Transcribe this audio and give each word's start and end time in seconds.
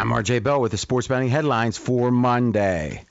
I'm 0.00 0.08
RJ 0.08 0.42
Bell 0.42 0.62
with 0.62 0.72
the 0.72 0.78
sports 0.78 1.08
betting 1.08 1.28
headlines 1.28 1.76
for 1.76 2.10
Monday. 2.10 3.04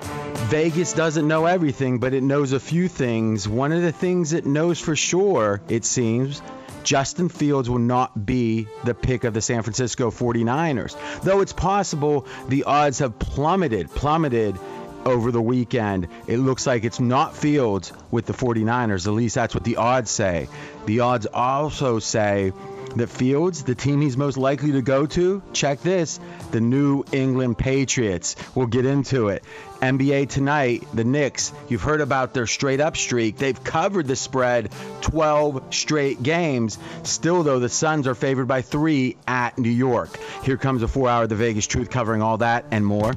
Vegas 0.00 0.92
doesn't 0.92 1.26
know 1.26 1.46
everything, 1.46 1.98
but 1.98 2.14
it 2.14 2.22
knows 2.22 2.52
a 2.52 2.60
few 2.60 2.86
things. 2.86 3.48
One 3.48 3.72
of 3.72 3.82
the 3.82 3.90
things 3.90 4.32
it 4.32 4.46
knows 4.46 4.78
for 4.78 4.94
sure, 4.94 5.60
it 5.68 5.84
seems, 5.84 6.40
Justin 6.84 7.30
Fields 7.30 7.68
will 7.68 7.80
not 7.80 8.26
be 8.26 8.68
the 8.84 8.94
pick 8.94 9.24
of 9.24 9.34
the 9.34 9.40
San 9.40 9.64
Francisco 9.64 10.12
49ers. 10.12 10.94
Though 11.22 11.40
it's 11.40 11.52
possible 11.52 12.28
the 12.46 12.62
odds 12.62 13.00
have 13.00 13.18
plummeted, 13.18 13.90
plummeted 13.90 14.56
over 15.04 15.32
the 15.32 15.42
weekend. 15.42 16.06
It 16.28 16.36
looks 16.36 16.64
like 16.64 16.84
it's 16.84 17.00
not 17.00 17.36
Fields 17.36 17.92
with 18.12 18.26
the 18.26 18.34
49ers. 18.34 19.08
At 19.08 19.14
least 19.14 19.34
that's 19.34 19.54
what 19.54 19.64
the 19.64 19.76
odds 19.76 20.12
say. 20.12 20.48
The 20.86 21.00
odds 21.00 21.26
also 21.26 21.98
say 21.98 22.52
that 22.96 23.08
Fields, 23.08 23.62
the 23.64 23.74
team 23.74 24.00
he's 24.00 24.16
most 24.16 24.36
likely 24.36 24.72
to 24.72 24.82
go 24.82 25.06
to, 25.06 25.42
check 25.52 25.80
this, 25.80 26.20
the 26.50 26.60
New 26.60 27.04
England 27.12 27.58
Patriots. 27.58 28.36
We'll 28.54 28.66
get 28.66 28.86
into 28.86 29.28
it. 29.28 29.44
NBA 29.80 30.28
tonight, 30.28 30.86
the 30.92 31.04
Knicks, 31.04 31.52
you've 31.68 31.82
heard 31.82 32.00
about 32.00 32.34
their 32.34 32.46
straight 32.46 32.80
up 32.80 32.96
streak. 32.96 33.36
They've 33.38 33.62
covered 33.62 34.06
the 34.06 34.16
spread 34.16 34.70
12 35.00 35.74
straight 35.74 36.22
games. 36.22 36.78
Still, 37.02 37.42
though, 37.42 37.58
the 37.58 37.68
Suns 37.68 38.06
are 38.06 38.14
favored 38.14 38.46
by 38.46 38.62
three 38.62 39.16
at 39.26 39.58
New 39.58 39.70
York. 39.70 40.18
Here 40.44 40.56
comes 40.56 40.82
a 40.82 40.88
four 40.88 41.08
hour 41.08 41.26
The 41.26 41.36
Vegas 41.36 41.66
Truth 41.66 41.90
covering 41.90 42.20
all 42.22 42.38
that 42.38 42.66
and 42.70 42.84
more. 42.84 43.14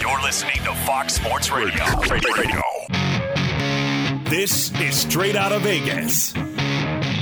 You're 0.00 0.22
listening 0.22 0.56
to 0.64 0.74
Fox 0.84 1.14
Sports 1.14 1.50
Radio. 1.50 1.84
Radio. 2.10 2.34
Radio. 2.34 2.62
This 4.28 4.72
is 4.80 4.96
Straight 4.96 5.36
Out 5.36 5.52
of 5.52 5.62
Vegas. 5.62 6.34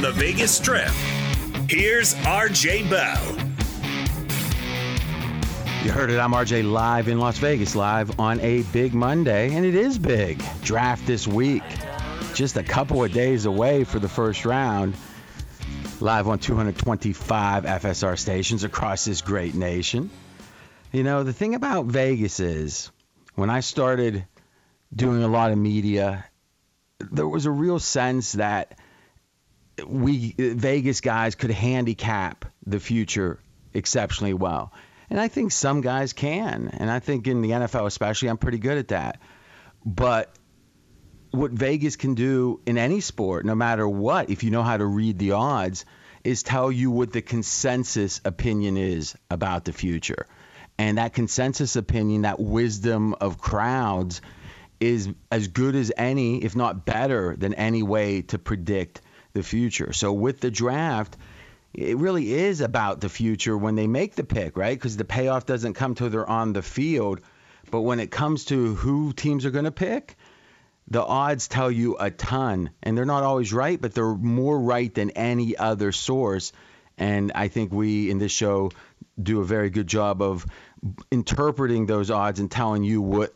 From 0.00 0.14
the 0.14 0.18
Vegas 0.18 0.56
Strip, 0.56 0.88
here's 1.68 2.14
RJ 2.14 2.88
Bell. 2.88 3.22
You 5.84 5.92
heard 5.92 6.10
it. 6.10 6.18
I'm 6.18 6.32
RJ 6.32 6.72
live 6.72 7.08
in 7.08 7.18
Las 7.18 7.36
Vegas, 7.36 7.76
live 7.76 8.18
on 8.18 8.40
a 8.40 8.62
big 8.72 8.94
Monday, 8.94 9.54
and 9.54 9.66
it 9.66 9.74
is 9.74 9.98
big. 9.98 10.42
Draft 10.62 11.06
this 11.06 11.28
week. 11.28 11.62
Just 12.32 12.56
a 12.56 12.62
couple 12.62 13.04
of 13.04 13.12
days 13.12 13.44
away 13.44 13.84
for 13.84 13.98
the 13.98 14.08
first 14.08 14.46
round. 14.46 14.94
Live 16.00 16.28
on 16.28 16.38
225 16.38 17.64
FSR 17.64 18.18
stations 18.18 18.64
across 18.64 19.04
this 19.04 19.20
great 19.20 19.54
nation. 19.54 20.08
You 20.92 21.02
know, 21.02 21.24
the 21.24 21.34
thing 21.34 21.54
about 21.54 21.84
Vegas 21.84 22.40
is 22.40 22.90
when 23.34 23.50
I 23.50 23.60
started 23.60 24.24
doing 24.96 25.22
a 25.22 25.28
lot 25.28 25.52
of 25.52 25.58
media, 25.58 26.24
there 27.00 27.28
was 27.28 27.44
a 27.44 27.50
real 27.50 27.78
sense 27.78 28.32
that 28.32 28.78
we 29.86 30.34
Vegas 30.38 31.00
guys 31.00 31.34
could 31.34 31.50
handicap 31.50 32.44
the 32.66 32.80
future 32.80 33.40
exceptionally 33.74 34.34
well. 34.34 34.72
And 35.08 35.20
I 35.20 35.28
think 35.28 35.52
some 35.52 35.80
guys 35.80 36.12
can. 36.12 36.70
And 36.72 36.90
I 36.90 37.00
think 37.00 37.26
in 37.26 37.42
the 37.42 37.50
NFL 37.50 37.86
especially 37.86 38.28
I'm 38.28 38.38
pretty 38.38 38.58
good 38.58 38.78
at 38.78 38.88
that. 38.88 39.20
But 39.84 40.32
what 41.30 41.50
Vegas 41.52 41.96
can 41.96 42.14
do 42.14 42.60
in 42.66 42.78
any 42.78 43.00
sport, 43.00 43.44
no 43.44 43.54
matter 43.54 43.88
what, 43.88 44.30
if 44.30 44.42
you 44.42 44.50
know 44.50 44.62
how 44.62 44.76
to 44.76 44.84
read 44.84 45.18
the 45.18 45.32
odds, 45.32 45.84
is 46.24 46.42
tell 46.42 46.70
you 46.70 46.90
what 46.90 47.12
the 47.12 47.22
consensus 47.22 48.20
opinion 48.24 48.76
is 48.76 49.16
about 49.30 49.64
the 49.64 49.72
future. 49.72 50.26
And 50.78 50.98
that 50.98 51.12
consensus 51.12 51.76
opinion, 51.76 52.22
that 52.22 52.40
wisdom 52.40 53.14
of 53.20 53.38
crowds, 53.38 54.20
is 54.80 55.10
as 55.30 55.48
good 55.48 55.76
as 55.76 55.92
any, 55.96 56.42
if 56.42 56.56
not 56.56 56.86
better 56.86 57.36
than 57.36 57.54
any 57.54 57.82
way 57.82 58.22
to 58.22 58.38
predict 58.38 59.02
the 59.32 59.42
future. 59.42 59.92
So 59.92 60.12
with 60.12 60.40
the 60.40 60.50
draft, 60.50 61.16
it 61.72 61.96
really 61.98 62.32
is 62.32 62.60
about 62.60 63.00
the 63.00 63.08
future 63.08 63.56
when 63.56 63.76
they 63.76 63.86
make 63.86 64.14
the 64.14 64.24
pick, 64.24 64.56
right? 64.56 64.76
Because 64.76 64.96
the 64.96 65.04
payoff 65.04 65.46
doesn't 65.46 65.74
come 65.74 65.94
till 65.94 66.10
they're 66.10 66.28
on 66.28 66.52
the 66.52 66.62
field. 66.62 67.20
But 67.70 67.82
when 67.82 68.00
it 68.00 68.10
comes 68.10 68.46
to 68.46 68.74
who 68.74 69.12
teams 69.12 69.46
are 69.46 69.50
going 69.50 69.66
to 69.66 69.70
pick, 69.70 70.16
the 70.88 71.04
odds 71.04 71.46
tell 71.46 71.70
you 71.70 71.96
a 71.98 72.10
ton. 72.10 72.70
And 72.82 72.98
they're 72.98 73.04
not 73.04 73.22
always 73.22 73.52
right, 73.52 73.80
but 73.80 73.94
they're 73.94 74.14
more 74.14 74.58
right 74.58 74.92
than 74.92 75.10
any 75.10 75.56
other 75.56 75.92
source. 75.92 76.52
And 76.98 77.32
I 77.34 77.48
think 77.48 77.72
we 77.72 78.10
in 78.10 78.18
this 78.18 78.32
show 78.32 78.72
do 79.20 79.40
a 79.40 79.44
very 79.44 79.70
good 79.70 79.86
job 79.86 80.22
of 80.22 80.46
interpreting 81.10 81.86
those 81.86 82.10
odds 82.10 82.40
and 82.40 82.50
telling 82.50 82.82
you 82.82 83.00
what 83.00 83.32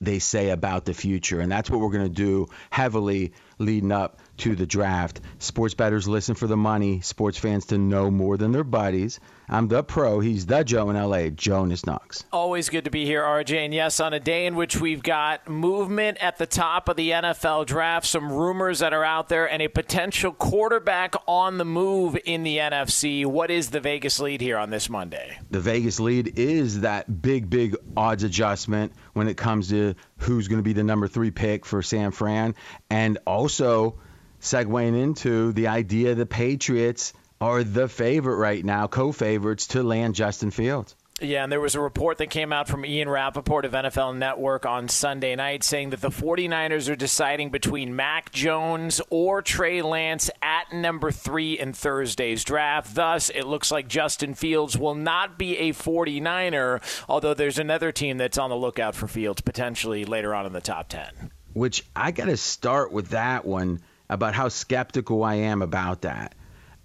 they 0.00 0.18
say 0.18 0.50
about 0.50 0.84
the 0.84 0.94
future. 0.94 1.40
And 1.40 1.50
that's 1.50 1.70
what 1.70 1.80
we're 1.80 1.90
going 1.90 2.04
to 2.04 2.08
do 2.08 2.48
heavily 2.70 3.32
leading 3.58 3.92
up 3.92 4.20
to 4.38 4.54
the 4.54 4.66
draft. 4.66 5.20
Sports 5.38 5.74
bettors 5.74 6.08
listen 6.08 6.34
for 6.34 6.46
the 6.46 6.56
money, 6.56 7.00
sports 7.00 7.38
fans 7.38 7.66
to 7.66 7.78
know 7.78 8.10
more 8.10 8.36
than 8.36 8.52
their 8.52 8.64
buddies. 8.64 9.20
I'm 9.48 9.68
the 9.68 9.82
pro. 9.82 10.20
He's 10.20 10.46
the 10.46 10.62
Joe 10.62 10.90
in 10.90 10.96
LA, 10.96 11.28
Jonas 11.30 11.86
Knox. 11.86 12.24
Always 12.32 12.68
good 12.68 12.84
to 12.84 12.90
be 12.90 13.06
here, 13.06 13.22
RJ. 13.22 13.64
And 13.64 13.72
yes, 13.74 13.98
on 13.98 14.12
a 14.12 14.20
day 14.20 14.46
in 14.46 14.56
which 14.56 14.78
we've 14.78 15.02
got 15.02 15.48
movement 15.48 16.18
at 16.20 16.36
the 16.36 16.46
top 16.46 16.88
of 16.88 16.96
the 16.96 17.10
NFL 17.10 17.66
draft, 17.66 18.06
some 18.06 18.30
rumors 18.30 18.80
that 18.80 18.92
are 18.92 19.04
out 19.04 19.28
there, 19.28 19.50
and 19.50 19.62
a 19.62 19.68
potential 19.68 20.32
quarterback 20.32 21.14
on 21.26 21.56
the 21.56 21.64
move 21.64 22.18
in 22.26 22.42
the 22.42 22.58
NFC. 22.58 23.24
What 23.24 23.50
is 23.50 23.70
the 23.70 23.80
Vegas 23.80 24.20
lead 24.20 24.40
here 24.40 24.58
on 24.58 24.70
this 24.70 24.90
Monday? 24.90 25.38
The 25.50 25.60
Vegas 25.60 25.98
lead 25.98 26.38
is 26.38 26.80
that 26.80 27.22
big, 27.22 27.48
big 27.48 27.76
odds 27.96 28.24
adjustment 28.24 28.92
when 29.14 29.28
it 29.28 29.36
comes 29.36 29.70
to 29.70 29.94
who's 30.18 30.48
going 30.48 30.58
to 30.58 30.64
be 30.64 30.74
the 30.74 30.84
number 30.84 31.08
three 31.08 31.30
pick 31.30 31.64
for 31.64 31.82
San 31.82 32.10
Fran. 32.10 32.54
And 32.90 33.18
also, 33.26 33.98
segueing 34.40 35.00
into 35.00 35.52
the 35.52 35.68
idea 35.68 36.14
the 36.14 36.26
Patriots 36.26 37.12
are 37.40 37.62
the 37.62 37.88
favorite 37.88 38.36
right 38.36 38.64
now, 38.64 38.86
co-favorites 38.86 39.68
to 39.68 39.82
land 39.82 40.14
Justin 40.14 40.50
Fields. 40.50 40.94
Yeah, 41.20 41.42
and 41.42 41.50
there 41.50 41.60
was 41.60 41.74
a 41.74 41.80
report 41.80 42.18
that 42.18 42.30
came 42.30 42.52
out 42.52 42.68
from 42.68 42.86
Ian 42.86 43.08
Rapoport 43.08 43.64
of 43.64 43.72
NFL 43.72 44.16
Network 44.16 44.64
on 44.64 44.86
Sunday 44.86 45.34
night 45.34 45.64
saying 45.64 45.90
that 45.90 46.00
the 46.00 46.10
49ers 46.10 46.88
are 46.88 46.94
deciding 46.94 47.50
between 47.50 47.96
Mac 47.96 48.30
Jones 48.30 49.00
or 49.10 49.42
Trey 49.42 49.82
Lance 49.82 50.30
at 50.40 50.72
number 50.72 51.10
three 51.10 51.58
in 51.58 51.72
Thursday's 51.72 52.44
draft. 52.44 52.94
Thus, 52.94 53.30
it 53.30 53.46
looks 53.46 53.72
like 53.72 53.88
Justin 53.88 54.34
Fields 54.34 54.78
will 54.78 54.94
not 54.94 55.36
be 55.36 55.58
a 55.58 55.72
49er, 55.72 56.80
although 57.08 57.34
there's 57.34 57.58
another 57.58 57.90
team 57.90 58.18
that's 58.18 58.38
on 58.38 58.50
the 58.50 58.56
lookout 58.56 58.94
for 58.94 59.08
Fields 59.08 59.40
potentially 59.40 60.04
later 60.04 60.32
on 60.36 60.46
in 60.46 60.52
the 60.52 60.60
top 60.60 60.88
10. 60.88 61.32
Which 61.52 61.84
I 61.96 62.12
got 62.12 62.26
to 62.26 62.36
start 62.36 62.92
with 62.92 63.08
that 63.08 63.44
one 63.44 63.80
about 64.08 64.34
how 64.34 64.48
skeptical 64.48 65.22
I 65.24 65.36
am 65.36 65.62
about 65.62 66.02
that. 66.02 66.34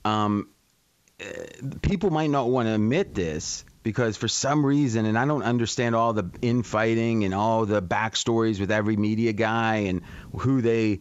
Um, 0.06 0.50
people 1.82 2.10
might 2.10 2.30
not 2.30 2.50
want 2.50 2.68
to 2.68 2.74
admit 2.74 3.14
this 3.14 3.66
because 3.84 4.18
for 4.18 4.28
some 4.28 4.66
reason, 4.66 5.06
and 5.06 5.18
I 5.18 5.26
don't 5.26 5.44
understand 5.44 5.96
all 5.96 6.14
the 6.14 6.30
infighting 6.42 7.24
and 7.24 7.34
all 7.34 7.66
the 7.66 7.82
backstories 7.82 8.60
with 8.60 8.72
every 8.72 8.98
media 8.98 9.34
guy 9.34 9.76
and 9.76 10.02
who 10.40 10.62
they, 10.62 11.00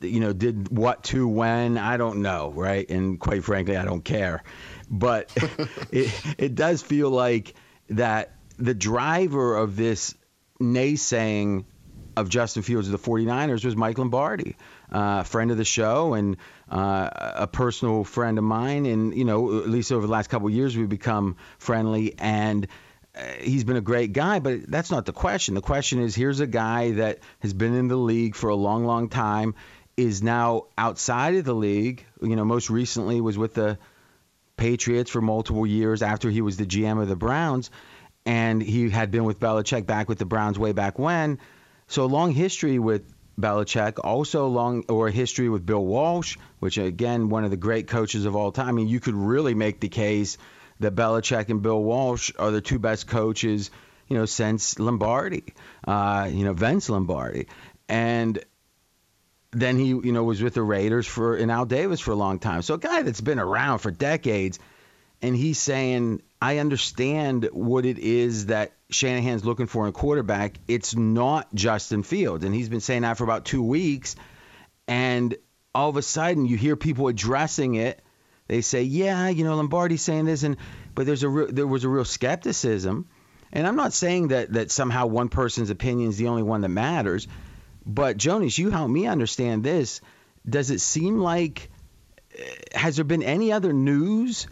you 0.00 0.20
know, 0.20 0.32
did 0.32 0.76
what 0.76 1.04
to 1.04 1.26
when. 1.26 1.78
I 1.78 1.96
don't 1.96 2.22
know, 2.22 2.52
right? 2.54 2.88
And 2.88 3.18
quite 3.18 3.44
frankly, 3.44 3.76
I 3.76 3.84
don't 3.84 4.04
care. 4.04 4.42
But 4.90 5.32
it, 5.90 6.34
it 6.38 6.54
does 6.54 6.82
feel 6.82 7.10
like 7.10 7.54
that 7.90 8.34
the 8.58 8.74
driver 8.74 9.56
of 9.56 9.76
this 9.76 10.14
naysaying 10.60 11.64
of 12.16 12.28
Justin 12.28 12.62
Fields 12.62 12.88
of 12.88 12.92
the 12.92 13.10
49ers 13.10 13.64
was 13.64 13.76
Mike 13.76 13.98
Lombardi 13.98 14.56
uh, 14.90 15.22
friend 15.22 15.50
of 15.50 15.56
the 15.56 15.64
show 15.64 16.14
and 16.14 16.36
uh, 16.70 17.08
a 17.12 17.46
personal 17.46 18.04
friend 18.04 18.38
of 18.38 18.44
mine. 18.44 18.86
And, 18.86 19.14
you 19.14 19.24
know, 19.24 19.58
at 19.58 19.68
least 19.68 19.92
over 19.92 20.06
the 20.06 20.12
last 20.12 20.28
couple 20.30 20.48
of 20.48 20.54
years, 20.54 20.76
we've 20.76 20.88
become 20.88 21.36
friendly. 21.58 22.14
And 22.18 22.66
uh, 23.14 23.22
he's 23.40 23.64
been 23.64 23.76
a 23.76 23.82
great 23.82 24.12
guy, 24.12 24.38
but 24.38 24.70
that's 24.70 24.90
not 24.90 25.06
the 25.06 25.12
question. 25.12 25.54
The 25.54 25.60
question 25.60 26.00
is 26.00 26.14
here's 26.14 26.40
a 26.40 26.46
guy 26.46 26.92
that 26.92 27.20
has 27.40 27.52
been 27.52 27.74
in 27.74 27.88
the 27.88 27.96
league 27.96 28.34
for 28.34 28.50
a 28.50 28.54
long, 28.54 28.84
long 28.84 29.08
time, 29.08 29.54
is 29.96 30.22
now 30.22 30.66
outside 30.76 31.34
of 31.34 31.44
the 31.44 31.54
league. 31.54 32.04
You 32.22 32.36
know, 32.36 32.44
most 32.44 32.70
recently 32.70 33.20
was 33.20 33.36
with 33.36 33.54
the 33.54 33.78
Patriots 34.56 35.10
for 35.10 35.20
multiple 35.20 35.66
years 35.66 36.02
after 36.02 36.30
he 36.30 36.40
was 36.40 36.56
the 36.56 36.66
GM 36.66 37.00
of 37.00 37.08
the 37.08 37.16
Browns. 37.16 37.70
And 38.24 38.62
he 38.62 38.90
had 38.90 39.10
been 39.10 39.24
with 39.24 39.40
Belichick 39.40 39.86
back 39.86 40.08
with 40.08 40.18
the 40.18 40.26
Browns 40.26 40.58
way 40.58 40.72
back 40.72 40.98
when. 40.98 41.38
So 41.86 42.04
a 42.04 42.06
long 42.06 42.32
history 42.32 42.78
with 42.78 43.02
Belichick, 43.38 43.98
also 44.02 44.48
long 44.48 44.84
or 44.88 45.08
a 45.08 45.12
history 45.12 45.48
with 45.48 45.64
Bill 45.64 45.84
Walsh, 45.84 46.36
which 46.58 46.78
again 46.78 47.28
one 47.28 47.44
of 47.44 47.50
the 47.50 47.56
great 47.56 47.86
coaches 47.86 48.24
of 48.24 48.34
all 48.34 48.52
time. 48.52 48.68
I 48.68 48.72
mean, 48.72 48.88
you 48.88 49.00
could 49.00 49.14
really 49.14 49.54
make 49.54 49.80
the 49.80 49.88
case 49.88 50.38
that 50.80 50.94
Belichick 50.94 51.48
and 51.48 51.62
Bill 51.62 51.82
Walsh 51.82 52.32
are 52.38 52.50
the 52.50 52.60
two 52.60 52.78
best 52.78 53.06
coaches, 53.06 53.70
you 54.08 54.16
know, 54.16 54.26
since 54.26 54.78
Lombardi, 54.78 55.44
uh, 55.86 56.28
you 56.30 56.44
know, 56.44 56.52
Vince 56.52 56.88
Lombardi, 56.88 57.46
and 57.88 58.38
then 59.50 59.78
he, 59.78 59.86
you 59.86 60.12
know, 60.12 60.24
was 60.24 60.42
with 60.42 60.54
the 60.54 60.62
Raiders 60.62 61.06
for 61.06 61.36
and 61.36 61.50
Al 61.50 61.64
Davis 61.64 62.00
for 62.00 62.10
a 62.10 62.16
long 62.16 62.38
time. 62.38 62.62
So 62.62 62.74
a 62.74 62.78
guy 62.78 63.02
that's 63.02 63.20
been 63.20 63.38
around 63.38 63.78
for 63.78 63.90
decades, 63.90 64.58
and 65.22 65.34
he's 65.34 65.58
saying, 65.58 66.22
I 66.40 66.58
understand 66.58 67.48
what 67.52 67.84
it 67.84 67.98
is 67.98 68.46
that 68.46 68.72
Shanahan's 68.90 69.44
looking 69.44 69.66
for 69.66 69.84
in 69.84 69.90
a 69.90 69.92
quarterback. 69.92 70.58
It's 70.68 70.94
not 70.94 71.52
Justin 71.52 72.02
Fields, 72.02 72.44
and 72.44 72.54
he's 72.54 72.68
been 72.68 72.80
saying 72.80 73.02
that 73.02 73.18
for 73.18 73.24
about 73.24 73.44
two 73.44 73.62
weeks, 73.62 74.14
and 74.86 75.36
all 75.74 75.88
of 75.88 75.96
a 75.96 76.02
sudden 76.02 76.46
you 76.46 76.56
hear 76.56 76.76
people 76.76 77.08
addressing 77.08 77.74
it. 77.74 78.02
They 78.46 78.62
say, 78.62 78.82
yeah, 78.82 79.28
you 79.28 79.44
know, 79.44 79.56
Lombardi's 79.56 80.02
saying 80.02 80.24
this, 80.24 80.42
and 80.42 80.56
but 80.94 81.06
there's 81.06 81.22
a 81.22 81.28
re- 81.28 81.50
there 81.50 81.66
was 81.66 81.84
a 81.84 81.88
real 81.88 82.04
skepticism. 82.04 83.08
And 83.52 83.66
I'm 83.66 83.76
not 83.76 83.92
saying 83.92 84.28
that 84.28 84.52
that 84.52 84.70
somehow 84.70 85.06
one 85.06 85.28
person's 85.28 85.70
opinion 85.70 86.10
is 86.10 86.18
the 86.18 86.28
only 86.28 86.42
one 86.42 86.60
that 86.60 86.68
matters, 86.68 87.26
but 87.84 88.16
Jonas, 88.16 88.56
you 88.58 88.70
help 88.70 88.90
me 88.90 89.06
understand 89.06 89.64
this. 89.64 90.00
Does 90.48 90.70
it 90.70 90.80
seem 90.80 91.18
like 91.18 91.70
eh, 92.38 92.44
has 92.74 92.96
there 92.96 93.04
been 93.04 93.22
any 93.22 93.52
other 93.52 93.72
news? 93.72 94.46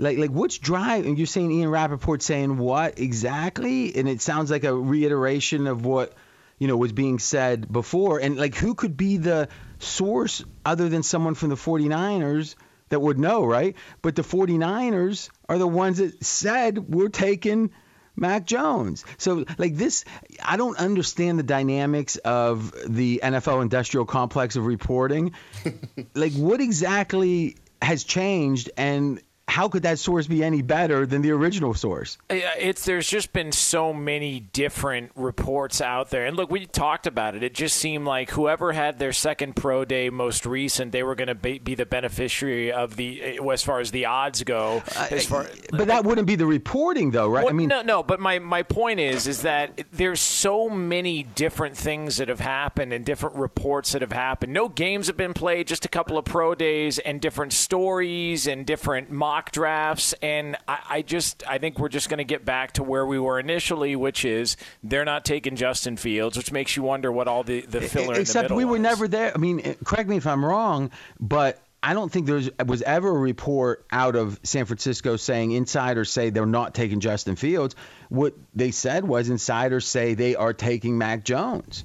Like 0.00 0.18
like 0.18 0.30
what's 0.30 0.58
driving? 0.58 1.16
You're 1.16 1.26
saying 1.26 1.52
Ian 1.52 1.68
Rapoport 1.68 2.22
saying 2.22 2.56
what 2.56 2.98
exactly? 2.98 3.94
And 3.94 4.08
it 4.08 4.20
sounds 4.20 4.50
like 4.50 4.64
a 4.64 4.74
reiteration 4.74 5.66
of 5.66 5.84
what 5.84 6.14
you 6.58 6.68
know 6.68 6.76
was 6.76 6.92
being 6.92 7.18
said 7.18 7.70
before. 7.70 8.18
And 8.18 8.36
like 8.36 8.54
who 8.54 8.74
could 8.74 8.96
be 8.96 9.18
the 9.18 9.48
source 9.78 10.44
other 10.64 10.88
than 10.88 11.02
someone 11.02 11.34
from 11.34 11.50
the 11.50 11.56
49ers? 11.56 12.54
that 12.90 13.00
would 13.00 13.18
know, 13.18 13.44
right? 13.44 13.76
But 14.02 14.16
the 14.16 14.22
49ers 14.22 15.30
are 15.48 15.58
the 15.58 15.66
ones 15.66 15.98
that 15.98 16.24
said 16.24 16.92
we're 16.92 17.08
taking 17.08 17.70
Mac 18.16 18.44
Jones. 18.44 19.04
So, 19.16 19.44
like 19.56 19.76
this, 19.76 20.04
I 20.44 20.56
don't 20.56 20.76
understand 20.76 21.38
the 21.38 21.44
dynamics 21.44 22.16
of 22.16 22.74
the 22.86 23.20
NFL 23.22 23.62
industrial 23.62 24.04
complex 24.04 24.56
of 24.56 24.66
reporting. 24.66 25.32
like, 26.14 26.32
what 26.34 26.60
exactly 26.60 27.56
has 27.80 28.04
changed? 28.04 28.70
And 28.76 29.22
how 29.50 29.68
could 29.68 29.82
that 29.82 29.98
source 29.98 30.28
be 30.28 30.44
any 30.44 30.62
better 30.62 31.04
than 31.06 31.22
the 31.22 31.32
original 31.32 31.74
source? 31.74 32.16
It's 32.30 32.84
there's 32.84 33.08
just 33.08 33.32
been 33.32 33.50
so 33.50 33.92
many 33.92 34.40
different 34.40 35.10
reports 35.16 35.80
out 35.80 36.10
there, 36.10 36.26
and 36.26 36.36
look, 36.36 36.50
we 36.50 36.66
talked 36.66 37.06
about 37.08 37.34
it. 37.34 37.42
It 37.42 37.52
just 37.54 37.76
seemed 37.76 38.06
like 38.06 38.30
whoever 38.30 38.72
had 38.72 38.98
their 39.00 39.12
second 39.12 39.56
pro 39.56 39.84
day 39.84 40.08
most 40.08 40.46
recent, 40.46 40.92
they 40.92 41.02
were 41.02 41.16
going 41.16 41.28
to 41.28 41.34
be, 41.34 41.58
be, 41.58 41.74
the 41.74 41.84
beneficiary 41.84 42.70
of 42.70 42.94
the 42.94 43.20
eh, 43.22 43.52
as 43.52 43.64
far 43.64 43.80
as 43.80 43.90
the 43.90 44.06
odds 44.06 44.44
go. 44.44 44.82
Uh, 44.96 45.08
as 45.10 45.26
far, 45.26 45.42
eh, 45.42 45.48
but 45.72 45.88
that 45.88 46.04
wouldn't 46.04 46.28
be 46.28 46.36
the 46.36 46.46
reporting, 46.46 47.10
though, 47.10 47.28
right? 47.28 47.44
Well, 47.44 47.52
I 47.52 47.56
mean, 47.56 47.68
no, 47.68 47.82
no. 47.82 48.02
But 48.04 48.20
my 48.20 48.38
my 48.38 48.62
point 48.62 49.00
is, 49.00 49.26
is 49.26 49.42
that 49.42 49.84
there's 49.90 50.20
so 50.20 50.68
many 50.68 51.24
different 51.24 51.76
things 51.76 52.18
that 52.18 52.28
have 52.28 52.40
happened 52.40 52.92
and 52.92 53.04
different 53.04 53.34
reports 53.34 53.92
that 53.92 54.02
have 54.02 54.12
happened. 54.12 54.52
No 54.52 54.68
games 54.68 55.08
have 55.08 55.16
been 55.16 55.34
played, 55.34 55.66
just 55.66 55.84
a 55.84 55.88
couple 55.88 56.16
of 56.16 56.24
pro 56.24 56.54
days 56.54 57.00
and 57.00 57.20
different 57.20 57.52
stories 57.52 58.46
and 58.46 58.64
different 58.64 59.10
mock 59.10 59.39
mock 59.40 59.52
drafts, 59.52 60.12
and 60.22 60.56
I, 60.68 60.78
I 60.90 61.02
just 61.02 61.42
I 61.48 61.58
think 61.58 61.78
we're 61.78 61.88
just 61.88 62.08
going 62.08 62.18
to 62.18 62.24
get 62.24 62.44
back 62.44 62.72
to 62.72 62.82
where 62.82 63.06
we 63.06 63.18
were 63.18 63.38
initially, 63.38 63.96
which 63.96 64.24
is 64.24 64.56
they're 64.82 65.04
not 65.04 65.24
taking 65.24 65.56
Justin 65.56 65.96
Fields, 65.96 66.36
which 66.36 66.52
makes 66.52 66.76
you 66.76 66.82
wonder 66.82 67.10
what 67.10 67.28
all 67.28 67.42
the 67.42 67.62
the 67.62 67.80
filler 67.80 68.14
except 68.18 68.50
we 68.50 68.64
were 68.64 68.72
was. 68.72 68.80
never 68.80 69.08
there. 69.08 69.32
I 69.34 69.38
mean, 69.38 69.60
eh, 69.60 69.74
correct 69.84 70.08
me 70.08 70.16
if 70.16 70.26
I'm 70.26 70.44
wrong, 70.44 70.90
but 71.18 71.62
I 71.82 71.94
don't 71.94 72.12
think 72.12 72.26
there 72.26 72.40
was 72.66 72.82
ever 72.82 73.08
a 73.08 73.18
report 73.18 73.86
out 73.90 74.14
of 74.14 74.38
San 74.42 74.66
Francisco 74.66 75.16
saying 75.16 75.52
insiders 75.52 76.10
say 76.10 76.30
they're 76.30 76.44
not 76.44 76.74
taking 76.74 77.00
Justin 77.00 77.36
Fields. 77.36 77.74
What 78.10 78.34
they 78.54 78.70
said 78.70 79.04
was 79.04 79.30
insiders 79.30 79.86
say 79.86 80.14
they 80.14 80.36
are 80.36 80.52
taking 80.52 80.98
Mac 80.98 81.24
Jones. 81.24 81.84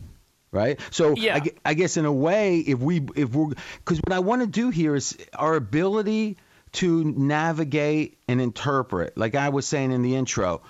Right. 0.52 0.80
So 0.90 1.16
yeah. 1.16 1.36
I, 1.36 1.52
I 1.66 1.74
guess 1.74 1.98
in 1.98 2.06
a 2.06 2.14
way, 2.14 2.60
if 2.60 2.80
we 2.80 3.06
if 3.16 3.34
we're 3.36 3.54
because 3.80 4.00
what 4.00 4.14
I 4.14 4.20
want 4.20 4.42
to 4.42 4.48
do 4.48 4.70
here 4.70 4.96
is 4.96 5.18
our 5.34 5.56
ability 5.56 6.38
to 6.76 7.04
navigate 7.04 8.18
and 8.28 8.40
interpret. 8.40 9.18
Like 9.18 9.36
I 9.36 9.50
was 9.50 9.66
saying 9.66 9.92
in 9.92 10.02
the 10.02 10.16
intro, 10.16 10.62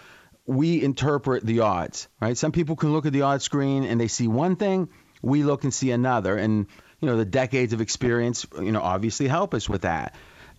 we 0.46 0.82
interpret 0.82 1.46
the 1.46 1.62
odds, 1.62 2.08
right? 2.20 2.38
Some 2.38 2.52
people 2.52 2.76
can 2.76 2.94
look 2.94 3.06
at 3.06 3.14
the 3.14 3.24
odds 3.24 3.44
screen 3.44 3.84
and 3.84 4.00
they 4.00 4.08
see 4.08 4.28
one 4.28 4.56
thing, 4.56 4.90
we 5.22 5.44
look 5.44 5.64
and 5.64 5.74
see 5.74 5.92
another. 5.92 6.38
And, 6.38 6.68
you 7.00 7.08
know, 7.08 7.18
the 7.18 7.26
decades 7.26 7.74
of 7.74 7.82
experience, 7.82 8.46
you 8.60 8.72
know, 8.72 8.82
obviously 8.82 9.28
help 9.28 9.54
us 9.54 9.68
with 9.68 9.82
that 9.82 10.16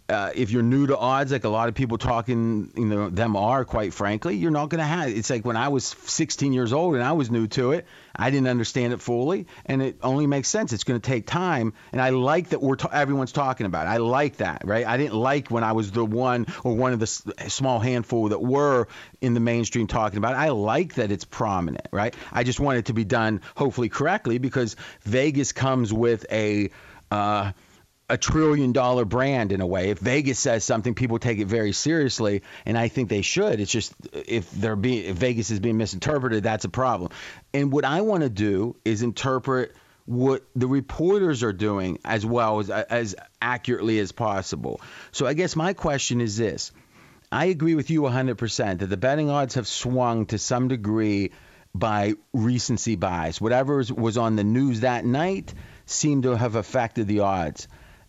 uh, 0.09 0.31
if 0.35 0.51
you're 0.51 0.63
new 0.63 0.87
to 0.87 0.97
odds, 0.97 1.33
like 1.33 1.45
a 1.45 1.49
lot 1.49 1.69
of 1.69 1.75
people 1.75 1.99
talking, 1.99 2.71
you 2.77 2.85
know, 2.85 3.11
them 3.11 3.35
are, 3.35 3.65
quite 3.65 3.93
frankly, 3.93 4.37
you're 4.37 4.53
not 4.53 4.69
going 4.69 4.79
to 4.79 4.85
have. 4.85 5.09
It's 5.09 5.31
like 5.31 5.45
when 5.45 5.57
I 5.57 5.69
was 5.69 5.85
16 5.85 6.53
years 6.53 6.73
old 6.73 6.95
and 6.95 7.03
I 7.03 7.13
was 7.13 7.31
new 7.31 7.49
to 7.49 7.73
it, 7.73 7.87
I 8.15 8.31
didn't 8.31 8.47
understand 8.47 8.93
it 8.93 9.01
fully, 9.01 9.47
and 9.67 9.83
it 9.83 9.99
only 10.03 10.27
makes 10.27 10.49
sense. 10.49 10.73
It's 10.73 10.85
going 10.85 11.01
to 11.01 11.07
take 11.07 11.27
time, 11.27 11.75
and 11.93 12.01
I 12.01 12.11
like 12.11 12.51
that 12.51 12.63
we're 12.63 12.77
everyone's 12.93 13.33
talking 13.33 13.67
about. 13.67 13.87
It. 13.87 13.91
I 13.91 13.97
like 13.97 14.37
that, 14.37 14.63
right? 14.65 14.87
I 14.87 14.97
didn't 14.97 15.15
like 15.15 15.51
when 15.51 15.65
I 15.65 15.73
was 15.73 15.91
the 15.91 16.05
one 16.05 16.47
or 16.63 16.75
one 16.75 16.93
of 16.93 17.01
the 17.01 17.07
small 17.07 17.81
handful 17.81 18.29
that 18.29 18.41
were 18.41 18.87
in 19.21 19.35
the 19.35 19.41
mainstream 19.41 19.87
talking 19.87 20.19
about. 20.19 20.33
It. 20.33 20.39
I 20.39 20.49
like 20.51 20.95
that 20.95 21.11
it's 21.11 21.25
prominent, 21.25 21.89
right? 21.91 22.15
I 22.33 22.45
just 22.45 22.61
want 22.61 22.79
it 22.79 22.87
to 22.87 22.95
be 22.95 23.05
done 23.05 23.41
hopefully 23.57 23.89
correctly 23.89 24.39
because 24.39 24.77
Vegas 25.03 25.53
comes 25.53 25.93
with 25.93 26.27
a 26.31 26.71
uh, 27.11 27.53
a 28.09 28.17
trillion 28.17 28.73
dollar 28.73 29.05
brand 29.05 29.53
in 29.53 29.61
a 29.61 29.67
way. 29.67 29.91
If 29.91 29.99
Vegas 29.99 30.39
says 30.39 30.65
something, 30.65 30.95
people 30.95 31.19
take 31.19 31.39
it 31.39 31.47
very 31.47 31.73
seriously, 31.73 32.43
and 32.65 32.79
I 32.79 32.89
think 32.89 33.09
they 33.09 33.23
should. 33.23 33.61
It's 33.61 33.71
just 33.71 33.95
if 34.13 34.51
they're 34.51 34.77
being 34.77 35.05
if 35.07 35.17
Vegas 35.17 35.51
is 35.51 35.61
being 35.61 35.77
misinterpreted, 35.77 36.45
that's 36.45 36.65
a 36.65 36.69
problem. 36.69 37.11
And 37.53 37.73
what 37.73 37.85
I 37.85 38.03
want 38.03 38.23
to 38.23 38.31
do 38.31 38.77
is 38.85 39.03
interpret 39.03 39.75
what 40.05 40.45
the 40.55 40.69
reporters 40.69 41.43
are 41.43 41.53
doing 41.53 41.99
as 42.05 42.25
well 42.25 42.61
as 42.61 42.71
as 42.71 43.17
accurately 43.43 43.99
as 43.99 44.13
possible. 44.13 44.81
So 45.11 45.27
I 45.27 45.35
guess 45.35 45.57
my 45.57 45.73
question 45.73 46.21
is 46.21 46.37
this. 46.37 46.71
I 47.33 47.47
agree 47.47 47.75
with 47.75 47.91
you 47.91 48.03
100% 48.03 48.79
that 48.79 48.87
the 48.87 48.97
betting 48.97 49.31
odds 49.31 49.55
have 49.55 49.67
swung 49.67 50.27
to 50.27 50.39
some 50.39 50.69
degree 50.69 51.33
by 51.75 52.15
recency 52.33 52.95
bias. 52.95 53.41
Whatever 53.41 53.83
was 53.97 54.17
on 54.17 54.37
the 54.37 54.45
news 54.45 54.81
that 54.81 55.05
night 55.05 55.53
seemed 55.87 56.23
to 56.23 56.37
have 56.37 56.55
affected 56.55 57.09
the 57.09 57.21
odds. 57.21 57.67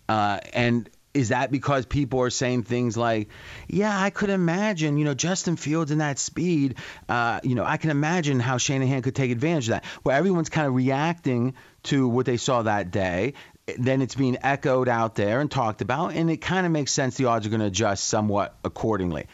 Uh, 0.07 0.39
and 0.54 0.89
is 1.18 1.30
that 1.30 1.51
because 1.51 1.86
people 1.86 2.21
are 2.21 2.30
saying 2.30 2.63
things 2.63 2.95
like, 2.95 3.30
yeah, 3.68 4.00
I 4.00 4.12
could 4.12 4.30
imagine, 4.30 4.98
you 4.98 5.06
know, 5.06 5.15
Justin 5.15 5.56
Fields 5.56 5.89
and 5.92 6.01
that 6.01 6.19
speed, 6.19 6.76
uh, 7.09 7.40
you 7.44 7.56
know, 7.56 7.66
I 7.66 7.78
can 7.78 7.90
imagine 7.90 8.40
how 8.40 8.57
Shanahan 8.57 9.02
could 9.02 9.16
take 9.16 9.31
advantage 9.31 9.68
of 9.68 9.71
that. 9.71 9.85
Where 10.04 10.16
everyone's 10.16 10.49
kind 10.49 10.68
of 10.68 10.76
reacting 10.76 11.56
to 11.83 12.07
what 12.07 12.26
they 12.26 12.37
saw 12.37 12.61
that 12.61 12.92
day. 12.92 13.33
Then 13.78 14.02
it's 14.02 14.16
being 14.16 14.37
echoed 14.44 14.87
out 14.87 15.16
there 15.16 15.42
and 15.42 15.52
talked 15.52 15.81
about, 15.81 16.14
and 16.14 16.30
it 16.30 16.37
kind 16.37 16.66
of 16.66 16.71
makes 16.71 16.92
sense 16.94 17.18
the 17.18 17.26
odds 17.26 17.45
are 17.45 17.49
going 17.49 17.59
to 17.59 17.66
adjust 17.66 18.06
somewhat 18.06 18.56
accordingly. 18.64 19.28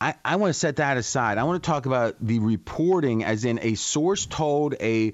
I, 0.00 0.14
I 0.24 0.36
want 0.36 0.52
to 0.52 0.58
set 0.58 0.76
that 0.76 0.96
aside. 0.96 1.38
I 1.38 1.44
want 1.44 1.62
to 1.62 1.66
talk 1.70 1.86
about 1.86 2.16
the 2.20 2.38
reporting, 2.38 3.22
as 3.22 3.44
in 3.44 3.60
a 3.62 3.74
source 3.74 4.26
told 4.26 4.74
a 4.80 5.12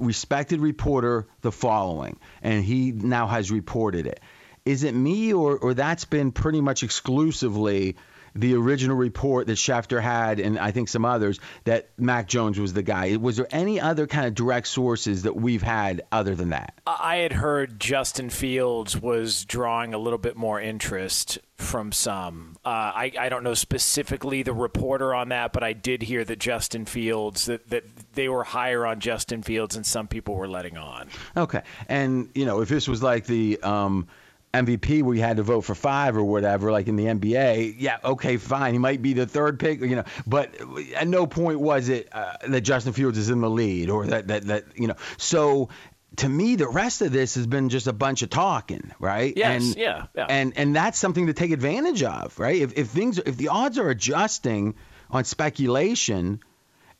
respected 0.00 0.60
reporter 0.60 1.26
the 1.42 1.52
following, 1.52 2.18
and 2.42 2.64
he 2.64 2.92
now 2.92 3.26
has 3.26 3.50
reported 3.50 4.06
it. 4.06 4.20
Is 4.64 4.82
it 4.82 4.94
me, 4.94 5.32
or, 5.32 5.56
or 5.56 5.74
that's 5.74 6.04
been 6.04 6.32
pretty 6.32 6.60
much 6.60 6.82
exclusively 6.82 7.96
the 8.34 8.54
original 8.54 8.96
report 8.96 9.46
that 9.46 9.54
Schefter 9.54 10.00
had, 10.00 10.40
and 10.40 10.58
I 10.58 10.70
think 10.70 10.88
some 10.88 11.04
others, 11.04 11.40
that 11.64 11.90
Mac 11.98 12.28
Jones 12.28 12.58
was 12.58 12.72
the 12.72 12.82
guy. 12.82 13.16
Was 13.16 13.36
there 13.36 13.48
any 13.50 13.80
other 13.80 14.06
kind 14.06 14.26
of 14.26 14.34
direct 14.34 14.66
sources 14.68 15.22
that 15.22 15.36
we've 15.36 15.62
had 15.62 16.02
other 16.12 16.34
than 16.34 16.50
that? 16.50 16.74
I 16.86 17.16
had 17.16 17.32
heard 17.32 17.80
Justin 17.80 18.30
Fields 18.30 19.00
was 19.00 19.44
drawing 19.44 19.94
a 19.94 19.98
little 19.98 20.18
bit 20.18 20.36
more 20.36 20.60
interest 20.60 21.38
from 21.56 21.92
some. 21.92 22.56
Uh, 22.64 22.68
I, 22.68 23.12
I 23.18 23.28
don't 23.28 23.44
know 23.44 23.54
specifically 23.54 24.42
the 24.42 24.54
reporter 24.54 25.14
on 25.14 25.28
that, 25.28 25.52
but 25.52 25.62
I 25.62 25.72
did 25.72 26.02
hear 26.02 26.24
that 26.24 26.38
Justin 26.38 26.86
Fields, 26.86 27.46
that, 27.46 27.68
that 27.70 27.84
they 28.14 28.28
were 28.28 28.44
higher 28.44 28.86
on 28.86 29.00
Justin 29.00 29.42
Fields 29.42 29.76
and 29.76 29.84
some 29.84 30.08
people 30.08 30.34
were 30.34 30.48
letting 30.48 30.78
on. 30.78 31.08
Okay. 31.36 31.62
And, 31.88 32.30
you 32.34 32.46
know, 32.46 32.60
if 32.60 32.68
this 32.68 32.88
was 32.88 33.02
like 33.02 33.26
the. 33.26 33.60
Um, 33.62 34.08
MVP 34.52 35.02
where 35.02 35.14
you 35.14 35.22
had 35.22 35.36
to 35.36 35.42
vote 35.42 35.62
for 35.62 35.74
five 35.74 36.16
or 36.16 36.24
whatever, 36.24 36.72
like 36.72 36.88
in 36.88 36.96
the 36.96 37.04
NBA, 37.04 37.76
yeah, 37.78 37.98
okay, 38.04 38.36
fine. 38.36 38.72
He 38.72 38.78
might 38.78 39.00
be 39.00 39.12
the 39.12 39.26
third 39.26 39.60
pick, 39.60 39.80
you 39.80 39.96
know, 39.96 40.04
but 40.26 40.54
at 40.94 41.06
no 41.06 41.26
point 41.26 41.60
was 41.60 41.88
it 41.88 42.08
uh, 42.12 42.34
that 42.48 42.62
Justin 42.62 42.92
Fields 42.92 43.16
is 43.16 43.30
in 43.30 43.40
the 43.40 43.50
lead 43.50 43.90
or 43.90 44.06
that, 44.06 44.26
that, 44.28 44.46
that, 44.48 44.64
you 44.74 44.88
know. 44.88 44.96
So 45.18 45.68
to 46.16 46.28
me, 46.28 46.56
the 46.56 46.68
rest 46.68 47.00
of 47.00 47.12
this 47.12 47.36
has 47.36 47.46
been 47.46 47.68
just 47.68 47.86
a 47.86 47.92
bunch 47.92 48.22
of 48.22 48.30
talking, 48.30 48.90
right? 48.98 49.32
Yes, 49.36 49.62
and, 49.62 49.76
yeah, 49.76 50.06
yeah. 50.16 50.26
And, 50.28 50.52
and 50.56 50.74
that's 50.74 50.98
something 50.98 51.28
to 51.28 51.32
take 51.32 51.52
advantage 51.52 52.02
of, 52.02 52.36
right? 52.38 52.60
If, 52.60 52.76
if 52.76 52.88
things, 52.88 53.18
if 53.18 53.36
the 53.36 53.48
odds 53.48 53.78
are 53.78 53.88
adjusting 53.88 54.74
on 55.10 55.24
speculation, 55.24 56.40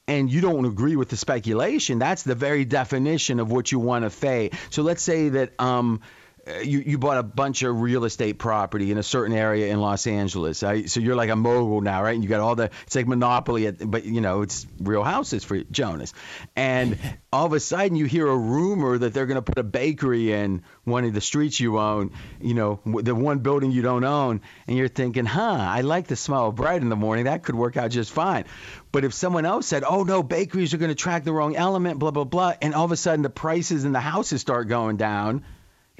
and 0.06 0.30
you 0.30 0.40
don't 0.40 0.64
agree 0.64 0.96
with 0.96 1.08
the 1.08 1.16
speculation, 1.16 2.00
that's 2.00 2.24
the 2.24 2.34
very 2.34 2.64
definition 2.64 3.38
of 3.38 3.52
what 3.52 3.70
you 3.70 3.78
want 3.78 4.04
to 4.04 4.10
fade. 4.10 4.54
So 4.70 4.82
let's 4.82 5.02
say 5.02 5.28
that 5.28 5.52
um, 5.60 6.00
Uh, 6.46 6.58
you, 6.58 6.78
you 6.80 6.98
bought 6.98 7.18
a 7.18 7.22
bunch 7.22 7.62
of 7.62 7.80
real 7.80 8.04
estate 8.04 8.38
property 8.38 8.90
in 8.90 8.98
a 8.98 9.02
certain 9.02 9.36
area 9.36 9.72
in 9.72 9.80
Los 9.80 10.06
Angeles. 10.06 10.62
Right? 10.62 10.88
So 10.88 11.00
you're 11.00 11.16
like 11.16 11.30
a 11.30 11.36
mogul 11.36 11.80
now, 11.80 12.02
right? 12.02 12.14
And 12.14 12.22
you 12.22 12.28
got 12.28 12.40
all 12.40 12.54
the 12.54 12.70
it's 12.86 12.96
like 12.96 13.06
monopoly, 13.06 13.66
at, 13.66 13.90
but 13.90 14.04
you 14.04 14.20
know 14.20 14.42
it's 14.42 14.66
real 14.80 15.02
houses 15.02 15.44
for 15.44 15.58
Jonas. 15.58 16.14
And 16.56 16.98
all 17.32 17.46
of 17.46 17.52
a 17.52 17.60
sudden 17.60 17.96
you 17.96 18.06
hear 18.06 18.26
a 18.26 18.36
rumor 18.36 18.98
that 18.98 19.12
they're 19.12 19.26
going 19.26 19.36
to 19.36 19.42
put 19.42 19.58
a 19.58 19.62
bakery 19.62 20.32
in 20.32 20.62
one 20.84 21.04
of 21.04 21.12
the 21.12 21.20
streets 21.20 21.60
you 21.60 21.78
own, 21.78 22.12
you 22.40 22.54
know, 22.54 22.80
the 22.84 23.14
one 23.14 23.40
building 23.40 23.70
you 23.70 23.82
don't 23.82 24.04
own, 24.04 24.40
and 24.66 24.76
you're 24.76 24.88
thinking, 24.88 25.26
huh, 25.26 25.56
I 25.58 25.82
like 25.82 26.06
the 26.06 26.16
smell 26.16 26.48
of 26.48 26.56
bread 26.56 26.82
in 26.82 26.88
the 26.88 26.96
morning. 26.96 27.24
That 27.24 27.42
could 27.42 27.54
work 27.54 27.76
out 27.76 27.90
just 27.90 28.12
fine. 28.12 28.44
But 28.92 29.04
if 29.04 29.14
someone 29.14 29.46
else 29.46 29.66
said, 29.66 29.84
oh 29.84 30.04
no, 30.04 30.22
bakeries 30.22 30.74
are 30.74 30.78
going 30.78 30.90
to 30.90 30.94
track 30.94 31.24
the 31.24 31.32
wrong 31.32 31.56
element, 31.56 31.98
blah 31.98 32.10
blah 32.10 32.24
blah, 32.24 32.54
and 32.62 32.74
all 32.74 32.84
of 32.84 32.92
a 32.92 32.96
sudden 32.96 33.22
the 33.22 33.30
prices 33.30 33.84
in 33.84 33.92
the 33.92 34.00
houses 34.00 34.40
start 34.40 34.68
going 34.68 34.96
down 34.96 35.44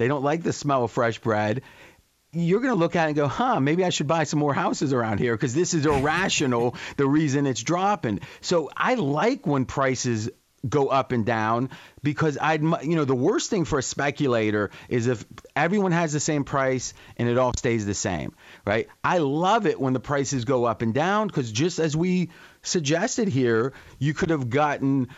they 0.01 0.07
don't 0.07 0.23
like 0.23 0.43
the 0.43 0.53
smell 0.53 0.83
of 0.83 0.91
fresh 0.91 1.19
bread. 1.19 1.61
You're 2.33 2.61
going 2.61 2.73
to 2.73 2.79
look 2.79 2.95
at 2.95 3.05
it 3.05 3.07
and 3.07 3.15
go, 3.15 3.27
huh, 3.27 3.59
maybe 3.59 3.83
I 3.83 3.89
should 3.89 4.07
buy 4.07 4.23
some 4.23 4.39
more 4.39 4.53
houses 4.53 4.93
around 4.93 5.19
here 5.19 5.35
because 5.35 5.53
this 5.53 5.73
is 5.73 5.85
irrational, 5.85 6.75
the 6.97 7.05
reason 7.05 7.45
it's 7.45 7.61
dropping. 7.61 8.21
So 8.39 8.69
I 8.75 8.95
like 8.95 9.45
when 9.45 9.65
prices 9.65 10.29
go 10.67 10.87
up 10.89 11.11
and 11.11 11.25
down 11.25 11.69
because 12.03 12.37
I'd 12.39 12.61
you 12.61 12.95
know 12.95 13.05
the 13.05 13.15
worst 13.15 13.49
thing 13.49 13.65
for 13.65 13.79
a 13.79 13.83
speculator 13.83 14.69
is 14.89 15.07
if 15.07 15.25
everyone 15.55 15.91
has 15.91 16.13
the 16.13 16.19
same 16.19 16.43
price 16.43 16.93
and 17.17 17.27
it 17.27 17.37
all 17.37 17.53
stays 17.57 17.85
the 17.85 17.93
same, 17.93 18.35
right? 18.65 18.87
I 19.03 19.17
love 19.19 19.65
it 19.65 19.79
when 19.79 19.93
the 19.93 19.99
prices 19.99 20.45
go 20.45 20.65
up 20.65 20.81
and 20.81 20.93
down 20.93 21.27
because 21.27 21.51
just 21.51 21.79
as 21.79 21.97
we 21.97 22.29
suggested 22.61 23.27
here, 23.27 23.73
you 23.99 24.13
could 24.13 24.29
have 24.29 24.49
gotten. 24.49 25.09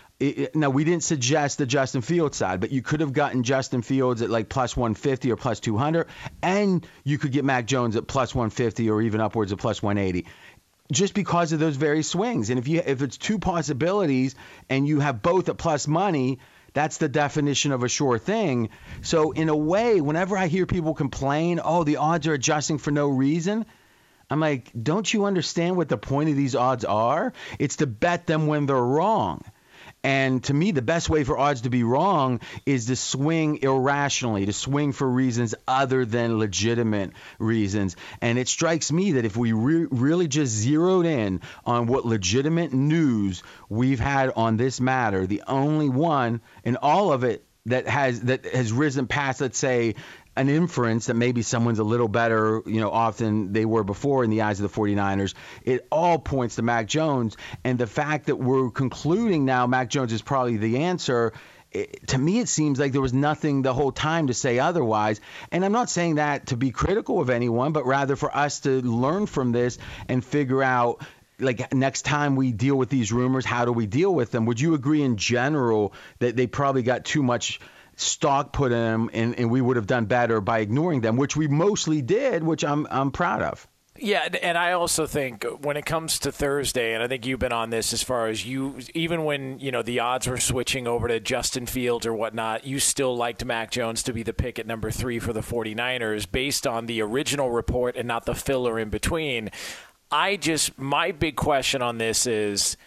Now 0.54 0.70
we 0.70 0.84
didn't 0.84 1.04
suggest 1.04 1.58
the 1.58 1.66
Justin 1.66 2.02
Fields 2.02 2.38
side, 2.38 2.60
but 2.60 2.72
you 2.72 2.82
could 2.82 3.00
have 3.00 3.14
gotten 3.14 3.44
Justin 3.44 3.82
Fields 3.82 4.22
at 4.22 4.30
like 4.30 4.48
plus 4.48 4.78
150 4.78 5.32
or 5.32 5.36
plus 5.36 5.60
200, 5.60 6.08
and 6.42 6.86
you 7.04 7.18
could 7.18 7.32
get 7.32 7.44
Mac 7.44 7.66
Jones 7.66 7.96
at 7.96 8.08
plus 8.08 8.34
150 8.34 8.90
or 8.90 9.02
even 9.02 9.22
upwards 9.22 9.52
of 9.52 9.60
plus 9.60 9.82
180 9.82 10.26
just 10.92 11.14
because 11.14 11.52
of 11.52 11.60
those 11.60 11.76
very 11.76 12.04
swings. 12.04 12.50
And 12.50 12.60
if 12.60 12.68
you 12.68 12.82
if 12.86 13.02
it's 13.02 13.18
two 13.18 13.40
possibilities 13.40 14.36
and 14.70 14.88
you 14.88 15.00
have 15.00 15.22
both 15.22 15.50
at 15.50 15.58
plus 15.58 15.88
money, 15.88 16.40
that's 16.74 16.98
the 16.98 17.10
definition 17.10 17.72
of 17.72 17.84
a 17.84 17.90
sure 17.90 18.18
thing. 18.18 18.70
So 19.02 19.32
in 19.32 19.50
a 19.50 19.56
way, 19.56 20.02
whenever 20.02 20.38
I 20.38 20.48
hear 20.48 20.66
people 20.66 20.94
complain, 20.94 21.60
"Oh, 21.64 21.84
the 21.84 21.98
odds 21.98 22.28
are 22.28 22.34
adjusting 22.34 22.78
for 22.78 22.92
no 22.92 23.08
reason," 23.08 23.66
I'm 24.30 24.40
like, 24.40 24.72
"Don't 24.82 25.12
you 25.12 25.26
understand 25.26 25.78
what 25.78 25.90
the 25.90 25.98
point 25.98 26.30
of 26.30 26.36
these 26.36 26.56
odds 26.56 26.86
are? 26.86 27.34
It's 27.60 27.78
to 27.78 27.88
bet 27.88 28.28
them 28.28 28.48
when 28.48 28.66
they're 28.66 28.76
wrong." 28.76 29.44
And 30.04 30.44
to 30.46 30.54
me, 30.54 30.72
the 30.72 30.82
best 30.82 31.10
way 31.10 31.24
for 31.24 31.38
odds 31.38 31.62
to 31.62 31.70
be 31.70 31.84
wrong 31.84 32.42
is 32.66 32.88
to 32.88 32.96
swing 32.98 33.60
irrationally, 33.62 34.46
to 34.46 34.54
swing 34.54 34.92
for 34.92 35.10
reasons 35.10 35.56
other 35.66 36.06
than 36.06 36.40
legitimate 36.40 37.12
reasons. 37.40 37.96
And 38.22 38.38
it 38.38 38.50
strikes 38.50 38.92
me 38.92 39.14
that 39.14 39.26
if 39.26 39.38
we 39.38 39.54
re- 39.54 39.88
really 39.90 40.28
just 40.28 40.52
zeroed 40.52 41.06
in 41.06 41.40
on 41.66 41.88
what 41.88 42.06
legitimate 42.06 42.74
news 42.74 43.44
we've 43.70 44.00
had 44.00 44.32
on 44.36 44.58
this 44.58 44.82
matter, 44.82 45.26
the 45.26 45.44
only 45.48 45.88
one 45.88 46.42
in 46.66 46.76
all 46.76 47.14
of 47.14 47.24
it 47.24 47.46
that 47.66 47.88
has 47.88 48.22
that 48.22 48.46
has 48.46 48.74
risen 48.74 49.08
past, 49.08 49.40
let's 49.40 49.58
say, 49.58 49.96
an 50.36 50.50
inference 50.50 51.08
that 51.08 51.14
maybe 51.16 51.42
someone's 51.42 51.80
a 51.80 51.84
little 51.84 52.08
better, 52.08 52.62
you 52.66 52.82
know, 52.82 52.90
often 52.90 53.54
they 53.54 53.66
were 53.66 53.84
before 53.84 54.24
in 54.24 54.30
the 54.30 54.42
eyes 54.42 54.60
of 54.60 54.72
the 54.72 54.82
49ers. 54.82 55.34
It 55.64 55.86
all 55.92 56.18
points 56.18 56.56
to 56.56 56.62
Mac 56.62 56.88
Jones. 56.88 57.38
And 57.64 57.78
the 57.78 57.88
fact 57.88 58.26
that 58.26 58.38
we're 58.38 58.72
concluding 58.72 59.46
now 59.46 59.68
Mac 59.68 59.90
Jones 59.90 60.12
is 60.12 60.22
probably 60.22 60.58
the 60.58 60.80
answer. 60.80 61.34
It, 61.72 62.08
to 62.08 62.18
me, 62.18 62.40
it 62.40 62.50
seems 62.50 62.80
like 62.80 62.92
there 62.92 63.02
was 63.02 63.14
nothing 63.14 63.62
the 63.62 63.74
whole 63.74 63.92
time 63.92 64.28
to 64.28 64.34
say 64.34 64.58
otherwise. 64.58 65.22
And 65.52 65.64
I'm 65.64 65.72
not 65.72 65.90
saying 65.90 66.16
that 66.16 66.48
to 66.48 66.58
be 66.58 66.72
critical 66.72 67.20
of 67.22 67.30
anyone, 67.30 67.72
but 67.72 67.86
rather 67.86 68.16
for 68.16 68.36
us 68.36 68.62
to 68.62 68.82
learn 68.82 69.28
from 69.28 69.52
this 69.52 69.78
and 70.08 70.24
figure 70.26 70.64
out 70.64 71.04
like 71.40 71.74
next 71.74 72.04
time 72.04 72.36
we 72.36 72.52
deal 72.52 72.76
with 72.76 72.90
these 72.90 73.12
rumors, 73.12 73.46
how 73.46 73.66
do 73.66 73.72
we 73.72 73.86
deal 73.86 74.14
with 74.14 74.32
them? 74.32 74.46
Would 74.46 74.60
you 74.60 74.74
agree 74.76 75.02
in 75.02 75.18
general 75.18 75.94
that 76.20 76.36
they 76.36 76.48
probably 76.48 76.84
got 76.84 77.06
too 77.06 77.24
much 77.24 77.60
stock 77.96 78.54
put 78.54 78.72
in 78.72 78.78
them, 78.78 79.10
and, 79.14 79.38
and 79.38 79.52
we 79.52 79.62
would 79.62 79.76
have 79.76 79.88
done 79.88 80.06
better 80.06 80.42
by 80.42 80.60
ignoring 80.60 81.02
them, 81.02 81.18
which 81.18 81.36
we 81.36 81.48
mostly 81.48 82.02
did, 82.02 82.44
which 82.44 82.64
I'm 82.64 82.88
I'm 82.90 83.12
proud 83.12 83.42
of. 83.42 83.68
Yeah, 84.00 84.28
and 84.42 84.58
I 84.58 84.72
also 84.72 85.06
think 85.06 85.46
when 85.62 85.78
it 85.78 85.86
comes 85.86 86.18
to 86.20 86.32
Thursday, 86.32 86.96
and 86.96 87.04
I 87.04 87.08
think 87.08 87.28
you've 87.28 87.40
been 87.40 87.54
on 87.54 87.70
this 87.70 87.94
as 87.94 88.02
far 88.02 88.28
as 88.28 88.44
you, 88.44 88.80
even 88.96 89.24
when 89.24 89.60
you 89.60 89.72
know 89.72 89.84
the 89.84 90.00
odds 90.00 90.28
were 90.28 90.40
switching 90.40 90.88
over 90.88 91.08
to 91.08 91.20
Justin 91.20 91.68
Fields 91.68 92.08
or 92.08 92.14
whatnot, 92.14 92.66
you 92.66 92.80
still 92.80 93.16
liked 93.16 93.46
Mac 93.46 93.70
Jones 93.70 94.02
to 94.04 94.14
be 94.14 94.24
the 94.24 94.34
pick 94.34 94.58
at 94.58 94.66
number 94.66 94.90
three 94.90 95.20
for 95.20 95.32
the 95.32 95.42
49ers 95.42 96.30
based 96.30 96.66
on 96.66 96.88
the 96.88 97.02
original 97.02 97.52
report 97.52 97.96
and 97.96 98.08
not 98.08 98.26
the 98.26 98.34
filler 98.34 98.80
in 98.80 98.90
between. 98.90 99.52
I 100.12 100.38
just, 100.38 100.78
my 100.80 101.12
big 101.12 101.36
question 101.36 101.84
on 101.84 102.00
this 102.00 102.26
is 102.26 102.78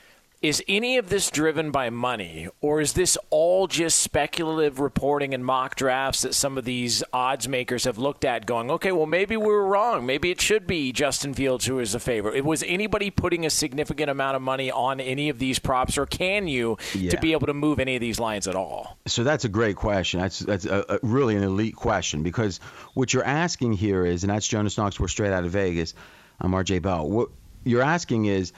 is 0.47 0.63
any 0.69 0.97
of 0.97 1.09
this 1.09 1.29
driven 1.31 1.73
by 1.73 1.91
money, 1.91 2.49
or 2.61 2.81
is 2.81 2.93
this 2.93 3.19
all 3.31 3.67
just 3.67 4.01
speculative 4.01 4.79
reporting 4.79 5.35
and 5.35 5.45
mock 5.45 5.75
drafts 5.75 6.23
that 6.23 6.35
some 6.35 6.57
of 6.57 6.65
these 6.65 7.03
odds 7.13 7.49
makers 7.49 7.83
have 7.85 7.99
looked 7.99 8.25
at, 8.25 8.47
going, 8.47 8.71
okay, 8.71 8.93
well, 8.93 9.07
maybe 9.07 9.37
we 9.37 9.47
were 9.47 9.67
wrong. 9.67 10.07
Maybe 10.07 10.31
it 10.31 10.41
should 10.41 10.67
be 10.67 10.93
Justin 10.93 11.35
Fields 11.35 11.67
who 11.67 11.81
is 11.81 11.95
a 11.97 11.99
favorite. 11.99 12.45
Was 12.45 12.63
anybody 12.63 13.11
putting 13.11 13.45
a 13.45 13.51
significant 13.51 14.09
amount 14.09 14.37
of 14.37 14.43
money 14.43 14.71
on 14.71 15.01
any 15.01 15.29
of 15.29 15.41
these 15.41 15.59
props, 15.59 15.99
or 15.99 16.07
can 16.07 16.47
you 16.47 16.79
yeah. 16.95 17.11
to 17.11 17.19
be 17.19 17.33
able 17.33 17.49
to 17.49 17.55
move 17.55 17.81
any 17.81 17.97
of 17.97 18.01
these 18.01 18.21
lines 18.21 18.47
at 18.47 18.55
all? 18.55 18.99
So 19.07 19.25
that's 19.25 19.45
a 19.45 19.49
great 19.49 19.75
question. 19.75 20.21
That's 20.21 20.39
that's 20.39 20.65
a, 20.65 20.85
a 20.89 20.99
really 21.03 21.35
an 21.35 21.43
elite 21.43 21.75
question 21.75 22.23
because 22.23 22.59
what 22.95 23.13
you're 23.13 23.25
asking 23.25 23.73
here 23.73 24.07
is, 24.07 24.23
and 24.23 24.31
that's 24.31 24.47
Jonas 24.47 24.79
Knox. 24.79 25.01
We're 25.01 25.09
straight 25.09 25.33
out 25.33 25.45
of 25.45 25.51
Vegas. 25.51 25.95
I'm 26.41 26.53
RJ 26.53 26.83
Bell. 26.83 27.09
What 27.09 27.31
you're 27.65 27.83
asking 27.83 28.27
is 28.27 28.53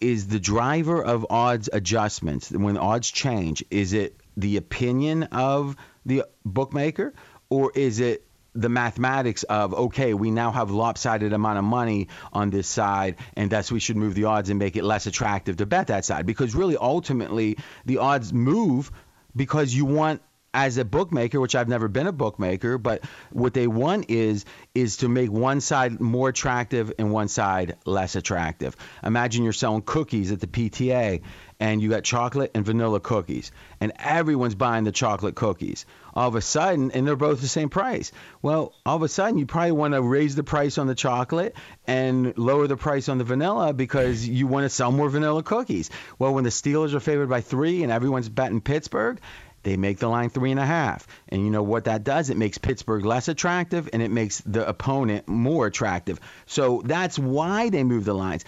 is 0.00 0.28
the 0.28 0.40
driver 0.40 1.02
of 1.02 1.26
odds 1.30 1.68
adjustments. 1.72 2.50
When 2.50 2.76
odds 2.76 3.10
change 3.10 3.64
is 3.70 3.92
it 3.92 4.16
the 4.36 4.56
opinion 4.56 5.24
of 5.24 5.76
the 6.04 6.24
bookmaker 6.44 7.14
or 7.48 7.72
is 7.74 8.00
it 8.00 8.24
the 8.54 8.68
mathematics 8.70 9.42
of 9.42 9.74
okay 9.74 10.14
we 10.14 10.30
now 10.30 10.50
have 10.50 10.70
lopsided 10.70 11.34
amount 11.34 11.58
of 11.58 11.64
money 11.64 12.08
on 12.32 12.48
this 12.48 12.66
side 12.66 13.16
and 13.36 13.50
thus 13.50 13.70
we 13.70 13.80
should 13.80 13.96
move 13.96 14.14
the 14.14 14.24
odds 14.24 14.48
and 14.48 14.58
make 14.58 14.76
it 14.76 14.84
less 14.84 15.06
attractive 15.06 15.56
to 15.56 15.66
bet 15.66 15.88
that 15.88 16.04
side? 16.04 16.26
Because 16.26 16.54
really 16.54 16.76
ultimately 16.76 17.58
the 17.84 17.98
odds 17.98 18.32
move 18.32 18.90
because 19.34 19.74
you 19.74 19.84
want 19.84 20.22
as 20.56 20.78
a 20.78 20.86
bookmaker, 20.86 21.38
which 21.38 21.54
I've 21.54 21.68
never 21.68 21.86
been 21.86 22.06
a 22.06 22.12
bookmaker, 22.12 22.78
but 22.78 23.04
what 23.30 23.52
they 23.52 23.66
want 23.66 24.06
is 24.08 24.46
is 24.74 24.96
to 24.98 25.08
make 25.08 25.30
one 25.30 25.60
side 25.60 26.00
more 26.00 26.30
attractive 26.30 26.92
and 26.98 27.12
one 27.12 27.28
side 27.28 27.76
less 27.84 28.16
attractive. 28.16 28.74
Imagine 29.04 29.44
you're 29.44 29.52
selling 29.52 29.82
cookies 29.82 30.32
at 30.32 30.40
the 30.40 30.46
PTA 30.46 31.20
and 31.60 31.80
you 31.80 31.90
got 31.90 32.04
chocolate 32.04 32.50
and 32.54 32.64
vanilla 32.64 33.00
cookies 33.00 33.52
and 33.80 33.92
everyone's 33.98 34.54
buying 34.54 34.84
the 34.84 34.92
chocolate 34.92 35.34
cookies. 35.34 35.84
All 36.14 36.28
of 36.28 36.34
a 36.34 36.40
sudden 36.40 36.90
and 36.90 37.06
they're 37.06 37.16
both 37.16 37.42
the 37.42 37.48
same 37.48 37.68
price. 37.68 38.12
Well, 38.40 38.74
all 38.84 38.96
of 38.96 39.02
a 39.02 39.08
sudden 39.08 39.38
you 39.38 39.44
probably 39.44 39.72
want 39.72 39.92
to 39.92 40.00
raise 40.00 40.34
the 40.34 40.42
price 40.42 40.78
on 40.78 40.86
the 40.86 40.94
chocolate 40.94 41.54
and 41.86 42.36
lower 42.38 42.66
the 42.66 42.76
price 42.76 43.10
on 43.10 43.18
the 43.18 43.24
vanilla 43.24 43.74
because 43.74 44.26
you 44.26 44.46
want 44.46 44.64
to 44.64 44.70
sell 44.70 44.90
more 44.90 45.10
vanilla 45.10 45.42
cookies. 45.42 45.90
Well, 46.18 46.32
when 46.32 46.44
the 46.44 46.50
Steelers 46.50 46.94
are 46.94 47.00
favored 47.00 47.28
by 47.28 47.42
3 47.42 47.82
and 47.82 47.92
everyone's 47.92 48.30
betting 48.30 48.62
Pittsburgh, 48.62 49.20
they 49.66 49.76
make 49.76 49.98
the 49.98 50.06
line 50.06 50.30
three 50.30 50.52
and 50.52 50.60
a 50.60 50.64
half. 50.64 51.08
And 51.28 51.44
you 51.44 51.50
know 51.50 51.64
what 51.64 51.86
that 51.86 52.04
does? 52.04 52.30
It 52.30 52.36
makes 52.36 52.56
Pittsburgh 52.56 53.04
less 53.04 53.26
attractive 53.26 53.90
and 53.92 54.00
it 54.00 54.12
makes 54.12 54.40
the 54.42 54.66
opponent 54.66 55.26
more 55.26 55.66
attractive. 55.66 56.20
So 56.46 56.82
that's 56.84 57.18
why 57.18 57.68
they 57.70 57.82
move 57.82 58.04
the 58.04 58.14
lines. 58.14 58.44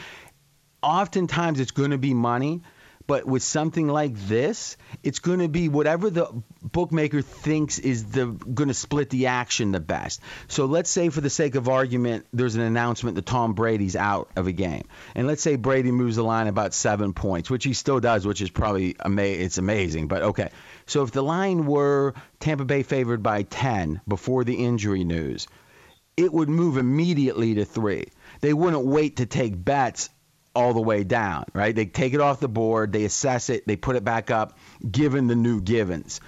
Oftentimes 0.80 1.58
it's 1.58 1.72
going 1.72 1.90
to 1.90 1.98
be 1.98 2.14
money. 2.14 2.62
But 3.08 3.24
with 3.24 3.42
something 3.42 3.88
like 3.88 4.14
this, 4.14 4.76
it's 5.02 5.18
going 5.18 5.38
to 5.38 5.48
be 5.48 5.70
whatever 5.70 6.10
the 6.10 6.30
bookmaker 6.62 7.22
thinks 7.22 7.78
is 7.78 8.04
the 8.10 8.26
going 8.26 8.68
to 8.68 8.74
split 8.74 9.08
the 9.08 9.28
action 9.28 9.72
the 9.72 9.80
best. 9.80 10.20
So 10.46 10.66
let's 10.66 10.90
say, 10.90 11.08
for 11.08 11.22
the 11.22 11.30
sake 11.30 11.54
of 11.54 11.70
argument, 11.70 12.26
there's 12.34 12.54
an 12.54 12.60
announcement 12.60 13.16
that 13.16 13.24
Tom 13.24 13.54
Brady's 13.54 13.96
out 13.96 14.28
of 14.36 14.46
a 14.46 14.52
game, 14.52 14.84
and 15.14 15.26
let's 15.26 15.40
say 15.40 15.56
Brady 15.56 15.90
moves 15.90 16.16
the 16.16 16.22
line 16.22 16.48
about 16.48 16.74
seven 16.74 17.14
points, 17.14 17.48
which 17.48 17.64
he 17.64 17.72
still 17.72 17.98
does, 17.98 18.26
which 18.26 18.42
is 18.42 18.50
probably 18.50 18.94
ama- 19.02 19.22
it's 19.22 19.56
amazing. 19.56 20.06
But 20.08 20.22
okay, 20.22 20.50
so 20.84 21.02
if 21.02 21.10
the 21.10 21.22
line 21.22 21.64
were 21.64 22.12
Tampa 22.40 22.66
Bay 22.66 22.82
favored 22.82 23.22
by 23.22 23.42
10 23.42 24.02
before 24.06 24.44
the 24.44 24.62
injury 24.66 25.04
news, 25.04 25.48
it 26.18 26.30
would 26.30 26.50
move 26.50 26.76
immediately 26.76 27.54
to 27.54 27.64
three. 27.64 28.08
They 28.42 28.52
wouldn't 28.52 28.84
wait 28.84 29.16
to 29.16 29.24
take 29.24 29.64
bets 29.64 30.10
all 30.58 30.74
the 30.74 30.82
way 30.82 31.04
down, 31.04 31.44
right? 31.54 31.72
They 31.72 31.86
take 31.86 32.14
it 32.14 32.20
off 32.20 32.40
the 32.40 32.48
board, 32.48 32.92
they 32.92 33.04
assess 33.04 33.48
it, 33.48 33.64
they 33.64 33.76
put 33.76 33.94
it 33.94 34.02
back 34.02 34.32
up, 34.32 34.58
given 34.90 35.28
the 35.28 35.36
new 35.36 35.60
givens. 35.60 36.20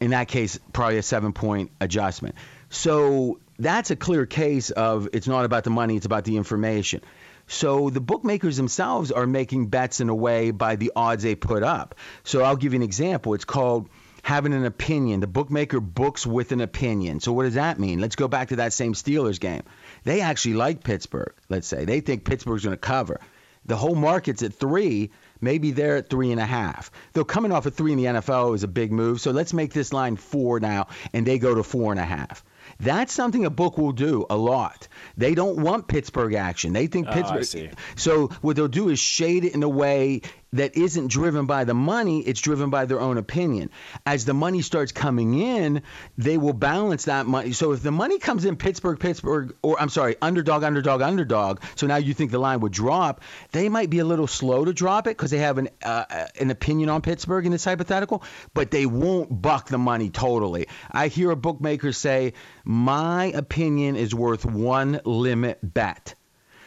In 0.00 0.12
that 0.12 0.28
case, 0.28 0.58
probably 0.72 0.96
a 0.96 1.02
seven 1.02 1.34
point 1.34 1.70
adjustment. 1.78 2.36
So 2.70 3.38
that's 3.58 3.90
a 3.90 3.96
clear 3.96 4.24
case 4.24 4.70
of 4.70 5.10
it's 5.12 5.28
not 5.28 5.44
about 5.44 5.64
the 5.64 5.70
money, 5.70 5.96
it's 5.96 6.06
about 6.06 6.24
the 6.24 6.38
information. 6.38 7.02
So 7.48 7.90
the 7.90 8.00
bookmakers 8.00 8.56
themselves 8.56 9.12
are 9.12 9.26
making 9.26 9.66
bets 9.66 10.00
in 10.00 10.08
a 10.08 10.14
way 10.14 10.52
by 10.52 10.76
the 10.76 10.92
odds 10.96 11.22
they 11.22 11.34
put 11.34 11.62
up. 11.62 11.96
So 12.24 12.40
I'll 12.40 12.56
give 12.56 12.72
you 12.72 12.78
an 12.78 12.82
example. 12.82 13.34
It's 13.34 13.44
called 13.44 13.90
having 14.22 14.54
an 14.54 14.64
opinion. 14.64 15.20
The 15.20 15.26
bookmaker 15.26 15.80
books 15.80 16.26
with 16.26 16.50
an 16.50 16.62
opinion. 16.62 17.20
So 17.20 17.34
what 17.34 17.42
does 17.42 17.54
that 17.54 17.78
mean? 17.78 18.00
Let's 18.00 18.16
go 18.16 18.26
back 18.26 18.48
to 18.48 18.56
that 18.56 18.72
same 18.72 18.94
Steelers 18.94 19.38
game. 19.38 19.64
They 20.04 20.22
actually 20.22 20.54
like 20.54 20.82
Pittsburgh. 20.82 21.34
Let's 21.50 21.68
say 21.68 21.84
they 21.84 22.00
think 22.00 22.24
Pittsburgh's 22.24 22.64
going 22.64 22.72
to 22.72 22.78
cover. 22.78 23.20
The 23.66 23.76
whole 23.76 23.94
market's 23.94 24.42
at 24.42 24.54
three. 24.54 25.10
Maybe 25.40 25.70
they're 25.72 25.96
at 25.96 26.08
three 26.08 26.32
and 26.32 26.40
a 26.40 26.46
half. 26.46 26.90
Though 27.12 27.24
coming 27.24 27.52
off 27.52 27.66
a 27.66 27.70
three 27.70 27.92
in 27.92 27.98
the 27.98 28.04
NFL 28.04 28.54
is 28.54 28.62
a 28.62 28.68
big 28.68 28.90
move. 28.90 29.20
So 29.20 29.32
let's 29.32 29.52
make 29.52 29.72
this 29.72 29.92
line 29.92 30.16
four 30.16 30.60
now, 30.60 30.86
and 31.12 31.26
they 31.26 31.38
go 31.38 31.54
to 31.54 31.62
four 31.62 31.92
and 31.92 32.00
a 32.00 32.04
half. 32.04 32.42
That's 32.80 33.12
something 33.12 33.44
a 33.44 33.50
book 33.50 33.76
will 33.78 33.92
do 33.92 34.24
a 34.30 34.36
lot. 34.36 34.88
They 35.16 35.34
don't 35.34 35.58
want 35.58 35.88
Pittsburgh 35.88 36.34
action. 36.34 36.72
They 36.72 36.86
think 36.86 37.06
Oh, 37.08 37.12
Pittsburgh. 37.12 37.44
see. 37.44 37.70
So 37.96 38.28
what 38.40 38.56
they'll 38.56 38.66
do 38.68 38.88
is 38.88 38.98
shade 38.98 39.44
it 39.44 39.54
in 39.54 39.62
a 39.62 39.68
way 39.68 40.22
that 40.52 40.76
isn't 40.76 41.08
driven 41.08 41.46
by 41.46 41.64
the 41.64 41.74
money, 41.74 42.20
it's 42.20 42.40
driven 42.40 42.70
by 42.70 42.84
their 42.86 43.00
own 43.00 43.18
opinion. 43.18 43.70
As 44.04 44.24
the 44.24 44.34
money 44.34 44.62
starts 44.62 44.92
coming 44.92 45.38
in, 45.38 45.82
they 46.16 46.38
will 46.38 46.52
balance 46.52 47.06
that 47.06 47.26
money. 47.26 47.52
So 47.52 47.72
if 47.72 47.82
the 47.82 47.90
money 47.90 48.18
comes 48.18 48.44
in 48.44 48.56
Pittsburgh, 48.56 48.98
Pittsburgh, 48.98 49.54
or 49.62 49.80
I'm 49.80 49.88
sorry, 49.88 50.16
underdog, 50.22 50.62
underdog, 50.62 51.02
underdog, 51.02 51.60
so 51.74 51.86
now 51.86 51.96
you 51.96 52.14
think 52.14 52.30
the 52.30 52.38
line 52.38 52.60
would 52.60 52.72
drop, 52.72 53.22
they 53.52 53.68
might 53.68 53.90
be 53.90 53.98
a 53.98 54.04
little 54.04 54.26
slow 54.26 54.64
to 54.64 54.72
drop 54.72 55.06
it 55.06 55.16
because 55.16 55.30
they 55.30 55.38
have 55.38 55.58
an 55.58 55.68
uh, 55.82 56.26
an 56.38 56.50
opinion 56.50 56.88
on 56.88 57.02
Pittsburgh 57.02 57.44
in 57.44 57.52
this 57.52 57.64
hypothetical, 57.64 58.22
but 58.54 58.70
they 58.70 58.86
won't 58.86 59.42
buck 59.42 59.68
the 59.68 59.78
money 59.78 60.10
totally. 60.10 60.68
I 60.90 61.08
hear 61.08 61.30
a 61.30 61.36
bookmaker 61.36 61.92
say, 61.92 62.34
my 62.64 63.26
opinion 63.26 63.96
is 63.96 64.14
worth 64.14 64.44
one 64.44 65.00
limit 65.04 65.58
bet. 65.62 66.14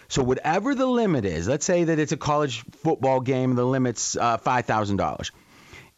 So 0.10 0.24
whatever 0.24 0.76
the 0.76 0.88
limit 0.88 1.24
is, 1.24 1.48
let's 1.48 1.66
say 1.66 1.86
that 1.86 2.00
it's 2.00 2.12
a 2.12 2.18
college 2.18 2.64
football 2.72 3.22
game, 3.22 3.56
the 3.56 3.66
limit's 3.66 4.18
uh, 4.18 4.38
five 4.38 4.66
thousand 4.66 4.98
dollars. 4.98 5.32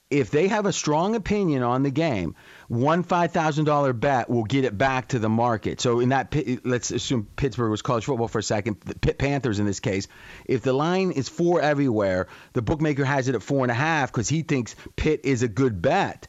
If 0.10 0.30
they 0.30 0.50
have 0.50 0.65
a 0.65 0.74
strong 0.74 1.15
opinion 1.15 1.63
on 1.63 1.84
the 1.84 1.89
game, 1.89 2.36
one 2.68 3.03
five 3.03 3.32
thousand 3.32 3.63
dollar 3.63 3.94
bet 3.94 4.30
will 4.30 4.44
get 4.44 4.65
it 4.65 4.77
back 4.77 5.08
to 5.10 5.20
the 5.20 5.30
market. 5.30 5.80
So 5.80 6.01
in 6.01 6.10
that, 6.10 6.36
let's 6.65 6.91
assume 6.91 7.25
Pittsburgh 7.38 7.72
was 7.72 7.82
college 7.82 8.03
football 8.03 8.27
for 8.27 8.39
a 8.39 8.44
second, 8.44 8.82
the 8.82 9.00
Pitt 9.00 9.18
Panthers 9.18 9.60
in 9.60 9.65
this 9.65 9.80
case. 9.80 10.10
If 10.46 10.63
the 10.63 10.74
line 10.74 11.12
is 11.12 11.30
four 11.30 11.62
everywhere, 11.62 12.27
the 12.51 12.62
bookmaker 12.62 13.06
has 13.06 13.30
it 13.30 13.36
at 13.36 13.41
four 13.41 13.63
and 13.63 13.72
a 13.72 13.75
half 13.75 14.12
because 14.12 14.27
he 14.27 14.41
thinks 14.41 14.75
Pitt 14.98 15.22
is 15.24 15.44
a 15.44 15.48
good 15.48 15.82
bet. 15.82 16.27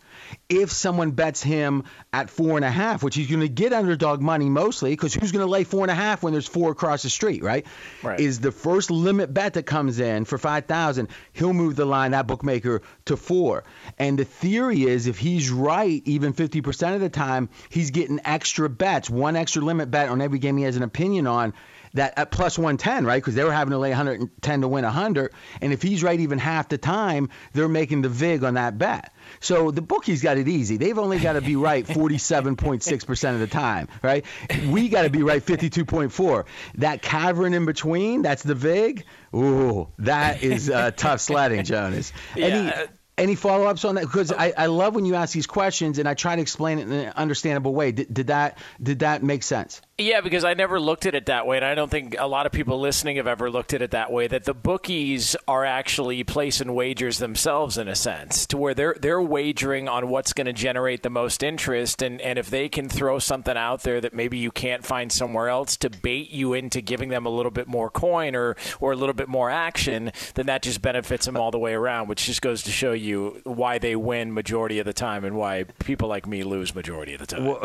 If 0.49 0.71
someone 0.71 1.13
bets 1.13 1.43
him 1.43 1.85
at 2.13 2.31
four 2.31 2.57
and 2.57 2.65
a 2.65 2.71
half, 2.71 3.03
which 3.03 3.15
he's 3.15 3.29
going 3.29 3.41
to 3.41 3.49
get 3.49 3.73
underdog 3.73 4.21
money 4.21 4.49
mostly, 4.49 4.91
because 4.91 5.15
who's 5.15 5.33
going 5.33 5.45
to 5.45 5.51
lay 5.51 5.65
four 5.65 5.83
and 5.83 5.91
a 5.91 5.95
half 5.95 6.23
when 6.23 6.33
there's 6.33 6.47
four 6.47 6.71
across 6.73 7.03
the 7.03 7.11
street, 7.11 7.43
right? 7.43 7.67
Right. 8.03 8.21
Is 8.21 8.41
the 8.41 8.53
first 8.53 8.91
limit 8.91 9.33
bet 9.33 9.55
that 9.55 9.65
comes 9.65 10.01
in 10.01 10.25
for 10.25 10.39
five 10.39 10.67
thousand, 10.67 11.09
he'll 11.33 11.53
move 11.53 11.77
the 11.77 11.85
line 11.85 12.11
that 12.13 12.27
bookmaker 12.27 12.83
to 13.07 13.17
four. 13.17 13.65
And 13.99 14.19
the 14.19 14.25
theory 14.25 14.83
is, 14.83 15.07
if 15.07 15.19
he's 15.19 15.51
right, 15.51 16.03
even 16.05 16.33
fifty 16.33 16.61
percent 16.61 16.95
of 16.95 17.01
the 17.01 17.09
time, 17.09 17.49
he's 17.69 17.91
getting 17.91 18.21
extra 18.25 18.69
bets, 18.69 19.09
one 19.11 19.37
extra 19.37 19.63
limit 19.63 19.91
bet 19.91 20.09
on 20.09 20.21
every 20.21 20.39
game 20.39 20.57
he 20.57 20.65
has 20.65 20.77
an 20.77 20.83
opinion 20.83 21.27
on. 21.27 21.55
That 21.95 22.15
at 22.17 22.31
plus 22.31 22.59
110, 22.59 23.05
right? 23.05 23.23
Because 23.23 23.35
they 23.35 23.45
were 23.45 23.53
having 23.53 23.73
to 23.73 23.79
lay 23.79 23.91
110 23.91 24.61
to 24.63 24.69
win 24.69 24.85
100, 24.85 25.33
and 25.61 25.73
if 25.73 25.83
he's 25.83 26.03
right 26.03 26.19
even 26.19 26.39
half 26.39 26.69
the 26.69 26.79
time, 26.79 27.29
they're 27.53 27.69
making 27.69 28.03
the 28.03 28.09
vig 28.09 28.45
on 28.45 28.55
that 28.55 28.79
bet. 28.79 29.13
So 29.41 29.71
the 29.71 29.83
bookies 29.83 30.23
got 30.23 30.39
it 30.39 30.49
easy. 30.49 30.77
They've 30.77 30.99
only 30.99 31.19
got 31.19 31.35
to 31.35 31.41
be 31.43 31.57
right 31.57 31.87
47.6% 31.87 33.35
of 33.35 33.41
the 33.41 33.47
time, 33.47 33.89
right? 34.03 34.25
We 34.69 34.89
got 34.89 35.03
to 35.03 35.11
be 35.11 35.23
right 35.23 35.45
52.4. 35.45 36.45
That 36.77 37.03
cavern 37.03 37.55
in 37.55 37.67
between, 37.67 38.23
that's 38.23 38.43
the 38.43 38.55
vig. 38.55 39.05
Ooh, 39.35 39.89
that 39.99 40.43
is 40.43 40.71
uh, 40.71 40.93
tough 40.93 41.21
sledding, 41.21 41.65
Jonas. 41.65 42.13
Any 42.37 42.67
Yeah. 42.67 42.87
Any 43.23 43.37
follow-ups 43.37 43.85
on 43.85 43.95
that? 43.95 44.03
Because 44.03 44.33
oh. 44.33 44.37
I, 44.39 44.53
I 44.57 44.67
love 44.67 44.95
when 44.95 45.05
you 45.05 45.15
ask 45.15 45.33
these 45.33 45.47
questions 45.47 45.99
and 45.99 46.09
I 46.09 46.15
try 46.15 46.35
to 46.35 46.43
explain 46.43 46.79
it 46.79 46.83
in 46.83 46.93
an 46.93 47.13
understandable 47.17 47.73
way. 47.73 47.93
Did, 47.93 48.13
did 48.13 48.27
that 48.27 48.59
did 48.83 48.99
that 49.01 49.23
make 49.23 49.43
sense? 49.43 49.81
Yeah, 49.99 50.21
because 50.21 50.43
I 50.43 50.55
never 50.55 50.81
looked 50.81 51.07
at 51.07 51.15
it 51.15 51.27
that 51.27 51.47
way, 51.47 51.57
and 51.59 51.65
I 51.65 51.75
don't 51.75 51.91
think 51.91 52.17
a 52.19 52.27
lot 52.27 52.47
of 52.47 52.53
people 52.53 52.81
listening 52.81 53.17
have 53.17 53.29
ever 53.29 53.51
looked 53.51 53.73
at 53.73 53.83
it 53.83 53.93
that 53.93 54.11
way. 54.11 54.27
That 54.27 54.45
the 54.45 54.55
bookies 54.55 55.37
are 55.47 55.65
actually 55.65 56.25
placing 56.25 56.75
wagers 56.75 57.19
themselves, 57.19 57.79
in 57.79 57.87
a 57.87 57.95
sense, 57.95 58.47
to 58.47 58.57
where 58.57 58.75
they're 58.75 58.97
they're 59.01 59.23
wagering 59.23 59.89
on 59.89 60.09
what's 60.09 60.33
going 60.33 60.47
to 60.47 60.53
generate 60.53 61.03
the 61.03 61.11
most 61.11 61.43
interest, 61.43 62.03
and 62.03 62.21
and 62.21 62.39
if 62.39 62.51
they 62.51 62.69
can 62.69 62.89
throw 62.89 63.19
something 63.21 63.57
out 63.57 63.83
there 63.83 64.01
that 64.01 64.13
maybe 64.13 64.39
you 64.39 64.51
can't 64.51 64.85
find 64.85 65.13
somewhere 65.13 65.49
else 65.49 65.77
to 65.77 65.91
bait 65.91 66.31
you 66.31 66.55
into 66.55 66.81
giving 66.81 67.11
them 67.11 67.25
a 67.27 67.31
little 67.31 67.53
bit 67.53 67.69
more 67.69 67.89
coin 67.89 68.35
or 68.35 68.57
or 68.81 68.93
a 68.93 68.97
little 68.97 69.15
bit 69.15 69.29
more 69.29 69.51
action, 69.51 70.11
then 70.35 70.47
that 70.47 70.63
just 70.63 70.83
benefits 70.83 71.27
them 71.27 71.37
all 71.37 71.53
the 71.53 71.59
way 71.59 71.75
around, 71.75 72.09
which 72.09 72.25
just 72.25 72.43
goes 72.43 72.63
to 72.63 72.71
show 72.73 72.93
you 72.93 73.12
why 73.45 73.79
they 73.79 73.97
win 73.97 74.33
majority 74.33 74.79
of 74.79 74.87
the 74.87 74.93
time 74.93 75.25
and 75.25 75.37
why 75.37 75.65
people 75.85 76.09
like 76.09 76.27
me 76.27 76.43
lose 76.45 76.75
majority 76.75 77.15
of 77.15 77.21
the 77.21 77.27
time. 77.27 77.47
Well, 77.47 77.61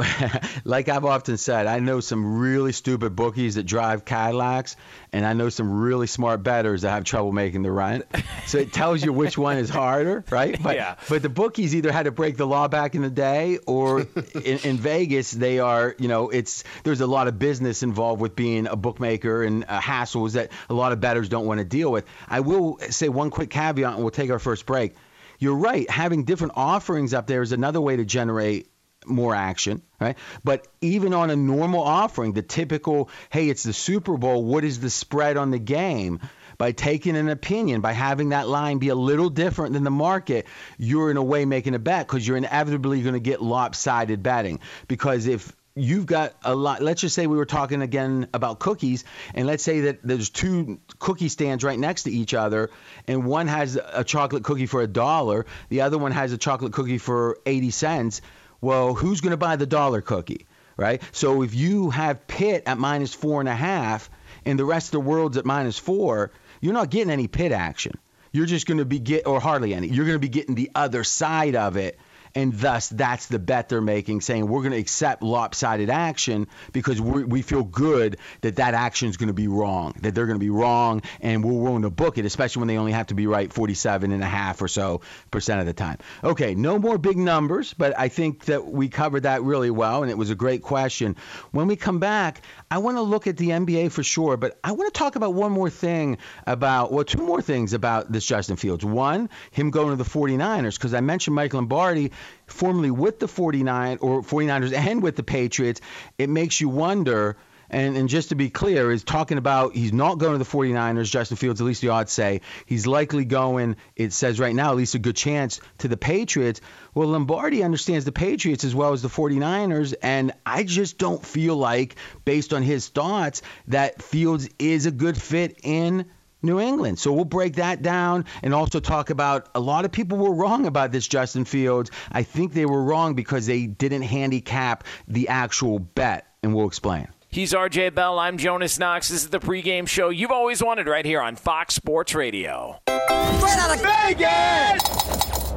like 0.63 0.89
I've 0.89 1.05
often 1.05 1.37
said, 1.37 1.67
I 1.67 1.79
know 1.79 1.99
some 1.99 2.39
really 2.39 2.71
stupid 2.71 3.15
bookies 3.15 3.55
that 3.55 3.63
drive 3.63 4.05
Cadillacs, 4.05 4.75
and 5.11 5.25
I 5.25 5.33
know 5.33 5.49
some 5.49 5.79
really 5.79 6.07
smart 6.07 6.43
bettors 6.43 6.81
that 6.83 6.91
have 6.91 7.03
trouble 7.03 7.31
making 7.31 7.63
the 7.63 7.71
rent. 7.71 8.05
So 8.45 8.59
it 8.59 8.71
tells 8.73 9.03
you 9.03 9.11
which 9.11 9.37
one 9.37 9.57
is 9.57 9.69
harder, 9.69 10.23
right? 10.29 10.61
But, 10.61 10.75
Yeah. 10.75 10.95
But 11.09 11.21
the 11.21 11.29
bookies 11.29 11.75
either 11.75 11.91
had 11.91 12.03
to 12.03 12.11
break 12.11 12.37
the 12.37 12.47
law 12.47 12.67
back 12.67 12.95
in 12.95 13.01
the 13.01 13.09
day, 13.09 13.59
or 13.65 14.01
in, 14.45 14.59
in 14.59 14.77
Vegas 14.77 15.31
they 15.31 15.59
are, 15.59 15.95
you 15.97 16.07
know, 16.07 16.29
it's 16.29 16.63
there's 16.83 17.01
a 17.01 17.07
lot 17.07 17.27
of 17.27 17.39
business 17.39 17.83
involved 17.83 18.21
with 18.21 18.35
being 18.35 18.67
a 18.67 18.75
bookmaker 18.75 19.43
and 19.43 19.65
uh, 19.67 19.79
hassles 19.79 20.33
that 20.33 20.51
a 20.69 20.73
lot 20.73 20.91
of 20.91 20.99
bettors 20.99 21.29
don't 21.29 21.45
want 21.45 21.59
to 21.59 21.65
deal 21.65 21.91
with. 21.91 22.05
I 22.27 22.41
will 22.41 22.79
say 22.89 23.09
one 23.09 23.29
quick 23.29 23.49
caveat, 23.49 23.93
and 23.93 24.01
we'll 24.01 24.11
take 24.11 24.29
our 24.31 24.39
first 24.39 24.65
break. 24.65 24.95
You're 25.39 25.55
right. 25.55 25.89
Having 25.89 26.23
different 26.23 26.53
offerings 26.55 27.13
up 27.13 27.27
there 27.27 27.41
is 27.41 27.51
another 27.51 27.81
way 27.81 27.97
to 27.97 28.05
generate 28.05 28.69
more 29.05 29.35
action, 29.35 29.81
right? 29.99 30.17
But 30.43 30.67
even 30.81 31.13
on 31.13 31.29
a 31.29 31.35
normal 31.35 31.81
offering, 31.81 32.33
the 32.33 32.41
typical, 32.41 33.09
hey, 33.29 33.49
it's 33.49 33.63
the 33.63 33.73
Super 33.73 34.17
Bowl, 34.17 34.43
what 34.43 34.63
is 34.63 34.79
the 34.79 34.89
spread 34.89 35.37
on 35.37 35.51
the 35.51 35.59
game? 35.59 36.19
By 36.57 36.71
taking 36.71 37.15
an 37.15 37.29
opinion, 37.29 37.81
by 37.81 37.93
having 37.93 38.29
that 38.29 38.47
line 38.47 38.79
be 38.79 38.89
a 38.89 38.95
little 38.95 39.29
different 39.29 39.73
than 39.73 39.83
the 39.83 39.91
market, 39.91 40.47
you're 40.79 41.11
in 41.11 41.17
a 41.17 41.23
way 41.23 41.45
making 41.45 41.75
a 41.75 41.79
bet 41.79 42.07
because 42.07 42.27
you're 42.27 42.37
inevitably 42.37 43.03
going 43.03 43.13
to 43.13 43.19
get 43.19 43.43
lopsided 43.43 44.23
betting. 44.23 44.59
Because 44.87 45.27
if 45.27 45.55
you've 45.77 46.05
got 46.05 46.35
a 46.43 46.55
lot. 46.55 46.81
Let's 46.81 47.01
just 47.01 47.15
say 47.15 47.27
we 47.27 47.37
were 47.37 47.45
talking 47.45 47.81
again 47.81 48.27
about 48.33 48.59
cookies, 48.59 49.05
and 49.33 49.47
let's 49.47 49.63
say 49.63 49.81
that 49.81 49.99
there's 50.03 50.29
two 50.29 50.79
cookie 50.99 51.29
stands 51.29 51.63
right 51.63 51.77
next 51.77 52.03
to 52.03 52.11
each 52.11 52.33
other, 52.33 52.69
and 53.07 53.25
one 53.25 53.47
has 53.47 53.77
a 53.77 54.03
chocolate 54.03 54.43
cookie 54.43 54.65
for 54.65 54.81
a 54.81 54.87
dollar, 54.87 55.45
the 55.69 55.81
other 55.81 55.97
one 55.97 56.11
has 56.11 56.31
a 56.31 56.37
chocolate 56.37 56.73
cookie 56.73 56.97
for 56.97 57.37
80 57.45 57.71
cents. 57.71 58.21
Well, 58.59 58.93
who's 58.93 59.21
going 59.21 59.31
to 59.31 59.37
buy 59.37 59.55
the 59.55 59.67
dollar 59.67 60.01
cookie, 60.01 60.47
right? 60.75 61.01
So 61.11 61.43
if 61.43 61.53
you 61.53 61.91
have 61.91 62.27
Pitt 62.27 62.63
at 62.65 62.77
minus 62.77 63.13
four 63.13 63.39
and 63.39 63.49
a 63.49 63.55
half, 63.55 64.09
and 64.45 64.57
the 64.57 64.65
rest 64.65 64.87
of 64.87 64.91
the 64.91 64.99
world's 64.99 65.37
at 65.37 65.45
minus 65.45 65.77
four, 65.77 66.31
you're 66.59 66.73
not 66.73 66.89
getting 66.89 67.11
any 67.11 67.27
Pitt 67.27 67.51
action. 67.51 67.93
You're 68.31 68.45
just 68.45 68.65
going 68.65 68.79
to 68.79 68.85
be 68.85 68.99
get 68.99 69.27
or 69.27 69.39
hardly 69.39 69.73
any. 69.73 69.87
You're 69.87 70.05
going 70.05 70.15
to 70.15 70.19
be 70.19 70.29
getting 70.29 70.55
the 70.55 70.71
other 70.75 71.03
side 71.03 71.55
of 71.55 71.77
it 71.77 71.97
and 72.37 72.53
thus 72.53 72.87
that's 72.89 73.25
the 73.25 73.39
bet 73.39 73.67
they're 73.67 73.81
making, 73.81 74.21
saying 74.21 74.47
we're 74.47 74.61
going 74.61 74.71
to 74.71 74.77
accept 74.77 75.23
lopsided 75.23 75.89
action 75.89 76.47
because 76.71 77.01
we 77.01 77.41
feel 77.41 77.63
good 77.63 78.17
that 78.41 78.57
that 78.57 78.75
action 78.75 79.09
is 79.09 79.17
going 79.17 79.27
to 79.27 79.33
be 79.33 79.47
wrong, 79.47 79.95
that 80.01 80.13
they're 80.13 80.27
going 80.27 80.37
to 80.37 80.45
be 80.45 80.51
wrong, 80.51 81.01
and 81.19 81.43
we're 81.43 81.59
willing 81.59 81.81
to 81.81 81.89
book 81.89 82.19
it, 82.19 82.25
especially 82.25 82.59
when 82.59 82.67
they 82.67 82.77
only 82.77 82.91
have 82.91 83.07
to 83.07 83.15
be 83.15 83.25
right 83.25 83.51
47 83.51 84.11
and 84.11 84.21
a 84.21 84.27
half 84.27 84.61
or 84.61 84.67
so 84.67 85.01
percent 85.31 85.61
of 85.61 85.65
the 85.65 85.73
time. 85.73 85.97
Okay, 86.23 86.53
no 86.53 86.77
more 86.77 86.99
big 86.99 87.17
numbers, 87.17 87.73
but 87.73 87.97
I 87.97 88.07
think 88.07 88.45
that 88.45 88.67
we 88.67 88.87
covered 88.87 89.23
that 89.23 89.41
really 89.41 89.71
well, 89.71 90.03
and 90.03 90.11
it 90.11 90.17
was 90.17 90.29
a 90.29 90.35
great 90.35 90.61
question. 90.61 91.15
When 91.49 91.65
we 91.65 91.75
come 91.75 91.97
back, 91.97 92.43
I 92.69 92.79
want 92.79 92.97
to 92.97 93.01
look 93.01 93.27
at 93.27 93.37
the 93.37 93.49
NBA 93.49 93.91
for 93.91 94.03
sure, 94.03 94.35
but 94.35 94.59
I 94.63 94.73
want 94.73 94.93
to 94.93 94.97
talk 94.97 95.15
about 95.15 95.33
one 95.33 95.53
more 95.53 95.69
thing 95.69 96.17
about, 96.45 96.91
well, 96.91 97.05
two 97.05 97.21
more 97.21 97.41
things 97.41 97.73
about 97.73 98.11
this 98.11 98.25
Justin 98.25 98.57
Fields. 98.57 98.83
One, 98.83 99.29
him 99.51 99.71
going 99.71 99.91
to 99.91 99.95
the 99.95 100.09
49ers, 100.09 100.75
because 100.75 100.93
I 100.93 100.99
mentioned 100.99 101.35
Mike 101.35 101.53
Lombardi 101.53 102.11
formerly 102.45 102.91
with 102.91 103.19
the 103.19 103.27
49 103.27 103.99
or 104.01 104.21
49ers 104.21 104.73
and 104.73 105.01
with 105.01 105.15
the 105.15 105.23
Patriots, 105.23 105.79
it 106.17 106.29
makes 106.29 106.59
you 106.59 106.67
wonder. 106.67 107.37
And, 107.69 107.97
and 107.97 108.07
just 108.07 108.29
to 108.29 108.35
be 108.35 108.49
clear, 108.49 108.91
is 108.91 109.03
talking 109.03 109.37
about 109.37 109.75
he's 109.75 109.93
not 109.93 110.17
going 110.17 110.33
to 110.33 110.37
the 110.37 110.49
49ers, 110.49 111.09
Justin 111.09 111.37
Fields, 111.37 111.59
at 111.59 111.67
least 111.67 111.81
the 111.81 111.89
odds 111.89 112.11
say. 112.11 112.41
He's 112.65 112.87
likely 112.87 113.25
going, 113.25 113.75
it 113.95 114.13
says 114.13 114.39
right 114.39 114.55
now, 114.55 114.71
at 114.71 114.77
least 114.77 114.95
a 114.95 114.99
good 114.99 115.15
chance, 115.15 115.59
to 115.79 115.87
the 115.87 115.97
Patriots. 115.97 116.61
Well, 116.93 117.09
Lombardi 117.09 117.63
understands 117.63 118.05
the 118.05 118.11
Patriots 118.11 118.63
as 118.63 118.73
well 118.73 118.93
as 118.93 119.01
the 119.01 119.09
49ers, 119.09 119.95
and 120.01 120.33
I 120.45 120.63
just 120.63 120.97
don't 120.97 121.25
feel 121.25 121.55
like, 121.57 121.95
based 122.25 122.53
on 122.53 122.63
his 122.63 122.87
thoughts, 122.87 123.41
that 123.67 124.01
Fields 124.01 124.49
is 124.59 124.85
a 124.85 124.91
good 124.91 125.21
fit 125.21 125.59
in 125.63 126.05
New 126.41 126.59
England. 126.59 126.99
So 126.99 127.11
we'll 127.11 127.25
break 127.25 127.55
that 127.55 127.81
down 127.81 128.25
and 128.43 128.53
also 128.53 128.79
talk 128.79 129.09
about 129.09 129.49
a 129.55 129.59
lot 129.59 129.85
of 129.85 129.91
people 129.91 130.17
were 130.17 130.33
wrong 130.33 130.65
about 130.65 130.91
this 130.91 131.07
Justin 131.07 131.45
Fields. 131.45 131.91
I 132.11 132.23
think 132.23 132.53
they 132.53 132.65
were 132.65 132.83
wrong 132.83 133.15
because 133.15 133.45
they 133.45 133.65
didn't 133.65 134.03
handicap 134.03 134.83
the 135.07 135.29
actual 135.29 135.79
bet, 135.79 136.27
and 136.43 136.53
we'll 136.53 136.67
explain. 136.67 137.07
He's 137.29 137.53
RJ 137.53 137.93
Bell. 137.93 138.17
I'm 138.19 138.37
Jonas 138.37 138.79
Knox. 138.79 139.09
This 139.09 139.23
is 139.23 139.29
the 139.29 139.39
pregame 139.39 139.87
show 139.87 140.09
you've 140.09 140.31
always 140.31 140.63
wanted 140.63 140.87
right 140.87 141.05
here 141.05 141.21
on 141.21 141.35
Fox 141.35 141.75
Sports 141.75 142.15
Radio. 142.15 142.79
Straight 142.87 143.57
out 143.59 143.75
of 143.75 143.81
Vegas! 143.81 145.53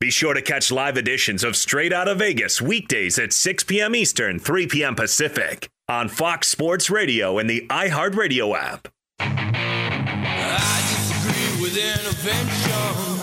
Be 0.00 0.10
sure 0.10 0.32
to 0.32 0.40
catch 0.40 0.70
live 0.70 0.96
editions 0.96 1.42
of 1.42 1.56
Straight 1.56 1.92
Out 1.92 2.06
of 2.06 2.18
Vegas 2.20 2.62
weekdays 2.62 3.18
at 3.18 3.32
6 3.32 3.64
p.m. 3.64 3.96
Eastern, 3.96 4.38
3 4.38 4.68
p.m. 4.68 4.94
Pacific 4.94 5.68
on 5.88 6.08
Fox 6.08 6.46
Sports 6.46 6.88
Radio 6.88 7.38
and 7.38 7.50
the 7.50 7.66
iHeartRadio 7.68 8.56
app. 8.56 8.86
I 9.18 10.84
disagree 10.88 11.60
with 11.62 11.76
intervention. 11.76 12.72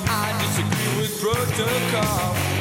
I 0.09 0.35
disagree 0.43 1.01
with 1.01 1.21
protocol. 1.21 2.54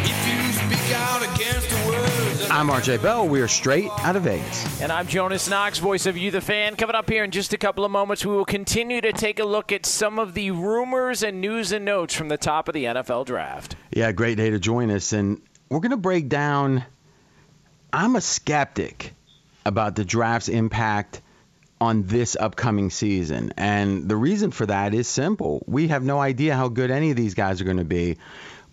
I'm 2.54 2.68
RJ 2.68 3.02
Bell. 3.02 3.26
We 3.26 3.40
are 3.40 3.48
straight 3.48 3.90
out 3.98 4.14
of 4.14 4.22
Vegas. 4.22 4.80
And 4.80 4.92
I'm 4.92 5.08
Jonas 5.08 5.50
Knox, 5.50 5.80
voice 5.80 6.06
of 6.06 6.16
You, 6.16 6.30
the 6.30 6.40
fan. 6.40 6.76
Coming 6.76 6.94
up 6.94 7.10
here 7.10 7.24
in 7.24 7.32
just 7.32 7.52
a 7.52 7.58
couple 7.58 7.84
of 7.84 7.90
moments, 7.90 8.24
we 8.24 8.32
will 8.32 8.44
continue 8.44 9.00
to 9.00 9.12
take 9.12 9.40
a 9.40 9.44
look 9.44 9.72
at 9.72 9.84
some 9.84 10.20
of 10.20 10.34
the 10.34 10.52
rumors 10.52 11.24
and 11.24 11.40
news 11.40 11.72
and 11.72 11.84
notes 11.84 12.14
from 12.14 12.28
the 12.28 12.36
top 12.36 12.68
of 12.68 12.74
the 12.74 12.84
NFL 12.84 13.26
draft. 13.26 13.74
Yeah, 13.90 14.12
great 14.12 14.36
day 14.36 14.50
to 14.50 14.60
join 14.60 14.92
us. 14.92 15.12
And 15.12 15.42
we're 15.68 15.80
going 15.80 15.90
to 15.90 15.96
break 15.96 16.28
down. 16.28 16.84
I'm 17.92 18.14
a 18.14 18.20
skeptic 18.20 19.14
about 19.66 19.96
the 19.96 20.04
draft's 20.04 20.48
impact 20.48 21.22
on 21.80 22.04
this 22.04 22.36
upcoming 22.38 22.90
season. 22.90 23.52
And 23.56 24.08
the 24.08 24.14
reason 24.14 24.52
for 24.52 24.66
that 24.66 24.94
is 24.94 25.08
simple. 25.08 25.64
We 25.66 25.88
have 25.88 26.04
no 26.04 26.20
idea 26.20 26.54
how 26.54 26.68
good 26.68 26.92
any 26.92 27.10
of 27.10 27.16
these 27.16 27.34
guys 27.34 27.60
are 27.60 27.64
going 27.64 27.78
to 27.78 27.84
be. 27.84 28.16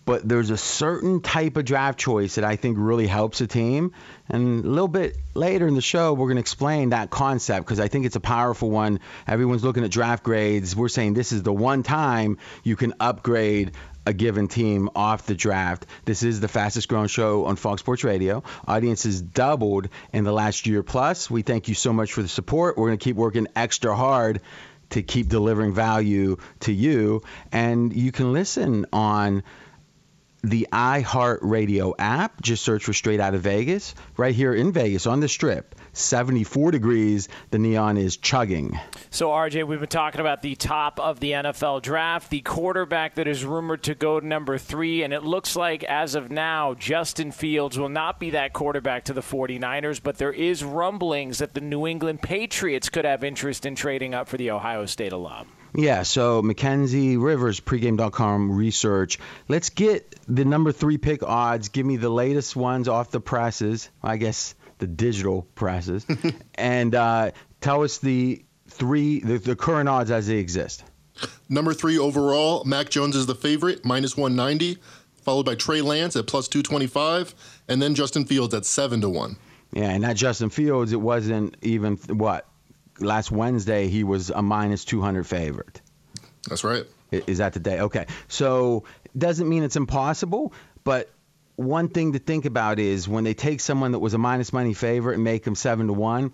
But 0.04 0.28
there's 0.28 0.50
a 0.50 0.56
certain 0.56 1.20
type 1.20 1.56
of 1.56 1.64
draft 1.64 1.98
choice 1.98 2.34
that 2.34 2.44
I 2.44 2.56
think 2.56 2.76
really 2.80 3.06
helps 3.06 3.40
a 3.40 3.46
team. 3.46 3.92
And 4.28 4.64
a 4.64 4.68
little 4.68 4.88
bit 4.88 5.16
later 5.34 5.68
in 5.68 5.74
the 5.74 5.80
show, 5.80 6.12
we're 6.12 6.26
going 6.26 6.36
to 6.36 6.40
explain 6.40 6.90
that 6.90 7.10
concept 7.10 7.66
because 7.66 7.78
I 7.78 7.88
think 7.88 8.06
it's 8.06 8.16
a 8.16 8.20
powerful 8.20 8.70
one. 8.70 8.98
Everyone's 9.28 9.62
looking 9.62 9.84
at 9.84 9.90
draft 9.90 10.24
grades. 10.24 10.74
We're 10.74 10.88
saying 10.88 11.14
this 11.14 11.30
is 11.30 11.42
the 11.44 11.52
one 11.52 11.84
time 11.84 12.38
you 12.64 12.74
can 12.74 12.94
upgrade 12.98 13.72
a 14.04 14.12
given 14.12 14.48
team 14.48 14.90
off 14.96 15.26
the 15.26 15.34
draft. 15.34 15.86
This 16.04 16.22
is 16.22 16.40
the 16.40 16.48
fastest 16.48 16.88
growing 16.88 17.08
show 17.08 17.44
on 17.44 17.56
Fox 17.56 17.80
Sports 17.80 18.04
Radio. 18.04 18.42
Audiences 18.66 19.22
doubled 19.22 19.88
in 20.12 20.24
the 20.24 20.32
last 20.32 20.66
year 20.66 20.82
plus. 20.82 21.30
We 21.30 21.42
thank 21.42 21.68
you 21.68 21.74
so 21.74 21.92
much 21.92 22.12
for 22.12 22.22
the 22.22 22.28
support. 22.28 22.76
We're 22.76 22.88
going 22.88 22.98
to 22.98 23.04
keep 23.04 23.16
working 23.16 23.46
extra 23.54 23.94
hard 23.94 24.40
to 24.90 25.02
keep 25.02 25.28
delivering 25.28 25.72
value 25.72 26.36
to 26.60 26.72
you. 26.72 27.22
And 27.50 27.94
you 27.94 28.12
can 28.12 28.32
listen 28.32 28.86
on 28.92 29.42
the 30.42 30.66
iHeartRadio 30.72 31.94
app. 31.98 32.42
Just 32.42 32.64
search 32.64 32.84
for 32.84 32.92
Straight 32.92 33.20
Out 33.20 33.34
of 33.34 33.42
Vegas. 33.42 33.94
Right 34.16 34.34
here 34.34 34.54
in 34.54 34.72
Vegas 34.72 35.06
on 35.06 35.20
the 35.20 35.28
strip, 35.28 35.74
74 35.92 36.72
degrees. 36.72 37.28
The 37.50 37.58
neon 37.58 37.96
is 37.96 38.16
chugging. 38.16 38.78
So, 39.10 39.28
RJ, 39.30 39.66
we've 39.66 39.80
been 39.80 39.88
talking 39.88 40.20
about 40.20 40.42
the 40.42 40.54
top 40.56 40.98
of 40.98 41.20
the 41.20 41.32
NFL 41.32 41.82
draft, 41.82 42.30
the 42.30 42.40
quarterback 42.40 43.14
that 43.14 43.28
is 43.28 43.44
rumored 43.44 43.82
to 43.84 43.94
go 43.94 44.20
to 44.20 44.26
number 44.26 44.58
three, 44.58 45.02
and 45.02 45.12
it 45.12 45.22
looks 45.22 45.54
like 45.56 45.84
as 45.84 46.14
of 46.14 46.30
now, 46.30 46.74
Justin 46.74 47.30
Fields 47.30 47.78
will 47.78 47.88
not 47.88 48.18
be 48.18 48.30
that 48.30 48.52
quarterback 48.52 49.04
to 49.04 49.12
the 49.12 49.20
49ers, 49.20 50.02
but 50.02 50.18
there 50.18 50.32
is 50.32 50.64
rumblings 50.64 51.38
that 51.38 51.54
the 51.54 51.60
New 51.60 51.86
England 51.86 52.22
Patriots 52.22 52.88
could 52.88 53.04
have 53.04 53.22
interest 53.22 53.64
in 53.64 53.74
trading 53.74 54.14
up 54.14 54.28
for 54.28 54.36
the 54.36 54.50
Ohio 54.50 54.86
State 54.86 55.12
alum. 55.12 55.46
Yeah, 55.74 56.02
so 56.02 56.42
Mackenzie 56.42 57.16
Rivers, 57.16 57.60
pregame.com 57.60 58.52
research. 58.52 59.18
Let's 59.48 59.70
get 59.70 60.14
the 60.28 60.44
number 60.44 60.70
three 60.70 60.98
pick 60.98 61.22
odds. 61.22 61.70
Give 61.70 61.86
me 61.86 61.96
the 61.96 62.10
latest 62.10 62.54
ones 62.54 62.88
off 62.88 63.10
the 63.10 63.20
presses. 63.20 63.88
I 64.02 64.18
guess 64.18 64.54
the 64.78 64.86
digital 64.86 65.42
presses. 65.54 66.06
and 66.56 66.94
uh, 66.94 67.30
tell 67.60 67.84
us 67.84 67.98
the 67.98 68.44
three, 68.68 69.20
the, 69.20 69.38
the 69.38 69.56
current 69.56 69.88
odds 69.88 70.10
as 70.10 70.26
they 70.26 70.36
exist. 70.36 70.84
Number 71.48 71.72
three 71.72 71.98
overall, 71.98 72.64
Mac 72.64 72.90
Jones 72.90 73.16
is 73.16 73.26
the 73.26 73.34
favorite, 73.34 73.84
minus 73.84 74.16
190, 74.16 74.78
followed 75.22 75.46
by 75.46 75.54
Trey 75.54 75.80
Lance 75.80 76.16
at 76.16 76.26
plus 76.26 76.48
225, 76.48 77.34
and 77.68 77.80
then 77.80 77.94
Justin 77.94 78.24
Fields 78.24 78.54
at 78.54 78.66
7 78.66 79.00
to 79.02 79.08
1. 79.08 79.36
Yeah, 79.72 79.90
and 79.90 80.04
that 80.04 80.16
Justin 80.16 80.50
Fields, 80.50 80.92
it 80.92 81.00
wasn't 81.00 81.56
even, 81.62 81.96
what, 81.96 82.46
last 82.98 83.30
Wednesday 83.30 83.88
he 83.88 84.04
was 84.04 84.30
a 84.30 84.42
minus 84.42 84.84
200 84.84 85.26
favorite. 85.26 85.80
That's 86.48 86.64
right. 86.64 86.84
Is 87.10 87.38
that 87.38 87.52
the 87.52 87.60
day? 87.60 87.80
Okay. 87.80 88.06
So 88.28 88.84
doesn't 89.16 89.48
mean 89.48 89.62
it's 89.62 89.76
impossible, 89.76 90.52
but 90.84 91.10
one 91.56 91.88
thing 91.88 92.12
to 92.14 92.18
think 92.18 92.44
about 92.44 92.78
is 92.78 93.08
when 93.08 93.24
they 93.24 93.34
take 93.34 93.60
someone 93.60 93.92
that 93.92 93.98
was 93.98 94.14
a 94.14 94.18
minus 94.18 94.52
money 94.52 94.74
favorite 94.74 95.14
and 95.14 95.24
make 95.24 95.44
them 95.44 95.54
seven 95.54 95.86
to 95.88 95.92
one, 95.92 96.32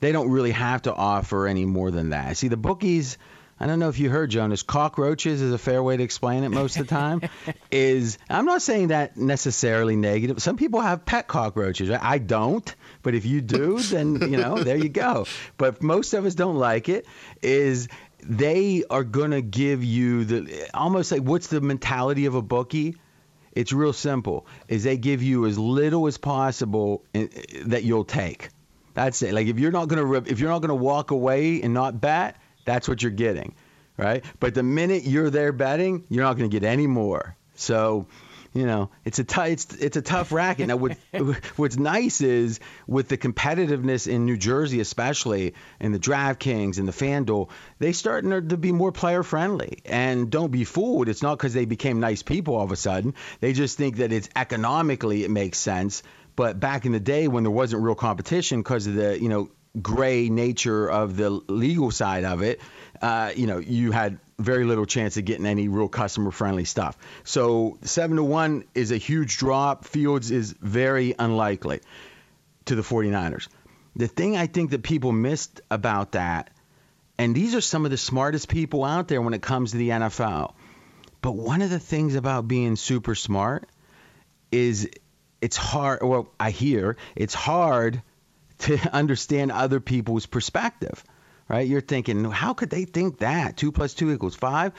they 0.00 0.12
don't 0.12 0.30
really 0.30 0.52
have 0.52 0.82
to 0.82 0.94
offer 0.94 1.46
any 1.46 1.66
more 1.66 1.90
than 1.90 2.10
that. 2.10 2.36
See, 2.36 2.48
the 2.48 2.56
bookies. 2.56 3.18
I 3.62 3.66
don't 3.66 3.78
know 3.78 3.90
if 3.90 3.98
you 3.98 4.08
heard 4.08 4.30
Jonas. 4.30 4.62
Cockroaches 4.62 5.42
is 5.42 5.52
a 5.52 5.58
fair 5.58 5.82
way 5.82 5.98
to 5.98 6.02
explain 6.02 6.44
it 6.44 6.48
most 6.48 6.78
of 6.78 6.86
the 6.86 6.94
time. 6.94 7.20
is 7.70 8.16
I'm 8.30 8.46
not 8.46 8.62
saying 8.62 8.88
that 8.88 9.18
necessarily 9.18 9.96
negative. 9.96 10.40
Some 10.40 10.56
people 10.56 10.80
have 10.80 11.04
pet 11.04 11.28
cockroaches. 11.28 11.90
I 11.90 12.16
don't, 12.16 12.74
but 13.02 13.14
if 13.14 13.26
you 13.26 13.42
do, 13.42 13.78
then 13.80 14.30
you 14.30 14.38
know 14.38 14.62
there 14.62 14.78
you 14.78 14.88
go. 14.88 15.26
But 15.58 15.82
most 15.82 16.14
of 16.14 16.24
us 16.24 16.34
don't 16.34 16.56
like 16.56 16.88
it. 16.88 17.06
Is 17.42 17.88
they 18.22 18.84
are 18.88 19.04
gonna 19.04 19.42
give 19.42 19.84
you 19.84 20.24
the 20.24 20.70
almost 20.72 21.12
like 21.12 21.20
what's 21.20 21.48
the 21.48 21.60
mentality 21.60 22.24
of 22.24 22.34
a 22.34 22.42
bookie? 22.42 22.96
It's 23.52 23.74
real 23.74 23.92
simple. 23.92 24.46
Is 24.68 24.84
they 24.84 24.96
give 24.96 25.22
you 25.22 25.44
as 25.44 25.58
little 25.58 26.06
as 26.06 26.16
possible 26.16 27.04
in, 27.12 27.28
that 27.66 27.84
you'll 27.84 28.04
take. 28.04 28.48
That's 28.94 29.20
it. 29.22 29.34
Like 29.34 29.48
if 29.48 29.58
you're 29.58 29.70
not 29.70 29.88
gonna 29.88 30.10
if 30.14 30.40
you're 30.40 30.48
not 30.48 30.60
gonna 30.60 30.74
walk 30.74 31.10
away 31.10 31.60
and 31.60 31.74
not 31.74 32.00
bet, 32.00 32.36
that's 32.64 32.88
what 32.88 33.02
you're 33.02 33.10
getting, 33.10 33.54
right? 33.96 34.24
But 34.38 34.54
the 34.54 34.62
minute 34.62 35.04
you're 35.04 35.30
there 35.30 35.52
betting, 35.52 36.04
you're 36.08 36.24
not 36.24 36.36
gonna 36.36 36.48
get 36.48 36.64
any 36.64 36.86
more. 36.86 37.36
So 37.54 38.06
you 38.52 38.66
know, 38.66 38.90
it's 39.04 39.20
a 39.20 39.24
t- 39.24 39.52
it's 39.52 39.72
it's 39.74 39.96
a 39.96 40.02
tough 40.02 40.32
racket. 40.32 40.66
Now, 40.66 40.76
what, 40.76 40.96
what's 41.56 41.76
nice 41.76 42.20
is 42.20 42.58
with 42.88 43.08
the 43.08 43.16
competitiveness 43.16 44.08
in 44.08 44.26
New 44.26 44.36
Jersey, 44.36 44.80
especially 44.80 45.54
in 45.78 45.92
the 45.92 46.00
DraftKings 46.00 46.78
and 46.78 46.88
the 46.88 46.92
FanDuel, 46.92 47.48
they 47.78 47.92
starting 47.92 48.48
to 48.48 48.56
be 48.56 48.72
more 48.72 48.90
player 48.90 49.22
friendly. 49.22 49.78
And 49.84 50.30
don't 50.30 50.50
be 50.50 50.64
fooled; 50.64 51.08
it's 51.08 51.22
not 51.22 51.38
because 51.38 51.54
they 51.54 51.64
became 51.64 52.00
nice 52.00 52.22
people 52.22 52.56
all 52.56 52.64
of 52.64 52.72
a 52.72 52.76
sudden. 52.76 53.14
They 53.38 53.52
just 53.52 53.78
think 53.78 53.98
that 53.98 54.12
it's 54.12 54.28
economically 54.34 55.22
it 55.22 55.30
makes 55.30 55.58
sense. 55.58 56.02
But 56.34 56.58
back 56.58 56.86
in 56.86 56.92
the 56.92 57.00
day 57.00 57.28
when 57.28 57.44
there 57.44 57.50
wasn't 57.52 57.82
real 57.82 57.94
competition 57.94 58.60
because 58.60 58.86
of 58.88 58.94
the 58.94 59.20
you 59.20 59.28
know 59.28 59.50
gray 59.80 60.28
nature 60.28 60.90
of 60.90 61.16
the 61.16 61.30
legal 61.30 61.90
side 61.90 62.24
of 62.24 62.42
it, 62.42 62.60
uh, 63.02 63.32
you 63.34 63.46
know, 63.46 63.58
you 63.58 63.92
had 63.92 64.18
very 64.38 64.64
little 64.64 64.86
chance 64.86 65.16
of 65.16 65.24
getting 65.24 65.46
any 65.46 65.68
real 65.68 65.88
customer 65.88 66.30
friendly 66.30 66.64
stuff. 66.64 66.96
So 67.24 67.78
seven 67.82 68.16
to 68.16 68.24
one 68.24 68.64
is 68.74 68.90
a 68.90 68.96
huge 68.96 69.36
drop. 69.36 69.84
Fields 69.84 70.30
is 70.30 70.52
very 70.60 71.14
unlikely 71.18 71.80
to 72.66 72.74
the 72.74 72.82
49ers. 72.82 73.48
The 73.96 74.08
thing 74.08 74.36
I 74.36 74.46
think 74.46 74.70
that 74.70 74.82
people 74.82 75.12
missed 75.12 75.60
about 75.70 76.12
that, 76.12 76.50
and 77.18 77.34
these 77.34 77.54
are 77.54 77.60
some 77.60 77.84
of 77.84 77.90
the 77.90 77.96
smartest 77.96 78.48
people 78.48 78.84
out 78.84 79.08
there 79.08 79.20
when 79.20 79.34
it 79.34 79.42
comes 79.42 79.72
to 79.72 79.76
the 79.76 79.90
NFL. 79.90 80.54
But 81.20 81.32
one 81.32 81.60
of 81.60 81.70
the 81.70 81.80
things 81.80 82.14
about 82.14 82.48
being 82.48 82.76
super 82.76 83.14
smart 83.14 83.68
is 84.50 84.88
it's 85.40 85.56
hard. 85.56 86.02
Well, 86.02 86.32
I 86.38 86.50
hear 86.50 86.96
it's 87.14 87.34
hard 87.34 88.02
to 88.60 88.78
understand 88.94 89.52
other 89.52 89.80
people's 89.80 90.26
perspective 90.26 91.04
right? 91.50 91.66
You're 91.66 91.80
thinking, 91.80 92.24
how 92.30 92.54
could 92.54 92.70
they 92.70 92.84
think 92.84 93.18
that? 93.18 93.56
Two 93.56 93.72
plus 93.72 93.92
two 93.92 94.12
equals 94.12 94.36
five? 94.36 94.72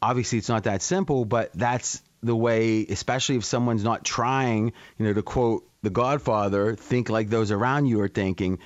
Obviously, 0.00 0.38
it's 0.38 0.48
not 0.48 0.64
that 0.64 0.80
simple, 0.80 1.26
but 1.26 1.52
that's 1.52 2.02
the 2.22 2.34
way, 2.34 2.84
especially 2.86 3.36
if 3.36 3.44
someone's 3.44 3.84
not 3.84 4.04
trying, 4.04 4.72
you 4.98 5.06
know, 5.06 5.12
to 5.12 5.22
quote 5.22 5.68
the 5.82 5.90
Godfather, 5.90 6.74
think 6.74 7.10
like 7.10 7.28
those 7.28 7.50
around 7.50 7.86
you 7.86 8.00
are 8.00 8.08
thinking. 8.08 8.58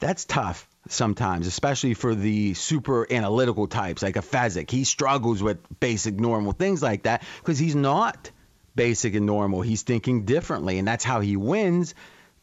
That's 0.00 0.24
tough 0.24 0.66
sometimes, 0.88 1.46
especially 1.46 1.94
for 1.94 2.14
the 2.14 2.54
super 2.54 3.06
analytical 3.12 3.68
types 3.68 4.02
like 4.02 4.16
a 4.16 4.22
Fezzik. 4.22 4.70
He 4.70 4.84
struggles 4.84 5.42
with 5.42 5.58
basic 5.78 6.18
normal 6.18 6.52
things 6.52 6.82
like 6.82 7.02
that 7.02 7.22
because 7.40 7.58
he's 7.58 7.76
not 7.76 8.30
basic 8.74 9.14
and 9.14 9.26
normal. 9.26 9.60
He's 9.60 9.82
thinking 9.82 10.24
differently, 10.24 10.78
and 10.78 10.88
that's 10.88 11.04
how 11.04 11.20
he 11.20 11.36
wins. 11.36 11.94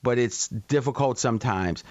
But 0.02 0.18
it's 0.18 0.48
difficult 0.48 1.20
sometimes 1.20 1.84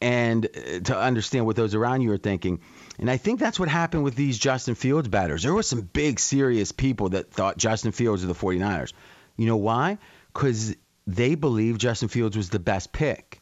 and 0.00 0.46
uh, 0.46 0.80
to 0.80 0.98
understand 0.98 1.46
what 1.46 1.56
those 1.56 1.74
around 1.74 2.02
you 2.02 2.12
are 2.12 2.18
thinking. 2.18 2.60
And 2.98 3.10
I 3.10 3.16
think 3.16 3.40
that's 3.40 3.58
what 3.58 3.68
happened 3.68 4.04
with 4.04 4.14
these 4.14 4.38
Justin 4.38 4.74
Fields 4.74 5.08
batters. 5.08 5.42
There 5.42 5.54
were 5.54 5.62
some 5.62 5.80
big, 5.80 6.18
serious 6.18 6.72
people 6.72 7.10
that 7.10 7.30
thought 7.30 7.56
Justin 7.56 7.92
Fields 7.92 8.22
of 8.22 8.28
the 8.28 8.34
49ers. 8.34 8.92
You 9.36 9.46
know 9.46 9.56
why? 9.56 9.98
Because 10.32 10.76
they 11.06 11.34
believed 11.34 11.80
Justin 11.80 12.08
Fields 12.08 12.36
was 12.36 12.50
the 12.50 12.58
best 12.58 12.92
pick. 12.92 13.40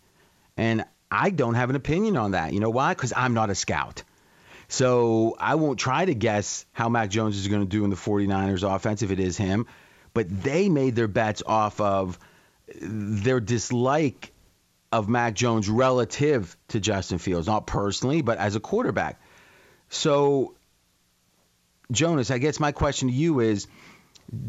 And 0.56 0.84
I 1.10 1.30
don't 1.30 1.54
have 1.54 1.70
an 1.70 1.76
opinion 1.76 2.16
on 2.16 2.32
that. 2.32 2.52
You 2.52 2.60
know 2.60 2.70
why? 2.70 2.94
Because 2.94 3.12
I'm 3.16 3.34
not 3.34 3.50
a 3.50 3.54
scout. 3.54 4.02
So 4.68 5.36
I 5.38 5.56
won't 5.56 5.78
try 5.78 6.04
to 6.04 6.14
guess 6.14 6.66
how 6.72 6.88
Mac 6.88 7.10
Jones 7.10 7.36
is 7.36 7.48
going 7.48 7.62
to 7.62 7.68
do 7.68 7.84
in 7.84 7.90
the 7.90 7.96
49ers 7.96 8.62
offense 8.68 9.02
if 9.02 9.10
it 9.10 9.20
is 9.20 9.36
him. 9.36 9.66
But 10.14 10.42
they 10.42 10.68
made 10.68 10.94
their 10.94 11.08
bets 11.08 11.42
off 11.44 11.80
of 11.80 12.18
their 12.68 13.40
dislike 13.40 14.32
of 14.92 15.08
Mac 15.08 15.34
Jones 15.34 15.68
relative 15.68 16.56
to 16.68 16.80
Justin 16.80 17.18
Fields, 17.18 17.46
not 17.46 17.66
personally, 17.66 18.22
but 18.22 18.38
as 18.38 18.54
a 18.56 18.60
quarterback. 18.60 19.20
So, 19.88 20.54
Jonas, 21.90 22.30
I 22.30 22.38
guess 22.38 22.60
my 22.60 22.72
question 22.72 23.08
to 23.08 23.14
you 23.14 23.40
is 23.40 23.66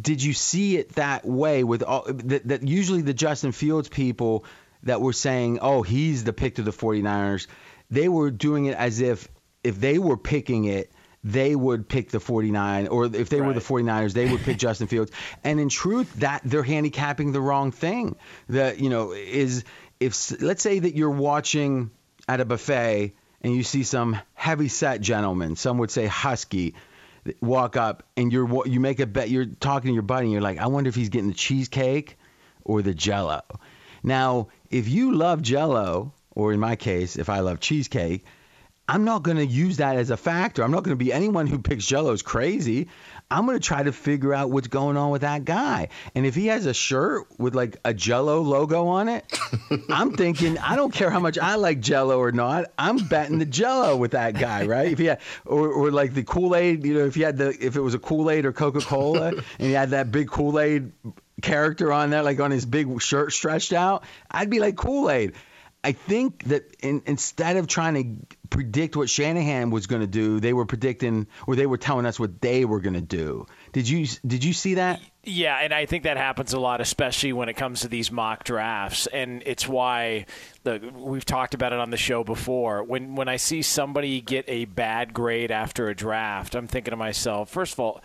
did 0.02 0.24
you 0.24 0.34
see 0.34 0.78
it 0.78 0.94
that 0.94 1.26
way 1.26 1.64
with 1.64 1.84
all 1.84 2.06
that, 2.08 2.48
that 2.48 2.68
usually 2.68 3.02
the 3.02 3.14
Justin 3.14 3.52
Fields 3.52 3.90
people 3.90 4.46
that 4.84 5.02
were 5.02 5.14
saying, 5.14 5.60
"Oh, 5.62 5.82
he's 5.82 6.24
the 6.24 6.34
pick 6.34 6.56
to 6.56 6.64
the 6.64 6.72
49ers." 6.72 7.48
They 7.90 8.08
were 8.08 8.32
doing 8.32 8.66
it 8.66 8.78
as 8.78 9.02
if 9.02 9.28
if 9.64 9.80
they 9.80 9.98
were 9.98 10.18
picking 10.18 10.66
it, 10.66 10.92
they 11.26 11.56
would 11.56 11.90
pick 11.90 12.12
the 12.12 12.20
49 12.20 12.88
or 12.88 13.06
if 13.06 13.30
they 13.30 13.42
were 13.42 13.54
the 13.54 13.60
49ers, 13.60 14.14
they 14.14 14.32
would 14.32 14.42
pick 14.42 14.58
Justin 14.58 14.88
Fields. 14.88 15.12
And 15.44 15.60
in 15.60 15.70
truth, 15.70 16.14
that 16.20 16.42
they're 16.46 16.64
handicapping 16.64 17.32
the 17.32 17.42
wrong 17.42 17.72
thing. 17.72 18.16
That, 18.50 18.80
you 18.80 18.90
know, 18.90 19.12
is 19.12 19.64
if 20.00 20.40
let's 20.42 20.62
say 20.62 20.80
that 20.80 20.96
you're 20.96 21.10
watching 21.10 21.90
at 22.28 22.42
a 22.42 22.46
buffet 22.46 23.14
and 23.42 23.56
you 23.56 23.64
see 23.64 23.84
some 23.84 24.20
heavy 24.36 24.68
set 24.68 25.02
gentleman, 25.02 25.56
some 25.56 25.80
would 25.80 25.90
say 25.90 26.06
husky, 26.06 26.76
walk 27.42 27.76
up 27.76 28.04
and 28.16 28.32
you're 28.32 28.68
you 28.68 28.80
make 28.80 29.00
a 29.00 29.08
bet 29.08 29.30
you're 29.30 29.46
talking 29.46 29.90
to 29.90 29.94
your 29.94 30.04
buddy 30.04 30.26
and 30.26 30.32
you're 30.32 30.42
like, 30.42 30.60
I 30.60 30.68
wonder 30.68 30.90
if 30.90 30.96
he's 30.96 31.10
getting 31.10 31.30
the 31.30 31.34
cheesecake 31.34 32.18
or 32.64 32.84
the 32.84 32.94
jello. 32.94 33.42
Now, 34.04 34.50
if 34.70 34.88
you 34.88 35.16
love 35.16 35.42
jello, 35.42 36.14
or 36.30 36.54
in 36.54 36.60
my 36.60 36.76
case, 36.76 37.16
if 37.16 37.30
I 37.30 37.40
love 37.40 37.60
cheesecake, 37.60 38.26
I'm 38.88 39.04
not 39.04 39.24
going 39.24 39.38
to 39.38 39.46
use 39.46 39.78
that 39.78 39.96
as 39.96 40.12
a 40.12 40.18
factor. 40.18 40.64
I'm 40.64 40.72
not 40.72 40.84
going 40.84 40.98
to 40.98 41.04
be 41.04 41.12
anyone 41.12 41.48
who 41.48 41.58
picks 41.60 41.86
Jello 41.86 42.12
is 42.12 42.22
crazy. 42.22 42.88
I'm 43.32 43.48
going 43.48 43.58
to 43.58 43.66
try 43.66 43.82
to 43.82 43.92
figure 43.92 44.34
out 44.34 44.52
what's 44.52 44.68
going 44.68 44.98
on 44.98 45.10
with 45.10 45.22
that 45.22 45.46
guy. 45.46 45.90
And 46.14 46.28
if 46.28 46.36
he 46.36 46.48
has 46.48 46.68
a 46.68 46.74
shirt 46.74 47.26
with 47.40 47.56
like 47.56 47.78
a 47.84 47.94
Jello 47.94 48.42
logo 48.42 48.88
on 48.88 49.10
it, 49.10 49.26
I'm 49.90 50.14
thinking 50.14 50.60
I 50.60 50.76
don't 50.76 50.94
care 50.94 51.10
how 51.10 51.20
much 51.20 51.40
I 51.40 51.56
like 51.56 51.80
Jello 51.80 52.20
or 52.20 52.32
not. 52.32 52.66
I'm 52.78 52.98
betting 52.98 53.40
the 53.40 53.46
Jello 53.46 53.98
with 53.98 54.12
that 54.12 54.36
guy, 54.36 54.68
right? 54.68 54.92
If 54.92 55.00
he 55.00 55.06
had, 55.06 55.20
or, 55.46 55.70
or 55.70 55.92
like 55.92 56.14
the 56.14 56.24
Kool 56.24 56.56
Aid, 56.56 56.86
you 56.86 56.94
know, 56.94 57.06
if 57.06 57.16
he 57.16 57.22
had 57.22 57.38
the 57.38 57.50
if 57.50 57.76
it 57.76 57.82
was 57.82 57.96
a 57.96 58.00
Kool 58.00 58.30
Aid 58.30 58.46
or 58.46 58.54
Coca 58.54 58.82
Cola, 58.82 59.30
and 59.30 59.44
he 59.58 59.72
had 59.72 59.90
that 59.90 60.12
big 60.12 60.28
Kool 60.28 60.60
Aid 60.60 60.92
character 61.42 61.92
on 61.92 62.12
there, 62.12 62.22
like 62.22 62.40
on 62.40 62.52
his 62.52 62.66
big 62.66 63.02
shirt 63.02 63.34
stretched 63.34 63.74
out, 63.74 64.04
I'd 64.30 64.52
be 64.52 64.60
like 64.60 64.76
Kool 64.76 65.10
Aid. 65.10 65.34
I 65.86 65.92
think 65.92 66.46
that 66.46 66.76
in, 66.80 67.04
instead 67.06 67.58
of 67.58 67.68
trying 67.68 67.94
to 67.94 68.36
predict 68.50 68.96
what 68.96 69.08
Shanahan 69.08 69.70
was 69.70 69.86
going 69.86 70.02
to 70.02 70.08
do, 70.08 70.40
they 70.40 70.52
were 70.52 70.66
predicting 70.66 71.28
or 71.46 71.56
they 71.56 71.68
were 71.68 71.78
telling 71.78 72.08
us 72.08 72.20
what 72.20 72.42
they 72.42 72.66
were 72.66 72.80
going 72.80 72.96
to 72.96 73.02
do. 73.02 73.46
Did 73.72 73.88
you 73.88 74.08
did 74.26 74.44
you 74.44 74.52
see 74.52 74.74
that? 74.76 75.00
Yeah, 75.24 75.60
and 75.62 75.72
I 75.72 75.86
think 75.86 76.06
that 76.06 76.18
happens 76.18 76.54
a 76.54 76.60
lot, 76.60 76.82
especially 76.82 77.34
when 77.34 77.50
it 77.50 77.54
comes 77.54 77.82
to 77.82 77.88
these 77.88 78.12
mock 78.12 78.46
drafts, 78.46 79.06
and 79.06 79.44
it's 79.46 79.68
why 79.68 80.26
the, 80.64 80.92
we've 80.96 81.24
talked 81.24 81.54
about 81.54 81.72
it 81.72 81.78
on 81.78 81.92
the 81.92 81.98
show 81.98 82.24
before. 82.24 82.84
When 82.84 83.14
when 83.14 83.30
I 83.30 83.36
see 83.36 83.62
somebody 83.62 84.22
get 84.22 84.46
a 84.48 84.66
bad 84.66 85.14
grade 85.14 85.52
after 85.52 85.88
a 85.88 85.96
draft, 85.96 86.56
I'm 86.56 86.66
thinking 86.66 86.94
to 86.94 86.98
myself, 86.98 87.52
first 87.52 87.74
of 87.74 87.80
all 87.80 88.02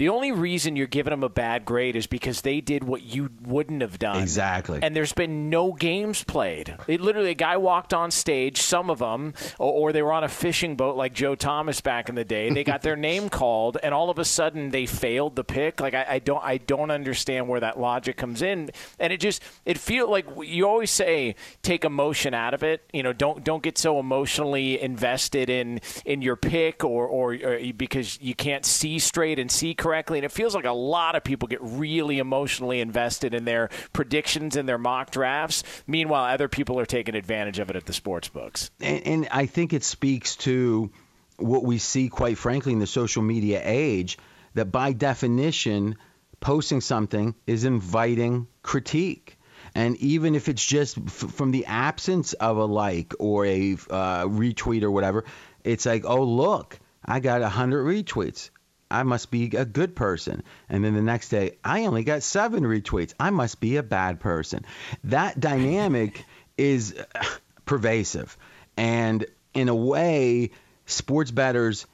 the 0.00 0.08
only 0.08 0.32
reason 0.32 0.76
you're 0.76 0.86
giving 0.86 1.10
them 1.10 1.22
a 1.22 1.28
bad 1.28 1.66
grade 1.66 1.94
is 1.94 2.06
because 2.06 2.40
they 2.40 2.62
did 2.62 2.82
what 2.84 3.02
you 3.02 3.28
wouldn't 3.42 3.82
have 3.82 3.98
done. 3.98 4.22
Exactly. 4.22 4.78
And 4.82 4.96
there's 4.96 5.12
been 5.12 5.50
no 5.50 5.74
games 5.74 6.24
played. 6.24 6.74
It 6.88 7.02
literally, 7.02 7.32
a 7.32 7.34
guy 7.34 7.58
walked 7.58 7.92
on 7.92 8.10
stage, 8.10 8.62
some 8.62 8.88
of 8.88 9.00
them, 9.00 9.34
or, 9.58 9.90
or 9.90 9.92
they 9.92 10.00
were 10.00 10.14
on 10.14 10.24
a 10.24 10.28
fishing 10.28 10.74
boat 10.74 10.96
like 10.96 11.12
Joe 11.12 11.34
Thomas 11.34 11.82
back 11.82 12.08
in 12.08 12.14
the 12.14 12.24
day. 12.24 12.48
They 12.48 12.64
got 12.64 12.80
their 12.80 12.96
name 13.10 13.28
called, 13.28 13.76
and 13.82 13.92
all 13.92 14.08
of 14.08 14.18
a 14.18 14.24
sudden 14.24 14.70
they 14.70 14.86
failed 14.86 15.36
the 15.36 15.44
pick. 15.44 15.82
Like 15.82 15.92
I, 15.92 16.06
I 16.08 16.18
don't, 16.18 16.42
I 16.42 16.56
don't 16.56 16.90
understand 16.90 17.46
where 17.46 17.60
that 17.60 17.78
logic 17.78 18.16
comes 18.16 18.40
in. 18.40 18.70
And 18.98 19.12
it 19.12 19.20
just, 19.20 19.42
it 19.66 19.76
feels 19.76 20.08
like 20.08 20.24
you 20.42 20.66
always 20.66 20.90
say, 20.90 21.34
take 21.60 21.84
emotion 21.84 22.32
out 22.32 22.54
of 22.54 22.62
it. 22.62 22.88
You 22.94 23.02
know, 23.02 23.12
don't 23.12 23.44
don't 23.44 23.62
get 23.62 23.76
so 23.76 24.00
emotionally 24.00 24.80
invested 24.80 25.50
in 25.50 25.82
in 26.06 26.22
your 26.22 26.36
pick 26.36 26.84
or 26.84 27.06
or, 27.06 27.34
or 27.34 27.60
because 27.76 28.18
you 28.22 28.34
can't 28.34 28.64
see 28.64 28.98
straight 28.98 29.38
and 29.38 29.50
see 29.50 29.74
correctly 29.74 29.89
correctly. 29.90 30.18
And 30.18 30.24
it 30.24 30.30
feels 30.30 30.54
like 30.54 30.64
a 30.64 30.72
lot 30.72 31.16
of 31.16 31.24
people 31.24 31.48
get 31.48 31.58
really 31.62 32.20
emotionally 32.20 32.80
invested 32.80 33.34
in 33.34 33.44
their 33.44 33.70
predictions 33.92 34.54
and 34.54 34.68
their 34.68 34.78
mock 34.78 35.10
drafts. 35.10 35.64
Meanwhile, 35.86 36.32
other 36.32 36.46
people 36.46 36.78
are 36.78 36.86
taking 36.86 37.16
advantage 37.16 37.58
of 37.58 37.70
it 37.70 37.76
at 37.76 37.86
the 37.86 37.92
sports 37.92 38.28
books. 38.28 38.70
And, 38.80 39.06
and 39.06 39.28
I 39.32 39.46
think 39.46 39.72
it 39.72 39.82
speaks 39.82 40.36
to 40.36 40.92
what 41.38 41.64
we 41.64 41.78
see, 41.78 42.08
quite 42.08 42.38
frankly, 42.38 42.72
in 42.72 42.78
the 42.78 42.86
social 42.86 43.22
media 43.22 43.60
age, 43.64 44.16
that 44.54 44.66
by 44.66 44.92
definition, 44.92 45.96
posting 46.38 46.80
something 46.80 47.34
is 47.48 47.64
inviting 47.64 48.46
critique. 48.62 49.38
And 49.74 49.96
even 49.96 50.36
if 50.36 50.48
it's 50.48 50.64
just 50.64 50.98
f- 50.98 51.12
from 51.12 51.50
the 51.50 51.66
absence 51.66 52.32
of 52.34 52.58
a 52.58 52.64
like 52.64 53.14
or 53.18 53.44
a 53.44 53.72
uh, 53.90 54.24
retweet 54.26 54.84
or 54.84 54.90
whatever, 54.92 55.24
it's 55.64 55.84
like, 55.84 56.04
oh, 56.04 56.22
look, 56.22 56.78
I 57.04 57.18
got 57.18 57.40
100 57.40 57.84
retweets. 57.84 58.50
I 58.90 59.02
must 59.04 59.30
be 59.30 59.54
a 59.56 59.64
good 59.64 59.94
person. 59.94 60.42
And 60.68 60.84
then 60.84 60.94
the 60.94 61.02
next 61.02 61.28
day, 61.28 61.58
I 61.64 61.86
only 61.86 62.04
got 62.04 62.22
seven 62.22 62.64
retweets. 62.64 63.14
I 63.20 63.30
must 63.30 63.60
be 63.60 63.76
a 63.76 63.82
bad 63.82 64.20
person. 64.20 64.64
That 65.04 65.38
dynamic 65.38 66.24
is 66.58 66.94
uh, 67.14 67.24
pervasive. 67.64 68.36
And 68.76 69.26
in 69.54 69.68
a 69.68 69.74
way, 69.74 70.50
sports 70.86 71.30
bettors 71.30 71.86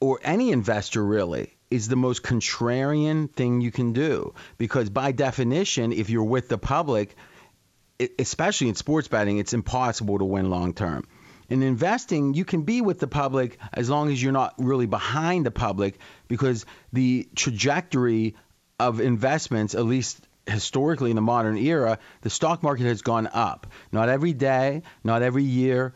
or 0.00 0.18
any 0.22 0.50
investor 0.50 1.04
really 1.04 1.52
is 1.70 1.88
the 1.88 1.96
most 1.96 2.22
contrarian 2.22 3.30
thing 3.30 3.60
you 3.60 3.70
can 3.70 3.92
do 3.92 4.34
because 4.58 4.90
by 4.90 5.12
definition 5.12 5.92
if 5.92 6.10
you're 6.10 6.24
with 6.24 6.48
the 6.48 6.58
public 6.58 7.14
especially 8.18 8.68
in 8.68 8.74
sports 8.74 9.08
betting 9.08 9.38
it's 9.38 9.52
impossible 9.52 10.18
to 10.18 10.24
win 10.24 10.50
long 10.50 10.72
term 10.72 11.06
in 11.50 11.62
investing, 11.62 12.34
you 12.34 12.44
can 12.44 12.62
be 12.62 12.80
with 12.80 13.00
the 13.00 13.08
public 13.08 13.58
as 13.72 13.90
long 13.90 14.10
as 14.10 14.22
you're 14.22 14.32
not 14.32 14.54
really 14.58 14.86
behind 14.86 15.44
the 15.44 15.50
public 15.50 15.98
because 16.28 16.64
the 16.92 17.28
trajectory 17.34 18.36
of 18.78 19.00
investments, 19.00 19.74
at 19.74 19.84
least 19.84 20.20
historically 20.46 21.10
in 21.10 21.16
the 21.16 21.22
modern 21.22 21.56
era, 21.58 21.98
the 22.22 22.30
stock 22.30 22.62
market 22.62 22.84
has 22.84 23.02
gone 23.02 23.28
up. 23.32 23.66
Not 23.92 24.08
every 24.08 24.32
day, 24.32 24.82
not 25.04 25.22
every 25.22 25.44
year, 25.44 25.92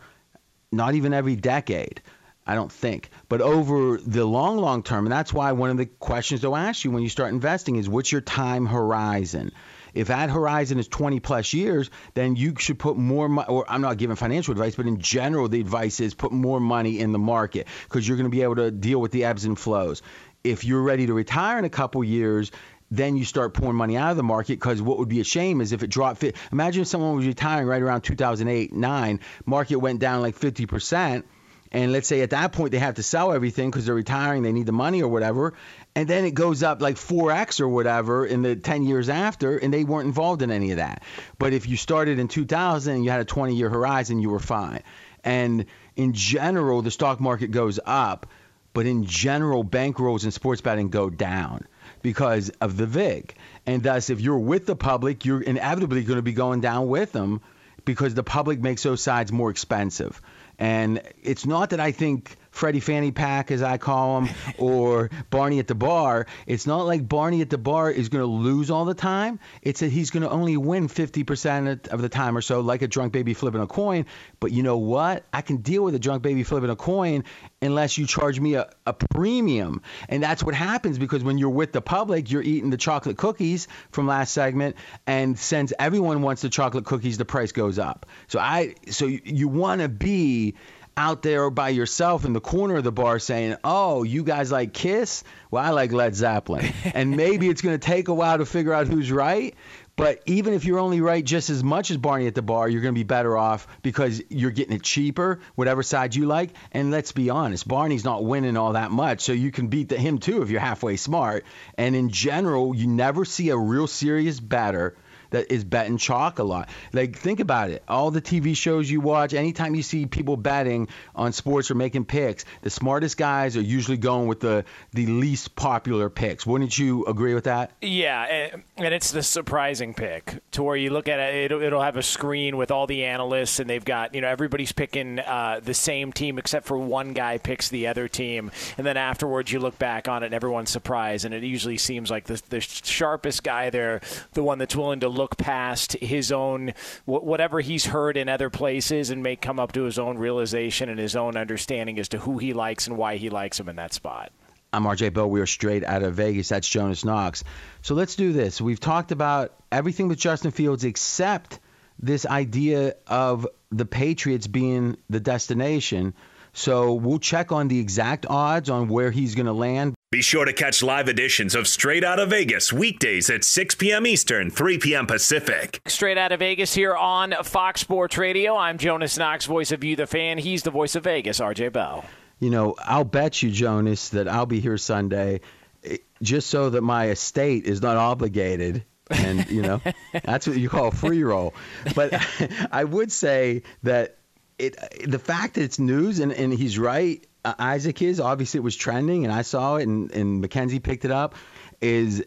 not 0.73 0.95
even 0.95 1.15
every 1.15 1.37
decade. 1.37 2.03
I 2.47 2.57
don't 2.57 2.71
think. 2.71 3.09
But 3.29 3.41
over 3.41 3.97
the 3.97 4.25
long, 4.27 4.59
long 4.59 4.83
term, 4.83 5.07
and 5.07 5.13
that's 5.13 5.33
why 5.33 5.53
one 5.53 5.71
of 5.71 5.79
the 5.79 5.87
questions 5.87 6.43
they'll 6.43 6.57
ask 6.57 6.85
you 6.85 6.91
when 6.91 7.03
you 7.03 7.09
start 7.09 7.33
investing 7.33 7.77
is 7.77 7.89
what's 7.89 8.13
your 8.13 8.21
time 8.21 8.67
horizon? 8.67 9.53
If 9.95 10.09
that 10.09 10.31
horizon 10.31 10.79
is 10.79 10.89
20 10.89 11.21
plus 11.21 11.53
years, 11.53 11.91
then 12.15 12.37
you 12.37 12.55
should 12.59 12.79
put 12.79 12.97
more 12.97 13.29
money, 13.29 13.49
or 13.49 13.65
I'm 13.69 13.81
not 13.81 13.97
giving 13.97 14.17
financial 14.17 14.53
advice, 14.53 14.75
but 14.75 14.87
in 14.87 15.01
general, 15.01 15.49
the 15.49 15.61
advice 15.61 16.01
is 16.01 16.15
put 16.15 16.33
more 16.33 16.61
money 16.61 16.99
in 16.99 17.13
the 17.13 17.19
market 17.19 17.69
because 17.85 18.07
you're 18.07 18.17
going 18.17 18.31
to 18.31 18.37
be 18.37 18.43
able 18.43 18.57
to 18.57 18.71
deal 18.71 19.01
with 19.01 19.13
the 19.13 19.25
ebbs 19.25 19.45
and 19.45 19.59
flows. 19.59 20.03
If 20.43 20.65
you're 20.65 20.83
ready 20.83 21.07
to 21.07 21.15
retire 21.15 21.59
in 21.59 21.65
a 21.65 21.71
couple 21.71 22.05
years, 22.05 22.51
then 22.91 23.17
you 23.17 23.25
start 23.25 23.55
pouring 23.55 23.77
money 23.77 23.97
out 23.97 24.11
of 24.11 24.17
the 24.17 24.23
market 24.23 24.55
because 24.55 24.81
what 24.83 24.99
would 24.99 25.09
be 25.09 25.21
a 25.21 25.25
shame 25.25 25.61
is 25.61 25.73
if 25.73 25.83
it 25.83 25.89
dropped. 25.89 26.25
Imagine 26.53 26.83
if 26.83 26.89
someone 26.89 27.17
was 27.17 27.27
retiring 27.27 27.67
right 27.67 27.83
around 27.83 28.03
2008, 28.03 28.73
9, 28.73 29.21
market 29.47 29.77
went 29.77 30.01
down 30.01 30.21
like 30.21 30.37
50 30.37 30.67
percent 30.67 31.27
and 31.75 31.91
let's 31.91 32.07
say 32.07 32.21
at 32.21 32.31
that 32.31 32.53
point 32.53 32.71
they 32.71 32.79
have 32.79 32.95
to 32.95 33.03
sell 33.03 33.33
everything 33.33 33.69
because 33.69 33.85
they're 33.85 33.97
retiring, 33.97 34.45
they 34.45 34.53
need 34.53 34.67
the 34.67 34.73
money 34.73 35.03
or 35.03 35.09
whatever, 35.09 35.55
and 35.97 36.07
then 36.07 36.25
it 36.25 36.31
goes 36.31 36.63
up 36.63 36.81
like 36.81 36.95
4x 36.95 37.61
or 37.61 37.69
whatever 37.69 38.25
in 38.25 38.43
the 38.43 38.55
10 38.55 38.85
years 38.85 39.09
after, 39.09 39.59
and 39.59 39.75
they 39.75 39.83
weren't 39.83 40.07
involved 40.07 40.43
in 40.43 40.53
any 40.53 40.71
of 40.71 40.77
that. 40.77 41.03
But 41.37 41.53
if 41.53 41.69
you 41.69 41.77
started 41.77 42.21
in 42.21 42.29
2000 42.29 42.95
and 42.95 43.05
you 43.05 43.11
had 43.11 43.21
a 43.21 43.25
20 43.25 43.57
year 43.57 43.69
horizon, 43.69 44.21
you 44.21 44.31
were 44.31 44.39
fine. 44.39 44.85
And 45.25 45.67
in 45.97 46.13
general, 46.13 46.81
the 46.81 46.93
stock 46.93 47.21
market 47.21 47.51
goes 47.51 47.81
up, 47.85 48.29
but 48.73 48.87
in 48.87 49.05
general, 49.05 49.65
bankrolls 49.65 50.23
and 50.23 50.33
sports 50.33 50.61
betting 50.61 50.91
go 50.91 51.11
down 51.11 51.67
because 52.03 52.51
of 52.61 52.77
the 52.77 52.87
VIG. 52.87 53.35
And 53.67 53.83
thus, 53.83 54.11
if 54.11 54.21
you're 54.21 54.39
with 54.39 54.67
the 54.67 54.77
public, 54.77 55.25
you're 55.25 55.43
inevitably 55.43 56.05
going 56.05 56.19
to 56.19 56.23
be 56.23 56.35
going 56.35 56.61
down 56.61 56.87
with 56.87 57.11
them 57.11 57.41
because 57.85 58.15
the 58.15 58.23
public 58.23 58.61
makes 58.61 58.85
those 58.85 59.03
sides 59.03 59.33
more 59.33 59.51
expensive. 59.51 60.23
And 60.59 61.01
it's 61.23 61.47
not 61.47 61.71
that 61.71 61.81
I 61.81 61.91
think 61.91 62.37
Freddie 62.55 62.79
Fanny 62.79 63.11
Pack, 63.11 63.51
as 63.51 63.63
I 63.63 63.79
call 63.79 64.21
him, 64.21 64.35
or 64.59 65.11
Barney 65.31 65.59
at 65.59 65.67
the 65.67 65.75
bar. 65.75 66.29
It's 66.47 66.69
not 66.69 66.87
like 66.87 67.09
Barney 67.09 67.41
at 67.41 67.51
the 67.51 67.59
bar 67.59 67.91
is 67.91 68.09
going 68.09 68.23
to 68.23 68.31
lose 68.31 68.71
all 68.71 68.85
the 68.85 68.95
time. 68.95 69.41
It's 69.61 69.81
that 69.81 69.91
he's 69.91 70.11
going 70.11 70.23
to 70.23 70.31
only 70.31 70.57
win 70.57 70.87
50% 70.87 71.89
of 71.89 72.01
the 72.01 72.09
time 72.09 72.37
or 72.37 72.41
so, 72.41 72.61
like 72.61 72.83
a 72.83 72.87
drunk 72.87 73.13
baby 73.13 73.35
flipping 73.35 73.61
a 73.61 73.67
coin. 73.67 74.07
But 74.39 74.53
you 74.53 74.63
know 74.63 74.77
what? 74.77 75.25
I 75.33 75.43
can 75.43 75.59
deal 75.59 75.83
with 75.83 75.97
a 75.97 75.99
drunk 75.99 76.23
baby 76.23 76.45
flipping 76.45 76.71
a 76.71 76.77
coin 76.77 77.25
unless 77.61 77.99
you 77.99 78.07
charge 78.07 78.39
me 78.39 78.55
a, 78.55 78.71
a 78.87 78.93
premium. 78.93 79.83
And 80.09 80.23
that's 80.23 80.45
what 80.45 80.55
happens 80.55 80.97
because 80.97 81.25
when 81.25 81.39
you're 81.39 81.51
with 81.51 81.73
the 81.73 81.83
public, 81.83 82.31
you're 82.31 82.41
eating 82.41 82.71
the 82.71 82.77
chocolate 82.77 83.17
cookies 83.17 83.67
from 83.91 84.07
last 84.07 84.33
segment. 84.33 84.77
And 85.09 85.37
since 85.37 85.73
everyone 85.77 86.23
wants 86.23 86.43
the 86.43 86.51
chocolate 86.51 86.85
cookies, 86.85 87.19
the 87.19 87.25
price 87.25 87.51
goes 87.51 87.81
up. 87.81 88.07
So 88.29 88.39
I, 88.39 88.77
so 88.91 89.07
you, 89.07 89.21
you 89.25 89.49
want 89.49 89.81
to 89.81 89.89
be 89.89 90.55
out 90.97 91.23
there 91.23 91.51
by 91.51 91.71
yourself 91.71 92.25
in 92.25 92.33
the 92.33 92.41
corner 92.41 92.77
of 92.77 92.85
the 92.85 92.93
bar 92.93 93.19
saying, 93.19 93.57
"Oh, 93.65 94.03
you 94.03 94.23
guys 94.23 94.53
like 94.53 94.73
Kiss? 94.73 95.25
Well, 95.51 95.65
I 95.65 95.71
like 95.71 95.93
Led 95.93 96.15
Zeppelin." 96.15 96.73
and 96.95 97.17
maybe 97.17 97.49
it's 97.49 97.63
going 97.63 97.79
to 97.79 97.85
take 97.85 98.09
a 98.09 98.15
while 98.15 98.39
to 98.39 98.47
figure 98.47 98.73
out 98.73 98.87
who's 98.89 99.11
right, 99.11 99.55
But 99.97 100.23
even 100.27 100.55
if 100.55 100.65
you're 100.65 100.81
only 100.81 101.01
right 101.01 101.25
just 101.25 101.51
as 101.51 101.63
much 101.63 101.91
as 101.93 101.97
Barney 101.97 102.27
at 102.27 102.35
the 102.35 102.43
bar, 102.43 102.69
you're 102.69 102.83
going 102.83 102.95
to 102.95 102.99
be 102.99 103.05
better 103.05 103.37
off 103.37 103.69
because 103.83 104.21
you're 104.29 104.51
getting 104.51 104.75
it 104.75 104.83
cheaper, 104.83 105.41
whatever 105.55 105.83
side 105.85 106.15
you 106.17 106.27
like. 106.27 106.51
And 106.73 106.91
let's 106.91 107.13
be 107.13 107.31
honest, 107.31 107.69
Barney's 107.69 108.05
not 108.05 108.25
winning 108.25 108.57
all 108.57 108.73
that 108.73 108.91
much, 108.91 109.21
so 109.21 109.33
you 109.33 109.53
can 109.53 109.69
beat 109.69 109.91
the, 109.91 109.97
him 109.97 110.19
too 110.19 110.43
if 110.43 110.51
you're 110.51 110.61
halfway 110.61 110.97
smart. 110.97 111.45
And 111.79 111.95
in 111.95 112.11
general, 112.11 112.75
you 112.75 112.89
never 112.89 113.25
see 113.25 113.51
a 113.51 113.57
real 113.57 113.87
serious 113.87 114.41
batter 114.41 114.97
that 115.35 115.53
is 115.53 115.65
betting 115.65 115.99
chalk 115.99 116.39
a 116.39 116.45
lot. 116.45 116.69
Like 116.93 117.17
think 117.17 117.41
about 117.41 117.71
it. 117.71 117.83
All 117.89 118.11
the 118.11 118.23
TV 118.23 118.57
shows 118.57 118.91
you 118.91 119.01
watch, 119.01 119.35
anytime 119.35 119.75
you 119.75 119.83
see 119.83 120.07
people 120.07 120.37
betting 120.37 120.89
on 121.15 121.33
sports 121.33 121.71
or 121.71 121.75
making 121.75 122.05
picks, 122.05 122.45
the 122.63 122.71
smartest 122.71 123.17
guys 123.17 123.57
are 123.57 123.63
usually 123.63 123.97
going 123.97 124.29
with 124.29 124.41
the 124.41 124.65
the 124.93 125.07
least 125.07 125.57
popular 125.57 126.09
picks. 126.09 126.47
Wouldn't 126.47 126.79
you 126.79 127.05
agree 127.07 127.35
with 127.35 127.45
that? 127.45 127.73
Yeah, 127.81 128.51
and 128.77 128.95
it's 128.95 129.11
the 129.11 129.23
surprising 129.23 129.95
pick 129.95 130.41
to 130.53 130.63
where 130.63 130.77
you 130.77 130.91
look 130.91 131.09
at 131.09 131.19
it, 131.19 131.47
it'll, 131.47 131.63
it'll 131.63 131.83
have 131.83 131.97
a 131.97 132.03
screen 132.03 132.57
with 132.57 132.71
all 132.71 132.87
the 132.87 133.05
analysts, 133.05 133.59
and 133.59 133.69
they've 133.69 133.85
got 133.85 134.15
you 134.15 134.21
know 134.21 134.29
everybody's 134.29 134.73
picking 134.73 135.19
uh, 135.19 135.61
the 135.63 135.75
same 135.75 136.13
team 136.13 136.39
except 136.39 136.67
for 136.67 136.79
one 136.79 137.13
guy 137.13 137.39
picks 137.39 137.69
the 137.69 137.89
other 137.89 138.07
team, 138.07 138.53
and 138.79 138.87
then 138.87 138.97
afterwards 138.97 139.51
you 139.51 139.59
look 139.59 139.79
back 139.79 140.07
on 140.07 140.23
it 140.23 140.27
and 140.27 140.35
everyone's 140.35 140.71
surprised, 140.71 141.25
and 141.25 141.35
it 141.35 141.43
usually 141.43 141.77
seems 141.77 142.09
like 142.11 142.25
the 142.25 142.41
the 142.51 142.61
sharpest 142.61 143.43
guy 143.43 143.71
there, 143.71 144.01
the 144.35 144.45
one 144.45 144.59
that's 144.59 144.77
willing 144.77 145.01
to 145.01 145.09
look 145.09 145.24
look 145.25 145.39
past 145.39 145.95
his 145.95 146.31
own 146.31 146.75
whatever 147.07 147.63
he's 147.63 147.87
heard 147.87 148.19
in 148.19 148.29
other 148.29 148.51
places 148.51 149.09
and 149.09 149.23
may 149.23 149.35
come 149.35 149.59
up 149.59 149.73
to 149.73 149.85
his 149.85 149.99
own 149.99 150.19
realization 150.19 150.91
and 150.91 150.99
his 150.99 151.17
own 151.17 151.35
understanding 151.35 151.99
as 151.99 152.11
to 152.11 152.19
who 152.19 152.37
he 152.37 152.53
likes 152.53 152.87
and 152.87 152.99
why 152.99 153.17
he 153.17 153.31
likes 153.31 153.59
him 153.59 153.71
in 153.71 153.77
that 153.77 153.95
spot. 153.95 154.31
I'm 154.71 154.85
RJ 154.85 155.15
Bell. 155.15 155.31
We 155.31 155.41
are 155.41 155.47
straight 155.47 155.83
out 155.83 156.03
of 156.03 156.15
Vegas. 156.15 156.51
That's 156.51 156.69
Jonas 156.69 157.07
Knox. 157.07 157.43
So 157.81 157.95
let's 157.95 158.17
do 158.17 158.35
this. 158.35 158.61
We've 158.61 158.79
talked 158.79 159.13
about 159.13 159.55
everything 159.73 160.09
with 160.09 160.19
Justin 160.19 160.51
Fields 160.51 160.85
except 160.85 161.59
this 161.99 162.27
idea 162.27 162.97
of 163.07 163.47
the 163.71 163.87
Patriots 163.87 164.47
being 164.47 164.99
the 165.09 165.21
destination. 165.21 166.13
So 166.53 166.93
we'll 166.93 167.19
check 167.19 167.51
on 167.51 167.69
the 167.69 167.79
exact 167.81 168.27
odds 168.29 168.69
on 168.69 168.89
where 168.89 169.11
he's 169.11 169.35
going 169.35 169.47
to 169.47 169.55
land. 169.55 169.95
Be 170.15 170.23
sure 170.23 170.45
to 170.45 170.53
catch 170.53 170.81
live 170.81 171.09
editions 171.09 171.57
of 171.57 171.67
Straight 171.67 172.05
Out 172.05 172.21
of 172.21 172.31
Vegas 172.31 172.73
weekdays 172.73 173.29
at 173.31 173.43
6 173.43 173.75
p.m. 173.75 174.07
Eastern, 174.07 174.49
3 174.49 174.79
p.m. 174.79 175.09
Pacific. 175.09 175.81
Straight 175.87 176.17
Out 176.17 176.31
of 176.31 176.39
Vegas 176.39 176.73
here 176.73 176.95
on 176.95 177.35
Fox 177.43 177.81
Sports 177.81 178.17
Radio. 178.17 178.57
I'm 178.57 178.79
Jonas 178.79 179.19
Knox, 179.19 179.45
voice 179.47 179.73
of 179.73 179.83
You, 179.83 179.97
the 179.97 180.07
fan. 180.07 180.39
He's 180.39 180.63
the 180.63 180.71
voice 180.71 180.95
of 180.95 181.03
Vegas, 181.03 181.41
RJ 181.41 181.73
Bell. 181.73 182.05
You 182.39 182.51
know, 182.51 182.77
I'll 182.79 183.03
bet 183.03 183.43
you, 183.43 183.51
Jonas, 183.51 184.11
that 184.11 184.29
I'll 184.29 184.47
be 184.47 184.61
here 184.61 184.79
Sunday 184.79 185.41
eh, 185.83 185.97
just 186.23 186.49
so 186.49 186.71
that 186.71 186.83
my 186.83 187.09
estate 187.09 187.65
is 187.65 187.83
not 187.83 187.97
obligated 187.97 188.85
and 189.11 189.51
you 189.51 189.63
know 189.63 189.83
that's 190.25 190.47
what 190.47 190.57
you 190.57 190.69
call 190.69 190.89
a 190.89 190.93
free 190.93 191.23
roll 191.23 191.53
but 191.95 192.15
i 192.73 192.83
would 192.83 193.13
say 193.13 193.63
that 193.83 194.17
it 194.59 194.79
the 195.07 195.19
fact 195.19 195.55
that 195.55 195.63
it's 195.63 195.79
news 195.79 196.21
and, 196.21 196.33
and 196.33 196.55
he's 196.55 196.79
right 196.79 197.27
uh, 197.45 197.55
Isaac 197.59 198.01
is. 198.03 198.21
Obviously, 198.21 198.59
it 198.59 198.63
was 198.63 198.77
trending, 198.77 199.25
and 199.25 199.33
I 199.33 199.43
saw 199.43 199.77
it, 199.77 199.87
and, 199.87 200.11
and 200.13 200.41
Mackenzie 200.41 200.81
picked 200.81 201.05
it 201.05 201.11
up. 201.11 201.35
Is 201.81 202.25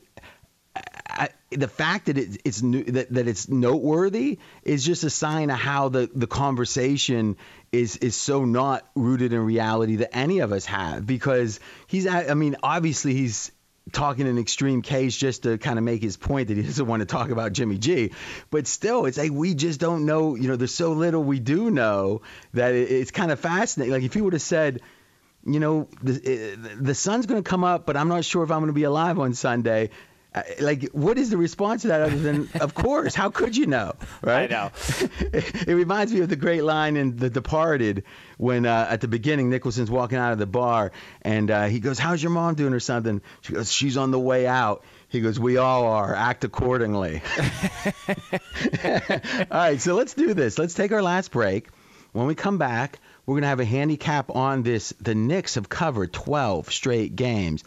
I, 1.10 1.30
the 1.50 1.68
fact 1.68 2.06
that 2.08 2.18
it, 2.18 2.42
it's 2.46 2.62
new, 2.62 2.84
that, 2.84 3.14
that 3.14 3.28
it's 3.28 3.50
noteworthy 3.50 4.40
is 4.64 4.86
just 4.86 5.04
a 5.04 5.10
sign 5.10 5.50
of 5.50 5.58
how 5.58 5.90
the, 5.90 6.10
the 6.14 6.28
conversation 6.28 7.38
is 7.72 7.98
is 7.98 8.16
so 8.16 8.46
not 8.46 8.88
rooted 8.96 9.34
in 9.34 9.40
reality 9.40 9.98
that 9.98 10.16
any 10.16 10.40
of 10.40 10.52
us 10.54 10.66
have 10.66 11.06
because 11.06 11.60
he's 11.88 12.08
I 12.08 12.34
mean 12.34 12.56
obviously 12.64 13.14
he's 13.14 13.52
talking 13.92 14.28
an 14.28 14.38
extreme 14.38 14.82
case 14.82 15.16
just 15.16 15.44
to 15.44 15.58
kind 15.58 15.78
of 15.78 15.84
make 15.84 16.02
his 16.02 16.18
point 16.18 16.50
that 16.50 16.58
he 16.58 16.64
doesn't 16.64 16.88
want 16.88 17.02
to 17.02 17.06
talk 17.06 17.30
about 17.30 17.54
Jimmy 17.54 17.78
G. 17.78 18.12
But 18.50 18.68
still, 18.68 19.06
it's 19.06 19.18
like 19.18 19.32
we 19.32 19.54
just 19.54 19.80
don't 19.80 20.06
know. 20.06 20.36
You 20.36 20.50
know, 20.50 20.56
there's 20.56 20.74
so 20.74 20.92
little 20.92 21.24
we 21.24 21.40
do 21.40 21.72
know 21.72 22.22
that 22.54 22.74
it, 22.74 22.92
it's 22.92 23.12
kind 23.12 23.32
of 23.32 23.40
fascinating. 23.40 23.94
Like 23.94 24.04
if 24.04 24.14
he 24.14 24.22
would 24.22 24.34
have 24.34 24.42
said, 24.42 24.82
you 25.48 25.60
know, 25.60 25.88
the, 26.04 26.76
the 26.80 26.96
sun's 26.96 27.26
going 27.26 27.42
to 27.42 27.50
come 27.50 27.64
up, 27.64 27.86
but 27.86 27.96
I'm 27.96 28.10
not 28.10 28.26
sure 28.26 28.44
if 28.44 28.52
I'm 28.52 28.60
going 28.60 28.68
to 28.68 28.74
be 28.74 28.84
alive 28.84 29.18
on 29.20 29.34
Sunday. 29.34 29.90
Like, 30.60 30.90
what 30.92 31.18
is 31.18 31.30
the 31.30 31.38
response 31.38 31.84
to 31.84 31.88
that 31.90 32.02
other 32.02 32.18
than, 32.18 32.50
of 32.62 32.74
course, 32.74 33.16
how 33.16 33.30
could 33.30 33.56
you 33.56 33.66
know? 33.66 33.94
Right? 34.22 34.52
I 34.52 34.56
know. 34.56 34.72
it 35.22 35.68
reminds 35.68 36.14
me 36.14 36.22
of 36.22 36.30
the 36.30 36.36
great 36.36 36.64
line 36.64 36.98
in 36.98 37.16
The 37.16 37.30
Departed 37.30 38.04
when 38.38 38.66
uh, 38.66 38.88
at 38.90 39.02
the 39.02 39.08
beginning 39.08 39.50
Nicholson's 39.50 39.90
walking 39.90 40.18
out 40.18 40.34
of 40.34 40.40
the 40.40 40.46
bar 40.46 40.92
and 41.22 41.50
uh, 41.50 41.66
he 41.66 41.80
goes, 41.80 41.98
How's 41.98 42.22
your 42.22 42.32
mom 42.32 42.56
doing 42.56 42.74
or 42.74 42.80
something? 42.80 43.22
She 43.42 43.54
goes, 43.54 43.72
She's 43.72 43.98
on 43.98 44.12
the 44.12 44.20
way 44.20 44.48
out. 44.48 44.84
He 45.10 45.22
goes, 45.22 45.40
We 45.40 45.58
all 45.58 45.86
are. 45.86 46.14
Act 46.14 46.44
accordingly. 46.44 47.22
all 48.84 48.92
right, 49.52 49.82
so 49.82 49.96
let's 49.96 50.14
do 50.14 50.34
this. 50.34 50.60
Let's 50.60 50.74
take 50.74 50.92
our 50.92 51.02
last 51.02 51.32
break. 51.32 51.70
When 52.12 52.26
we 52.28 52.36
come 52.36 52.58
back, 52.58 53.00
we're 53.28 53.34
going 53.34 53.44
to 53.44 53.50
have 53.50 53.60
a 53.60 53.66
handicap 53.66 54.34
on 54.34 54.64
this. 54.64 54.94
The 55.02 55.14
Knicks 55.14 55.56
have 55.56 55.68
covered 55.68 56.14
12 56.14 56.72
straight 56.72 57.16
games. 57.16 57.64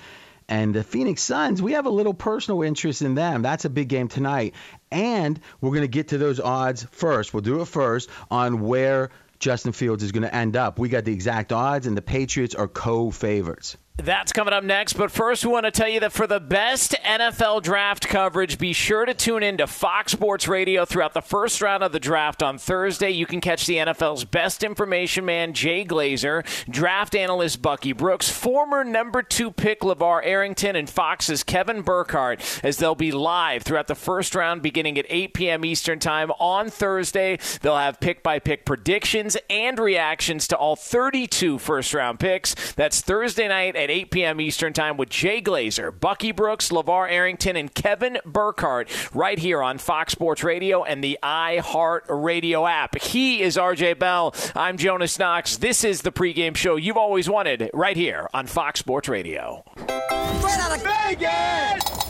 And 0.48 0.74
the 0.74 0.82
Phoenix 0.82 1.22
Suns, 1.22 1.62
we 1.62 1.72
have 1.72 1.86
a 1.86 1.90
little 1.90 2.14
personal 2.14 2.62
interest 2.62 3.02
in 3.02 3.14
them. 3.14 3.42
That's 3.42 3.66
a 3.66 3.70
big 3.70 3.88
game 3.88 4.08
tonight. 4.08 4.54
And 4.90 5.38
we're 5.60 5.70
going 5.70 5.82
to 5.82 5.88
get 5.88 6.08
to 6.08 6.18
those 6.18 6.40
odds 6.40 6.84
first. 6.90 7.32
We'll 7.32 7.42
do 7.42 7.60
it 7.60 7.66
first 7.66 8.10
on 8.30 8.62
where 8.62 9.10
Justin 9.38 9.72
Fields 9.72 10.02
is 10.02 10.12
going 10.12 10.24
to 10.24 10.34
end 10.34 10.56
up. 10.56 10.78
We 10.78 10.88
got 10.88 11.04
the 11.04 11.12
exact 11.12 11.52
odds, 11.52 11.86
and 11.86 11.96
the 11.96 12.02
Patriots 12.02 12.54
are 12.54 12.66
co 12.66 13.10
favorites. 13.10 13.76
That's 14.04 14.32
coming 14.32 14.54
up 14.54 14.64
next. 14.64 14.94
But 14.94 15.10
first, 15.10 15.44
we 15.44 15.52
want 15.52 15.66
to 15.66 15.70
tell 15.70 15.88
you 15.88 16.00
that 16.00 16.12
for 16.12 16.26
the 16.26 16.40
best 16.40 16.94
NFL 17.04 17.62
draft 17.62 18.08
coverage, 18.08 18.58
be 18.58 18.72
sure 18.72 19.04
to 19.04 19.12
tune 19.12 19.42
in 19.42 19.58
to 19.58 19.66
Fox 19.66 20.12
Sports 20.12 20.48
Radio 20.48 20.86
throughout 20.86 21.12
the 21.12 21.20
first 21.20 21.60
round 21.60 21.82
of 21.82 21.92
the 21.92 22.00
draft 22.00 22.42
on 22.42 22.56
Thursday. 22.56 23.10
You 23.10 23.26
can 23.26 23.42
catch 23.42 23.66
the 23.66 23.76
NFL's 23.76 24.24
best 24.24 24.62
information 24.62 25.24
man, 25.26 25.52
Jay 25.52 25.84
Glazer, 25.84 26.46
draft 26.70 27.14
analyst 27.14 27.60
Bucky 27.60 27.92
Brooks, 27.92 28.30
former 28.30 28.84
number 28.84 29.22
two 29.22 29.50
pick 29.50 29.80
LeVar 29.80 30.24
Arrington, 30.24 30.76
and 30.76 30.88
Fox's 30.88 31.42
Kevin 31.42 31.82
Burkhardt 31.82 32.40
as 32.64 32.78
they'll 32.78 32.94
be 32.94 33.12
live 33.12 33.62
throughout 33.64 33.86
the 33.86 33.94
first 33.94 34.34
round 34.34 34.62
beginning 34.62 34.98
at 34.98 35.06
8 35.10 35.34
p.m. 35.34 35.64
Eastern 35.64 35.98
Time 35.98 36.30
on 36.38 36.70
Thursday. 36.70 37.38
They'll 37.60 37.76
have 37.76 38.00
pick 38.00 38.22
by 38.22 38.38
pick 38.38 38.64
predictions 38.64 39.36
and 39.50 39.78
reactions 39.78 40.48
to 40.48 40.56
all 40.56 40.76
32 40.76 41.58
first 41.58 41.92
round 41.92 42.18
picks. 42.18 42.72
That's 42.72 43.02
Thursday 43.02 43.48
night 43.48 43.76
at 43.76 43.89
8 43.90 44.10
p.m. 44.10 44.40
Eastern 44.40 44.72
Time 44.72 44.96
with 44.96 45.10
Jay 45.10 45.42
Glazer, 45.42 45.98
Bucky 45.98 46.32
Brooks, 46.32 46.70
LeVar 46.70 47.10
Arrington, 47.10 47.56
and 47.56 47.74
Kevin 47.74 48.18
Burkhardt 48.24 48.88
right 49.14 49.38
here 49.38 49.62
on 49.62 49.78
Fox 49.78 50.12
Sports 50.12 50.42
Radio 50.42 50.84
and 50.84 51.04
the 51.04 51.18
iHeart 51.22 52.02
Radio 52.08 52.66
app. 52.66 52.98
He 52.98 53.42
is 53.42 53.56
RJ 53.56 53.98
Bell. 53.98 54.34
I'm 54.54 54.78
Jonas 54.78 55.18
Knox. 55.18 55.58
This 55.58 55.84
is 55.84 56.02
the 56.02 56.12
pregame 56.12 56.56
show 56.56 56.76
you've 56.76 56.96
always 56.96 57.28
wanted 57.28 57.70
right 57.74 57.96
here 57.96 58.28
on 58.32 58.46
Fox 58.46 58.80
Sports 58.80 59.08
Radio. 59.08 59.64
Straight 59.76 60.58
out 60.58 60.76
of 60.76 60.82
Vegas! 60.82 62.00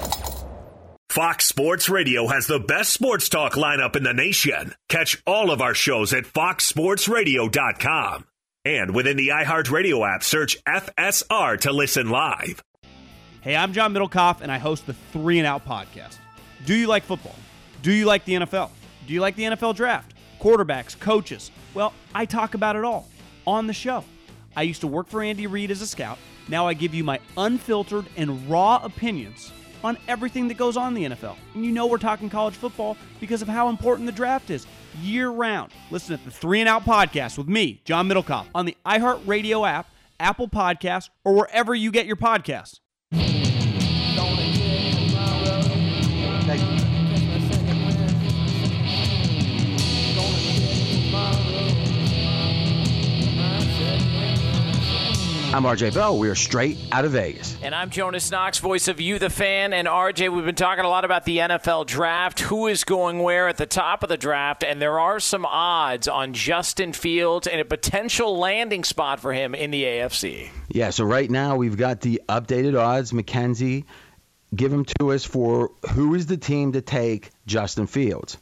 Fox 1.10 1.46
Sports 1.46 1.88
Radio 1.88 2.28
has 2.28 2.46
the 2.46 2.60
best 2.60 2.92
sports 2.92 3.28
talk 3.28 3.54
lineup 3.54 3.96
in 3.96 4.04
the 4.04 4.14
nation. 4.14 4.76
Catch 4.88 5.20
all 5.26 5.50
of 5.50 5.60
our 5.60 5.74
shows 5.74 6.12
at 6.12 6.22
foxsportsradio.com. 6.22 8.26
And 8.64 8.94
within 8.94 9.16
the 9.16 9.28
iHeartRadio 9.28 10.06
app, 10.14 10.22
search 10.22 10.62
FSR 10.64 11.60
to 11.60 11.72
listen 11.72 12.10
live. 12.10 12.62
Hey, 13.40 13.56
I'm 13.56 13.72
John 13.72 13.94
Middlekauff, 13.94 14.42
and 14.42 14.52
I 14.52 14.58
host 14.58 14.86
the 14.86 14.92
Three 14.92 15.38
and 15.38 15.46
Out 15.46 15.64
podcast. 15.64 16.18
Do 16.66 16.74
you 16.74 16.86
like 16.86 17.04
football? 17.04 17.36
Do 17.80 17.90
you 17.90 18.04
like 18.04 18.26
the 18.26 18.34
NFL? 18.34 18.68
Do 19.06 19.14
you 19.14 19.22
like 19.22 19.34
the 19.36 19.44
NFL 19.44 19.76
draft? 19.76 20.12
Quarterbacks, 20.42 20.98
coaches? 20.98 21.50
Well, 21.72 21.94
I 22.14 22.26
talk 22.26 22.52
about 22.52 22.76
it 22.76 22.84
all 22.84 23.08
on 23.46 23.66
the 23.66 23.72
show. 23.72 24.04
I 24.54 24.62
used 24.62 24.82
to 24.82 24.86
work 24.86 25.08
for 25.08 25.22
Andy 25.22 25.46
Reid 25.46 25.70
as 25.70 25.80
a 25.80 25.86
scout. 25.86 26.18
Now 26.46 26.66
I 26.66 26.74
give 26.74 26.92
you 26.92 27.02
my 27.02 27.18
unfiltered 27.38 28.04
and 28.18 28.50
raw 28.50 28.78
opinions 28.82 29.52
on 29.82 29.98
everything 30.08 30.48
that 30.48 30.56
goes 30.56 30.76
on 30.76 30.96
in 30.96 31.10
the 31.10 31.16
NFL. 31.16 31.36
And 31.54 31.64
you 31.64 31.72
know 31.72 31.86
we're 31.86 31.98
talking 31.98 32.28
college 32.30 32.54
football 32.54 32.96
because 33.20 33.42
of 33.42 33.48
how 33.48 33.68
important 33.68 34.06
the 34.06 34.12
draft 34.12 34.50
is 34.50 34.66
year 35.00 35.30
round. 35.30 35.72
Listen 35.90 36.18
to 36.18 36.24
the 36.24 36.30
Three 36.30 36.60
and 36.60 36.68
Out 36.68 36.84
podcast 36.84 37.38
with 37.38 37.48
me, 37.48 37.80
John 37.84 38.08
Middlekauff, 38.08 38.46
on 38.54 38.66
the 38.66 38.76
iHeartRadio 38.84 39.68
app, 39.68 39.88
Apple 40.18 40.48
Podcasts, 40.48 41.08
or 41.24 41.34
wherever 41.34 41.74
you 41.74 41.90
get 41.90 42.06
your 42.06 42.16
podcasts. 42.16 42.80
I'm 55.52 55.64
RJ 55.64 55.94
Bell. 55.94 56.16
We 56.16 56.28
are 56.28 56.36
straight 56.36 56.78
out 56.92 57.04
of 57.04 57.10
Vegas. 57.10 57.56
And 57.60 57.74
I'm 57.74 57.90
Jonas 57.90 58.30
Knox, 58.30 58.58
voice 58.58 58.86
of 58.86 59.00
You, 59.00 59.18
the 59.18 59.30
fan. 59.30 59.72
And 59.72 59.88
RJ, 59.88 60.32
we've 60.32 60.44
been 60.44 60.54
talking 60.54 60.84
a 60.84 60.88
lot 60.88 61.04
about 61.04 61.24
the 61.24 61.38
NFL 61.38 61.88
draft, 61.88 62.38
who 62.38 62.68
is 62.68 62.84
going 62.84 63.18
where 63.18 63.48
at 63.48 63.56
the 63.56 63.66
top 63.66 64.04
of 64.04 64.08
the 64.08 64.16
draft. 64.16 64.62
And 64.62 64.80
there 64.80 65.00
are 65.00 65.18
some 65.18 65.44
odds 65.44 66.06
on 66.06 66.34
Justin 66.34 66.92
Fields 66.92 67.48
and 67.48 67.60
a 67.60 67.64
potential 67.64 68.38
landing 68.38 68.84
spot 68.84 69.18
for 69.18 69.32
him 69.32 69.56
in 69.56 69.72
the 69.72 69.82
AFC. 69.82 70.50
Yeah, 70.68 70.90
so 70.90 71.02
right 71.04 71.28
now 71.28 71.56
we've 71.56 71.76
got 71.76 72.00
the 72.00 72.22
updated 72.28 72.80
odds. 72.80 73.12
Mackenzie 73.12 73.86
give 74.54 74.70
them 74.70 74.84
to 75.00 75.10
us 75.10 75.24
for 75.24 75.72
who 75.90 76.14
is 76.14 76.26
the 76.26 76.36
team 76.36 76.74
to 76.74 76.80
take 76.80 77.32
Justin 77.46 77.88
Fields. 77.88 78.38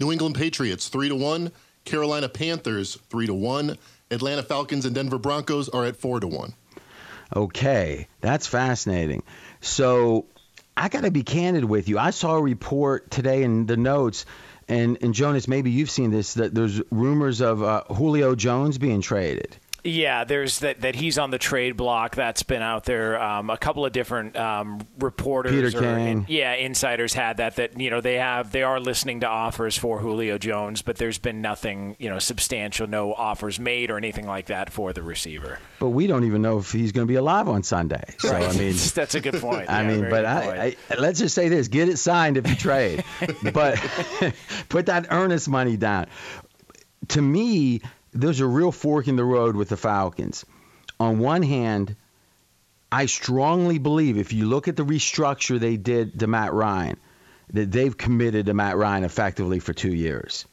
New 0.00 0.10
England 0.10 0.34
Patriots 0.34 0.88
three 0.88 1.10
to 1.10 1.14
one. 1.14 1.52
Carolina 1.84 2.30
Panthers 2.30 2.96
three 3.10 3.26
to 3.26 3.34
one. 3.34 3.76
Atlanta 4.10 4.42
Falcons 4.42 4.84
and 4.84 4.94
Denver 4.94 5.18
Broncos 5.18 5.68
are 5.68 5.84
at 5.84 5.96
four 5.96 6.20
to 6.20 6.26
one. 6.26 6.54
Okay, 7.34 8.08
that's 8.20 8.46
fascinating. 8.46 9.22
So 9.60 10.26
I 10.76 10.88
got 10.88 11.02
to 11.02 11.10
be 11.10 11.22
candid 11.22 11.64
with 11.64 11.88
you. 11.88 11.98
I 11.98 12.10
saw 12.10 12.36
a 12.36 12.42
report 12.42 13.10
today 13.10 13.42
in 13.42 13.66
the 13.66 13.76
notes, 13.76 14.26
and, 14.68 14.98
and 15.02 15.14
Jonas, 15.14 15.48
maybe 15.48 15.70
you've 15.70 15.90
seen 15.90 16.10
this, 16.10 16.34
that 16.34 16.54
there's 16.54 16.80
rumors 16.90 17.40
of 17.40 17.62
uh, 17.62 17.82
Julio 17.88 18.34
Jones 18.34 18.78
being 18.78 19.00
traded. 19.00 19.56
Yeah, 19.86 20.24
there's 20.24 20.58
that 20.60 20.80
that 20.80 20.96
he's 20.96 21.16
on 21.16 21.30
the 21.30 21.38
trade 21.38 21.76
block. 21.76 22.16
That's 22.16 22.42
been 22.42 22.62
out 22.62 22.84
there. 22.84 23.22
Um, 23.22 23.50
a 23.50 23.56
couple 23.56 23.86
of 23.86 23.92
different 23.92 24.36
um, 24.36 24.80
reporters, 24.98 25.74
Peter 25.74 25.84
or, 25.84 26.24
yeah, 26.28 26.54
insiders 26.54 27.14
had 27.14 27.36
that. 27.36 27.56
That 27.56 27.78
you 27.80 27.90
know 27.90 28.00
they 28.00 28.16
have 28.16 28.50
they 28.50 28.62
are 28.62 28.80
listening 28.80 29.20
to 29.20 29.28
offers 29.28 29.78
for 29.78 30.00
Julio 30.00 30.38
Jones, 30.38 30.82
but 30.82 30.96
there's 30.96 31.18
been 31.18 31.40
nothing 31.40 31.96
you 31.98 32.10
know 32.10 32.18
substantial, 32.18 32.86
no 32.86 33.14
offers 33.14 33.60
made 33.60 33.90
or 33.90 33.96
anything 33.96 34.26
like 34.26 34.46
that 34.46 34.72
for 34.72 34.92
the 34.92 35.02
receiver. 35.02 35.58
But 35.78 35.90
we 35.90 36.06
don't 36.06 36.24
even 36.24 36.42
know 36.42 36.58
if 36.58 36.72
he's 36.72 36.90
going 36.92 37.06
to 37.06 37.10
be 37.10 37.16
alive 37.16 37.48
on 37.48 37.62
Sunday. 37.62 38.02
So 38.18 38.34
I 38.34 38.52
mean, 38.56 38.74
that's 38.94 39.14
a 39.14 39.20
good 39.20 39.40
point. 39.40 39.70
I 39.70 39.82
Yeah, 39.82 39.88
mean, 39.88 40.10
but 40.10 40.24
I. 40.24 40.76
I 40.90 40.94
let's 40.98 41.18
just 41.18 41.34
say 41.34 41.48
this: 41.48 41.68
get 41.68 41.88
it 41.88 41.98
signed 41.98 42.36
if 42.36 42.48
you 42.48 42.56
trade, 42.56 43.04
but 43.52 43.76
put 44.68 44.86
that 44.86 45.06
earnest 45.10 45.48
money 45.48 45.76
down. 45.76 46.06
To 47.08 47.22
me, 47.22 47.82
there's 48.20 48.40
a 48.40 48.46
real 48.46 48.72
fork 48.72 49.08
in 49.08 49.16
the 49.16 49.24
road 49.24 49.56
with 49.56 49.68
the 49.68 49.76
Falcons. 49.76 50.44
On 50.98 51.18
one 51.18 51.42
hand, 51.42 51.96
I 52.90 53.06
strongly 53.06 53.78
believe 53.78 54.16
if 54.16 54.32
you 54.32 54.46
look 54.46 54.68
at 54.68 54.76
the 54.76 54.84
restructure 54.84 55.58
they 55.58 55.76
did 55.76 56.20
to 56.20 56.26
Matt 56.26 56.52
Ryan, 56.52 56.96
that 57.52 57.70
they've 57.70 57.96
committed 57.96 58.46
to 58.46 58.54
Matt 58.54 58.76
Ryan 58.76 59.04
effectively 59.04 59.58
for 59.60 59.72
two 59.72 59.92
years, 59.92 60.46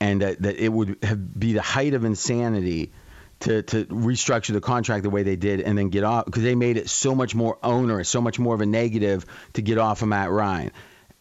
and 0.00 0.22
that, 0.22 0.42
that 0.42 0.56
it 0.56 0.68
would 0.68 0.98
have, 1.02 1.38
be 1.38 1.54
the 1.54 1.62
height 1.62 1.94
of 1.94 2.04
insanity 2.04 2.92
to, 3.40 3.62
to 3.62 3.84
restructure 3.86 4.52
the 4.52 4.60
contract 4.60 5.02
the 5.02 5.10
way 5.10 5.22
they 5.22 5.36
did 5.36 5.60
and 5.60 5.76
then 5.76 5.88
get 5.88 6.04
off 6.04 6.26
because 6.26 6.42
they 6.42 6.54
made 6.54 6.76
it 6.76 6.88
so 6.88 7.14
much 7.14 7.34
more 7.34 7.58
onerous, 7.62 8.08
so 8.08 8.20
much 8.20 8.38
more 8.38 8.54
of 8.54 8.60
a 8.60 8.66
negative 8.66 9.24
to 9.54 9.62
get 9.62 9.78
off 9.78 10.02
of 10.02 10.08
Matt 10.08 10.30
Ryan. 10.30 10.70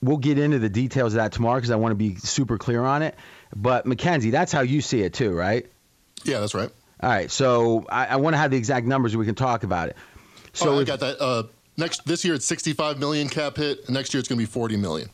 We'll 0.01 0.17
get 0.17 0.37
into 0.37 0.59
the 0.59 0.69
details 0.69 1.13
of 1.13 1.17
that 1.17 1.31
tomorrow 1.31 1.57
because 1.57 1.71
I 1.71 1.75
want 1.75 1.91
to 1.91 1.95
be 1.95 2.15
super 2.15 2.57
clear 2.57 2.83
on 2.83 3.01
it. 3.01 3.15
But 3.55 3.85
Mackenzie, 3.85 4.31
that's 4.31 4.51
how 4.51 4.61
you 4.61 4.81
see 4.81 5.01
it 5.01 5.13
too, 5.13 5.31
right? 5.31 5.65
Yeah, 6.23 6.39
that's 6.39 6.53
right. 6.53 6.69
All 7.01 7.09
right, 7.09 7.31
so 7.31 7.85
I, 7.89 8.07
I 8.07 8.15
want 8.17 8.33
to 8.33 8.37
have 8.37 8.51
the 8.51 8.57
exact 8.57 8.85
numbers 8.85 9.15
we 9.15 9.25
can 9.25 9.35
talk 9.35 9.63
about 9.63 9.89
it. 9.89 9.97
So 10.53 10.65
So 10.65 10.77
I 10.77 10.81
if- 10.81 10.87
got 10.87 10.99
that. 10.99 11.21
Uh, 11.21 11.43
next 11.77 12.05
this 12.05 12.25
year 12.25 12.33
it's 12.35 12.45
65 12.45 12.99
million 12.99 13.29
cap 13.29 13.55
hit. 13.57 13.85
and 13.85 13.93
Next 13.95 14.13
year 14.13 14.19
it's 14.19 14.27
going 14.27 14.37
to 14.37 14.41
be 14.41 14.51
40 14.51 14.75
million. 14.77 15.09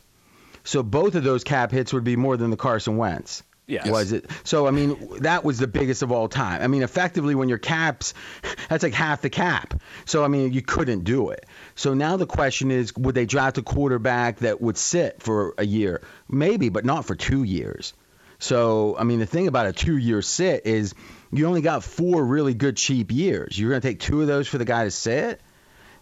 So 0.64 0.82
both 0.82 1.14
of 1.14 1.22
those 1.22 1.44
cap 1.44 1.70
hits 1.70 1.92
would 1.92 2.02
be 2.04 2.16
more 2.16 2.36
than 2.36 2.50
the 2.50 2.56
Carson 2.56 2.96
Wentz. 2.96 3.42
Yeah. 3.68 3.88
Was 3.90 4.12
it? 4.12 4.30
So 4.44 4.66
I 4.68 4.70
mean, 4.72 4.96
that 5.22 5.44
was 5.44 5.58
the 5.58 5.66
biggest 5.66 6.02
of 6.02 6.12
all 6.12 6.28
time. 6.28 6.62
I 6.62 6.66
mean, 6.68 6.82
effectively, 6.82 7.34
when 7.34 7.48
your 7.48 7.58
caps, 7.58 8.14
that's 8.68 8.82
like 8.84 8.94
half 8.94 9.22
the 9.22 9.30
cap. 9.30 9.74
So 10.04 10.24
I 10.24 10.28
mean, 10.28 10.52
you 10.52 10.62
couldn't 10.62 11.02
do 11.04 11.30
it. 11.30 11.46
So 11.76 11.92
now 11.94 12.16
the 12.16 12.26
question 12.26 12.70
is, 12.70 12.94
would 12.96 13.14
they 13.16 13.26
draft 13.26 13.58
a 13.58 13.62
quarterback 13.62 14.38
that 14.38 14.60
would 14.60 14.76
sit 14.78 15.20
for 15.22 15.54
a 15.58 15.64
year? 15.66 16.00
Maybe, 16.28 16.68
but 16.68 16.84
not 16.84 17.04
for 17.06 17.14
two 17.16 17.42
years. 17.44 17.92
So 18.38 18.96
I 18.98 19.04
mean, 19.04 19.18
the 19.18 19.26
thing 19.26 19.48
about 19.48 19.66
a 19.66 19.72
two-year 19.72 20.22
sit 20.22 20.66
is 20.66 20.94
you 21.32 21.46
only 21.46 21.60
got 21.60 21.84
four 21.84 22.24
really 22.24 22.54
good 22.54 22.76
cheap 22.76 23.12
years. 23.12 23.58
You're 23.58 23.70
going 23.70 23.80
to 23.80 23.88
take 23.88 24.00
two 24.00 24.20
of 24.20 24.26
those 24.26 24.48
for 24.48 24.58
the 24.58 24.64
guy 24.64 24.84
to 24.84 24.90
sit. 24.90 25.40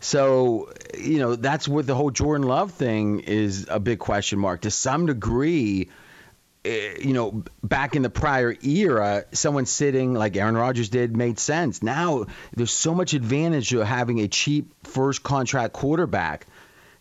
So, 0.01 0.70
you 0.99 1.18
know, 1.18 1.35
that's 1.35 1.66
where 1.66 1.82
the 1.82 1.95
whole 1.95 2.11
Jordan 2.11 2.47
Love 2.47 2.72
thing 2.72 3.20
is 3.20 3.66
a 3.70 3.80
big 3.80 3.99
question 3.99 4.39
mark. 4.39 4.62
To 4.62 4.70
some 4.70 5.07
degree, 5.07 5.89
eh, 6.64 6.97
you 7.01 7.14
know, 7.14 7.45
back 7.62 7.97
in 7.97 8.03
the 8.03 8.11
prior 8.11 8.55
era, 8.62 9.24
someone 9.32 9.64
sitting 9.64 10.12
like 10.12 10.37
Aaron 10.37 10.57
Rodgers 10.57 10.91
did 10.91 11.16
made 11.16 11.39
sense. 11.39 11.82
Now, 11.82 12.26
there's 12.55 12.70
so 12.70 12.95
much 12.95 13.14
advantage 13.14 13.70
to 13.70 13.78
having 13.78 14.20
a 14.20 14.28
cheap 14.28 14.74
first 14.85 15.22
contract 15.22 15.72
quarterback 15.72 16.47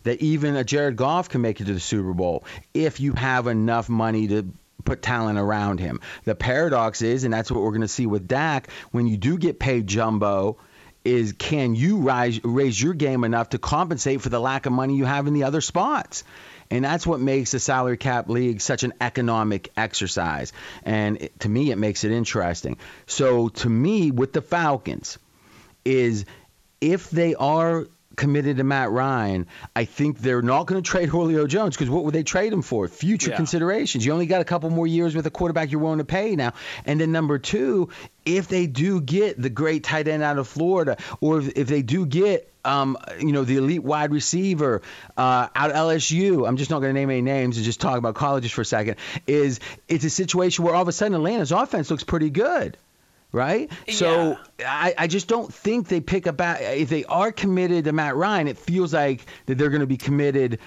that 0.04 0.22
even 0.22 0.56
a 0.56 0.64
Jared 0.64 0.96
Goff 0.96 1.28
can 1.28 1.42
make 1.42 1.60
it 1.60 1.64
to 1.64 1.74
the 1.74 1.80
Super 1.80 2.14
Bowl 2.14 2.44
if 2.72 3.00
you 3.00 3.12
have 3.12 3.48
enough 3.48 3.88
money 3.90 4.28
to 4.28 4.46
put 4.84 5.02
talent 5.02 5.38
around 5.38 5.80
him. 5.80 6.00
The 6.24 6.34
paradox 6.34 7.02
is, 7.02 7.24
and 7.24 7.32
that's 7.32 7.50
what 7.50 7.62
we're 7.62 7.70
going 7.70 7.82
to 7.82 7.88
see 7.88 8.06
with 8.06 8.28
Dak, 8.28 8.68
when 8.90 9.06
you 9.06 9.16
do 9.16 9.38
get 9.38 9.58
paid 9.58 9.86
jumbo, 9.86 10.58
is 11.04 11.32
can 11.32 11.74
you 11.74 11.98
rise, 11.98 12.42
raise 12.44 12.80
your 12.80 12.94
game 12.94 13.24
enough 13.24 13.50
to 13.50 13.58
compensate 13.58 14.22
for 14.22 14.30
the 14.30 14.40
lack 14.40 14.66
of 14.66 14.72
money 14.72 14.96
you 14.96 15.04
have 15.04 15.26
in 15.26 15.34
the 15.34 15.44
other 15.44 15.60
spots? 15.60 16.24
And 16.70 16.84
that's 16.84 17.06
what 17.06 17.20
makes 17.20 17.50
the 17.50 17.60
salary 17.60 17.98
cap 17.98 18.28
league 18.28 18.60
such 18.60 18.84
an 18.84 18.94
economic 19.00 19.70
exercise. 19.76 20.52
And 20.82 21.20
it, 21.20 21.40
to 21.40 21.48
me, 21.48 21.70
it 21.70 21.76
makes 21.76 22.04
it 22.04 22.10
interesting. 22.10 22.78
So 23.06 23.48
to 23.48 23.68
me, 23.68 24.10
with 24.10 24.32
the 24.32 24.40
Falcons, 24.40 25.18
is 25.84 26.24
if 26.80 27.10
they 27.10 27.34
are 27.34 27.86
committed 28.16 28.56
to 28.58 28.64
Matt 28.64 28.90
Ryan, 28.90 29.46
I 29.74 29.84
think 29.84 30.18
they're 30.18 30.42
not 30.42 30.66
going 30.66 30.82
to 30.82 30.88
trade 30.88 31.08
Julio 31.08 31.46
Jones 31.46 31.76
because 31.76 31.90
what 31.90 32.04
would 32.04 32.14
they 32.14 32.22
trade 32.22 32.52
him 32.52 32.62
for? 32.62 32.86
Future 32.88 33.30
Yeah. 33.30 33.36
considerations. 33.36 34.04
You 34.04 34.12
only 34.12 34.26
got 34.26 34.40
a 34.40 34.44
couple 34.44 34.70
more 34.70 34.86
years 34.86 35.14
with 35.14 35.26
a 35.26 35.30
quarterback 35.30 35.70
you're 35.70 35.80
willing 35.80 35.98
to 35.98 36.04
pay 36.04 36.36
now. 36.36 36.52
And 36.84 37.00
then 37.00 37.12
number 37.12 37.38
two, 37.38 37.88
if 38.24 38.48
they 38.48 38.66
do 38.66 39.00
get 39.00 39.40
the 39.40 39.50
great 39.50 39.84
tight 39.84 40.08
end 40.08 40.22
out 40.22 40.38
of 40.38 40.48
Florida, 40.48 40.96
or 41.20 41.38
if, 41.40 41.52
if 41.56 41.68
they 41.68 41.82
do 41.82 42.06
get 42.06 42.50
um, 42.66 42.96
you 43.20 43.32
know, 43.32 43.44
the 43.44 43.58
elite 43.58 43.82
wide 43.84 44.10
receiver 44.10 44.80
uh, 45.18 45.48
out 45.54 45.70
of 45.70 45.76
LSU. 45.76 46.48
I'm 46.48 46.56
just 46.56 46.70
not 46.70 46.80
going 46.80 46.94
to 46.94 46.98
name 46.98 47.10
any 47.10 47.20
names 47.20 47.58
and 47.58 47.64
just 47.66 47.78
talk 47.78 47.98
about 47.98 48.14
colleges 48.14 48.52
for 48.52 48.62
a 48.62 48.64
second. 48.64 48.96
Is 49.26 49.60
it's 49.86 50.04
a 50.04 50.08
situation 50.08 50.64
where 50.64 50.74
all 50.74 50.80
of 50.80 50.88
a 50.88 50.92
sudden 50.92 51.14
Atlanta's 51.14 51.52
offense 51.52 51.90
looks 51.90 52.04
pretty 52.04 52.30
good 52.30 52.78
right? 53.34 53.70
So 53.90 54.38
I, 54.64 54.94
I 54.96 55.06
just 55.08 55.26
don't 55.26 55.52
think 55.52 55.88
they 55.88 56.00
pick 56.00 56.26
up. 56.26 56.36
If 56.40 56.88
they 56.88 57.04
are 57.06 57.32
committed 57.32 57.84
to 57.84 57.92
Matt 57.92 58.14
Ryan, 58.16 58.46
it 58.48 58.56
feels 58.56 58.94
like 58.94 59.26
that 59.46 59.58
they're 59.58 59.70
going 59.70 59.80
to 59.80 59.86
be 59.86 59.96
committed 59.96 60.60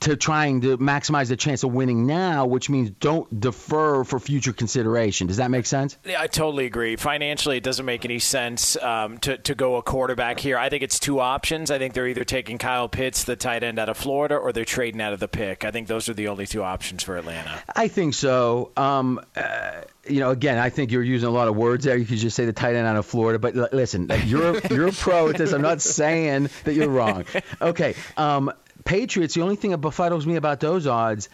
to 0.00 0.16
trying 0.16 0.60
to 0.62 0.78
maximize 0.78 1.28
the 1.28 1.36
chance 1.36 1.62
of 1.62 1.72
winning 1.72 2.06
now, 2.06 2.46
which 2.46 2.68
means 2.68 2.90
don't 2.90 3.40
defer 3.40 4.04
for 4.04 4.18
future 4.18 4.52
consideration. 4.52 5.26
Does 5.26 5.38
that 5.38 5.50
make 5.50 5.66
sense? 5.66 5.96
Yeah, 6.04 6.20
I 6.20 6.26
totally 6.26 6.66
agree. 6.66 6.96
Financially, 6.96 7.56
it 7.56 7.62
doesn't 7.62 7.86
make 7.86 8.04
any 8.04 8.18
sense 8.18 8.76
um, 8.82 9.18
to, 9.18 9.38
to 9.38 9.54
go 9.54 9.76
a 9.76 9.82
quarterback 9.82 10.40
here. 10.40 10.58
I 10.58 10.68
think 10.68 10.82
it's 10.82 10.98
two 10.98 11.20
options. 11.20 11.70
I 11.70 11.78
think 11.78 11.94
they're 11.94 12.08
either 12.08 12.24
taking 12.24 12.58
Kyle 12.58 12.88
Pitts, 12.88 13.24
the 13.24 13.36
tight 13.36 13.62
end 13.62 13.78
out 13.78 13.88
of 13.88 13.96
Florida, 13.96 14.36
or 14.36 14.52
they're 14.52 14.64
trading 14.64 15.00
out 15.00 15.12
of 15.12 15.20
the 15.20 15.28
pick. 15.28 15.64
I 15.64 15.70
think 15.70 15.88
those 15.88 16.08
are 16.08 16.14
the 16.14 16.28
only 16.28 16.46
two 16.46 16.62
options 16.62 17.02
for 17.02 17.16
Atlanta. 17.16 17.62
I 17.74 17.88
think 17.88 18.14
so. 18.14 18.72
Um, 18.76 19.20
uh, 19.36 19.82
you 20.08 20.20
know, 20.20 20.30
again, 20.30 20.58
I 20.58 20.70
think 20.70 20.92
you're 20.92 21.02
using 21.02 21.28
a 21.28 21.32
lot 21.32 21.48
of 21.48 21.56
words 21.56 21.84
there. 21.84 21.96
You 21.96 22.04
could 22.04 22.18
just 22.18 22.36
say 22.36 22.44
the 22.44 22.52
tight 22.52 22.74
end 22.74 22.86
out 22.86 22.96
of 22.96 23.06
Florida, 23.06 23.38
but 23.38 23.56
l- 23.56 23.68
listen, 23.72 24.10
you're 24.24 24.60
you're 24.70 24.88
a 24.88 24.92
pro 24.92 25.28
at 25.28 25.36
this. 25.36 25.52
I'm 25.52 25.62
not 25.62 25.80
saying 25.82 26.50
that 26.64 26.74
you're 26.74 26.88
wrong. 26.88 27.24
Okay, 27.60 27.94
um, 28.16 28.52
Patriots. 28.86 29.34
The 29.34 29.42
only 29.42 29.56
thing 29.56 29.72
that 29.72 29.80
befuddles 29.82 30.24
me 30.24 30.36
about 30.36 30.60
those 30.60 30.86
odds, 30.86 31.28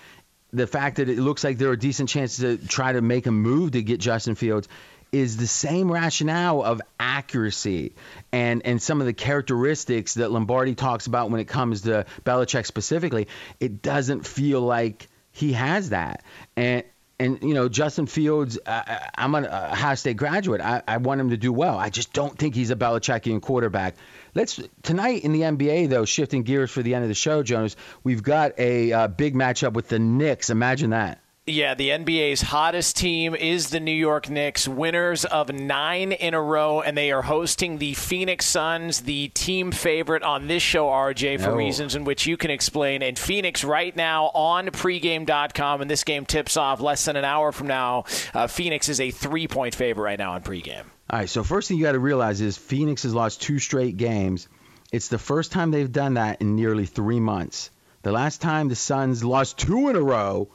the 0.52 0.66
fact 0.66 0.96
that 0.96 1.08
it 1.08 1.18
looks 1.18 1.44
like 1.44 1.58
there 1.58 1.70
are 1.70 1.76
decent 1.76 2.08
chances 2.08 2.38
to 2.60 2.66
try 2.66 2.92
to 2.92 3.00
make 3.00 3.26
a 3.26 3.30
move 3.30 3.72
to 3.72 3.82
get 3.82 4.00
Justin 4.00 4.34
Fields, 4.34 4.68
is 5.12 5.36
the 5.36 5.46
same 5.46 5.92
rationale 5.92 6.62
of 6.62 6.80
accuracy 6.98 7.92
and 8.32 8.62
and 8.64 8.80
some 8.80 9.00
of 9.00 9.06
the 9.06 9.12
characteristics 9.12 10.14
that 10.14 10.32
Lombardi 10.32 10.74
talks 10.74 11.06
about 11.06 11.30
when 11.30 11.38
it 11.38 11.46
comes 11.46 11.82
to 11.82 12.06
Belichick 12.24 12.66
specifically. 12.66 13.28
It 13.60 13.82
doesn't 13.82 14.26
feel 14.26 14.62
like 14.62 15.08
he 15.30 15.52
has 15.52 15.90
that, 15.90 16.24
and 16.56 16.82
and 17.22 17.42
you 17.42 17.54
know 17.54 17.68
Justin 17.68 18.06
Fields, 18.06 18.58
uh, 18.66 18.98
I'm 19.16 19.34
an 19.34 19.46
Ohio 19.46 19.94
State 19.94 20.16
graduate. 20.16 20.60
I, 20.60 20.82
I 20.86 20.96
want 20.98 21.20
him 21.20 21.30
to 21.30 21.36
do 21.36 21.52
well. 21.52 21.78
I 21.78 21.88
just 21.88 22.12
don't 22.12 22.36
think 22.36 22.54
he's 22.54 22.70
a 22.70 22.76
Belichickian 22.76 23.40
quarterback. 23.40 23.94
Let's 24.34 24.60
tonight 24.82 25.22
in 25.24 25.32
the 25.32 25.42
NBA 25.42 25.88
though, 25.88 26.04
shifting 26.04 26.42
gears 26.42 26.70
for 26.70 26.82
the 26.82 26.94
end 26.94 27.04
of 27.04 27.08
the 27.08 27.14
show, 27.14 27.42
Jonas. 27.42 27.76
We've 28.02 28.22
got 28.22 28.58
a 28.58 28.92
uh, 28.92 29.08
big 29.08 29.34
matchup 29.34 29.74
with 29.74 29.88
the 29.88 29.98
Knicks. 29.98 30.50
Imagine 30.50 30.90
that. 30.90 31.21
Yeah, 31.44 31.74
the 31.74 31.88
NBA's 31.88 32.40
hottest 32.40 32.96
team 32.96 33.34
is 33.34 33.70
the 33.70 33.80
New 33.80 33.90
York 33.90 34.30
Knicks, 34.30 34.68
winners 34.68 35.24
of 35.24 35.52
nine 35.52 36.12
in 36.12 36.34
a 36.34 36.40
row, 36.40 36.80
and 36.82 36.96
they 36.96 37.10
are 37.10 37.22
hosting 37.22 37.78
the 37.78 37.94
Phoenix 37.94 38.46
Suns, 38.46 39.00
the 39.00 39.26
team 39.26 39.72
favorite 39.72 40.22
on 40.22 40.46
this 40.46 40.62
show, 40.62 40.86
RJ, 40.88 41.38
for 41.40 41.50
Oh. 41.50 41.56
reasons 41.56 41.96
in 41.96 42.04
which 42.04 42.28
you 42.28 42.36
can 42.36 42.52
explain. 42.52 43.02
And 43.02 43.18
Phoenix 43.18 43.64
right 43.64 43.94
now 43.96 44.26
on 44.34 44.68
pregame.com, 44.68 45.80
and 45.80 45.90
this 45.90 46.04
game 46.04 46.26
tips 46.26 46.56
off 46.56 46.78
less 46.80 47.06
than 47.06 47.16
an 47.16 47.24
hour 47.24 47.50
from 47.50 47.66
now. 47.66 48.04
Uh, 48.32 48.46
Phoenix 48.46 48.88
is 48.88 49.00
a 49.00 49.10
three 49.10 49.48
point 49.48 49.74
favorite 49.74 50.04
right 50.04 50.18
now 50.20 50.34
on 50.34 50.42
pregame. 50.42 50.84
All 51.10 51.18
right, 51.18 51.28
so 51.28 51.42
first 51.42 51.66
thing 51.66 51.76
you 51.76 51.82
got 51.82 51.92
to 51.92 51.98
realize 51.98 52.40
is 52.40 52.56
Phoenix 52.56 53.02
has 53.02 53.14
lost 53.14 53.42
two 53.42 53.58
straight 53.58 53.96
games. 53.96 54.46
It's 54.92 55.08
the 55.08 55.18
first 55.18 55.50
time 55.50 55.72
they've 55.72 55.90
done 55.90 56.14
that 56.14 56.40
in 56.40 56.54
nearly 56.54 56.86
three 56.86 57.18
months. 57.18 57.70
The 58.02 58.12
last 58.12 58.40
time 58.40 58.68
the 58.68 58.76
Suns 58.76 59.24
lost 59.24 59.58
two 59.58 59.88
in 59.88 59.96
a 59.96 60.00
row 60.00 60.48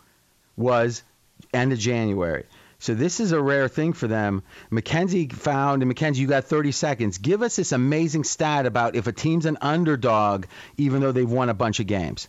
was 0.57 1.03
end 1.53 1.71
of 1.71 1.79
January. 1.79 2.43
So 2.79 2.93
this 2.93 3.19
is 3.19 3.31
a 3.31 3.41
rare 3.41 3.67
thing 3.67 3.93
for 3.93 4.07
them. 4.07 4.43
Mackenzie 4.69 5.27
found, 5.27 5.81
and 5.81 5.87
Mackenzie, 5.87 6.21
you 6.21 6.27
got 6.27 6.45
30 6.45 6.71
seconds. 6.71 7.17
Give 7.17 7.41
us 7.41 7.55
this 7.55 7.71
amazing 7.71 8.23
stat 8.23 8.65
about 8.65 8.95
if 8.95 9.07
a 9.07 9.11
team's 9.11 9.45
an 9.45 9.57
underdog, 9.61 10.45
even 10.77 11.01
though 11.01 11.11
they've 11.11 11.29
won 11.29 11.49
a 11.49 11.55
bunch 11.55 11.79
of 11.79 11.87
games. 11.87 12.27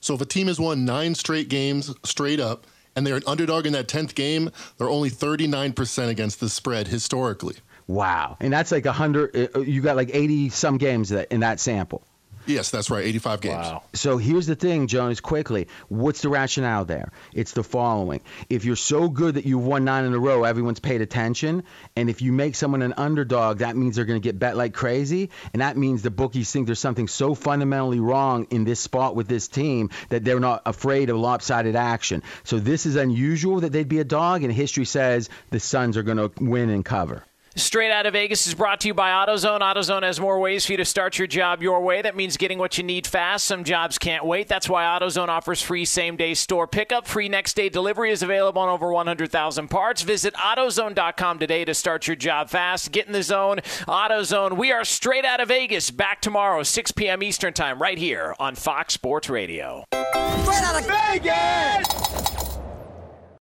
So 0.00 0.14
if 0.14 0.20
a 0.20 0.26
team 0.26 0.46
has 0.46 0.58
won 0.58 0.84
nine 0.84 1.14
straight 1.14 1.48
games 1.48 1.94
straight 2.02 2.40
up, 2.40 2.66
and 2.96 3.06
they're 3.06 3.16
an 3.16 3.22
underdog 3.26 3.66
in 3.66 3.72
that 3.72 3.88
10th 3.88 4.14
game, 4.14 4.50
they're 4.78 4.88
only 4.88 5.10
39% 5.10 6.08
against 6.08 6.40
the 6.40 6.48
spread 6.48 6.88
historically. 6.88 7.56
Wow. 7.86 8.36
And 8.40 8.52
that's 8.52 8.72
like 8.72 8.84
100, 8.84 9.50
uh, 9.56 9.60
you 9.60 9.82
got 9.82 9.96
like 9.96 10.10
80 10.12 10.50
some 10.50 10.78
games 10.78 11.10
that 11.10 11.32
in 11.32 11.40
that 11.40 11.60
sample. 11.60 12.06
Yes, 12.46 12.70
that's 12.70 12.90
right. 12.90 13.04
85 13.04 13.40
games. 13.40 13.54
Wow. 13.54 13.82
So 13.94 14.18
here's 14.18 14.46
the 14.46 14.54
thing, 14.54 14.86
Jonas, 14.86 15.20
quickly. 15.20 15.68
What's 15.88 16.20
the 16.20 16.28
rationale 16.28 16.84
there? 16.84 17.10
It's 17.32 17.52
the 17.52 17.64
following. 17.64 18.20
If 18.50 18.64
you're 18.64 18.76
so 18.76 19.08
good 19.08 19.36
that 19.36 19.46
you've 19.46 19.64
won 19.64 19.84
nine 19.84 20.04
in 20.04 20.12
a 20.12 20.18
row, 20.18 20.44
everyone's 20.44 20.80
paid 20.80 21.00
attention. 21.00 21.64
And 21.96 22.10
if 22.10 22.20
you 22.20 22.32
make 22.32 22.54
someone 22.54 22.82
an 22.82 22.94
underdog, 22.96 23.58
that 23.58 23.76
means 23.76 23.96
they're 23.96 24.04
going 24.04 24.20
to 24.20 24.26
get 24.26 24.38
bet 24.38 24.56
like 24.56 24.74
crazy. 24.74 25.30
And 25.52 25.62
that 25.62 25.76
means 25.76 26.02
the 26.02 26.10
bookies 26.10 26.52
think 26.52 26.66
there's 26.66 26.78
something 26.78 27.08
so 27.08 27.34
fundamentally 27.34 28.00
wrong 28.00 28.46
in 28.50 28.64
this 28.64 28.80
spot 28.80 29.16
with 29.16 29.28
this 29.28 29.48
team 29.48 29.90
that 30.10 30.24
they're 30.24 30.40
not 30.40 30.62
afraid 30.66 31.10
of 31.10 31.16
lopsided 31.16 31.76
action. 31.76 32.22
So 32.44 32.58
this 32.58 32.84
is 32.84 32.96
unusual 32.96 33.60
that 33.60 33.72
they'd 33.72 33.88
be 33.88 34.00
a 34.00 34.04
dog. 34.04 34.42
And 34.42 34.52
history 34.52 34.84
says 34.84 35.30
the 35.50 35.60
Suns 35.60 35.96
are 35.96 36.02
going 36.02 36.18
to 36.18 36.30
win 36.38 36.68
and 36.68 36.84
cover. 36.84 37.24
Straight 37.56 37.92
out 37.92 38.04
of 38.04 38.14
Vegas 38.14 38.48
is 38.48 38.54
brought 38.54 38.80
to 38.80 38.88
you 38.88 38.94
by 38.94 39.10
AutoZone. 39.10 39.60
AutoZone 39.60 40.02
has 40.02 40.18
more 40.18 40.40
ways 40.40 40.66
for 40.66 40.72
you 40.72 40.76
to 40.78 40.84
start 40.84 41.18
your 41.18 41.28
job 41.28 41.62
your 41.62 41.80
way. 41.82 42.02
That 42.02 42.16
means 42.16 42.36
getting 42.36 42.58
what 42.58 42.76
you 42.78 42.82
need 42.82 43.06
fast. 43.06 43.44
Some 43.44 43.62
jobs 43.62 43.96
can't 43.96 44.24
wait. 44.24 44.48
That's 44.48 44.68
why 44.68 44.82
AutoZone 44.84 45.28
offers 45.28 45.62
free 45.62 45.84
same 45.84 46.16
day 46.16 46.34
store 46.34 46.66
pickup. 46.66 47.06
Free 47.06 47.28
next 47.28 47.54
day 47.54 47.68
delivery 47.68 48.10
is 48.10 48.24
available 48.24 48.60
on 48.60 48.68
over 48.68 48.92
100,000 48.92 49.68
parts. 49.68 50.02
Visit 50.02 50.34
AutoZone.com 50.34 51.38
today 51.38 51.64
to 51.64 51.74
start 51.74 52.08
your 52.08 52.16
job 52.16 52.50
fast. 52.50 52.90
Get 52.90 53.06
in 53.06 53.12
the 53.12 53.22
zone. 53.22 53.58
AutoZone. 53.86 54.56
We 54.56 54.72
are 54.72 54.84
straight 54.84 55.24
out 55.24 55.38
of 55.38 55.46
Vegas. 55.46 55.92
Back 55.92 56.20
tomorrow, 56.22 56.64
6 56.64 56.90
p.m. 56.92 57.22
Eastern 57.22 57.52
Time, 57.52 57.80
right 57.80 57.98
here 57.98 58.34
on 58.40 58.56
Fox 58.56 58.94
Sports 58.94 59.30
Radio. 59.30 59.84
Straight 59.92 60.62
out 60.62 60.80
of 60.80 60.86
Vegas! 60.88 62.23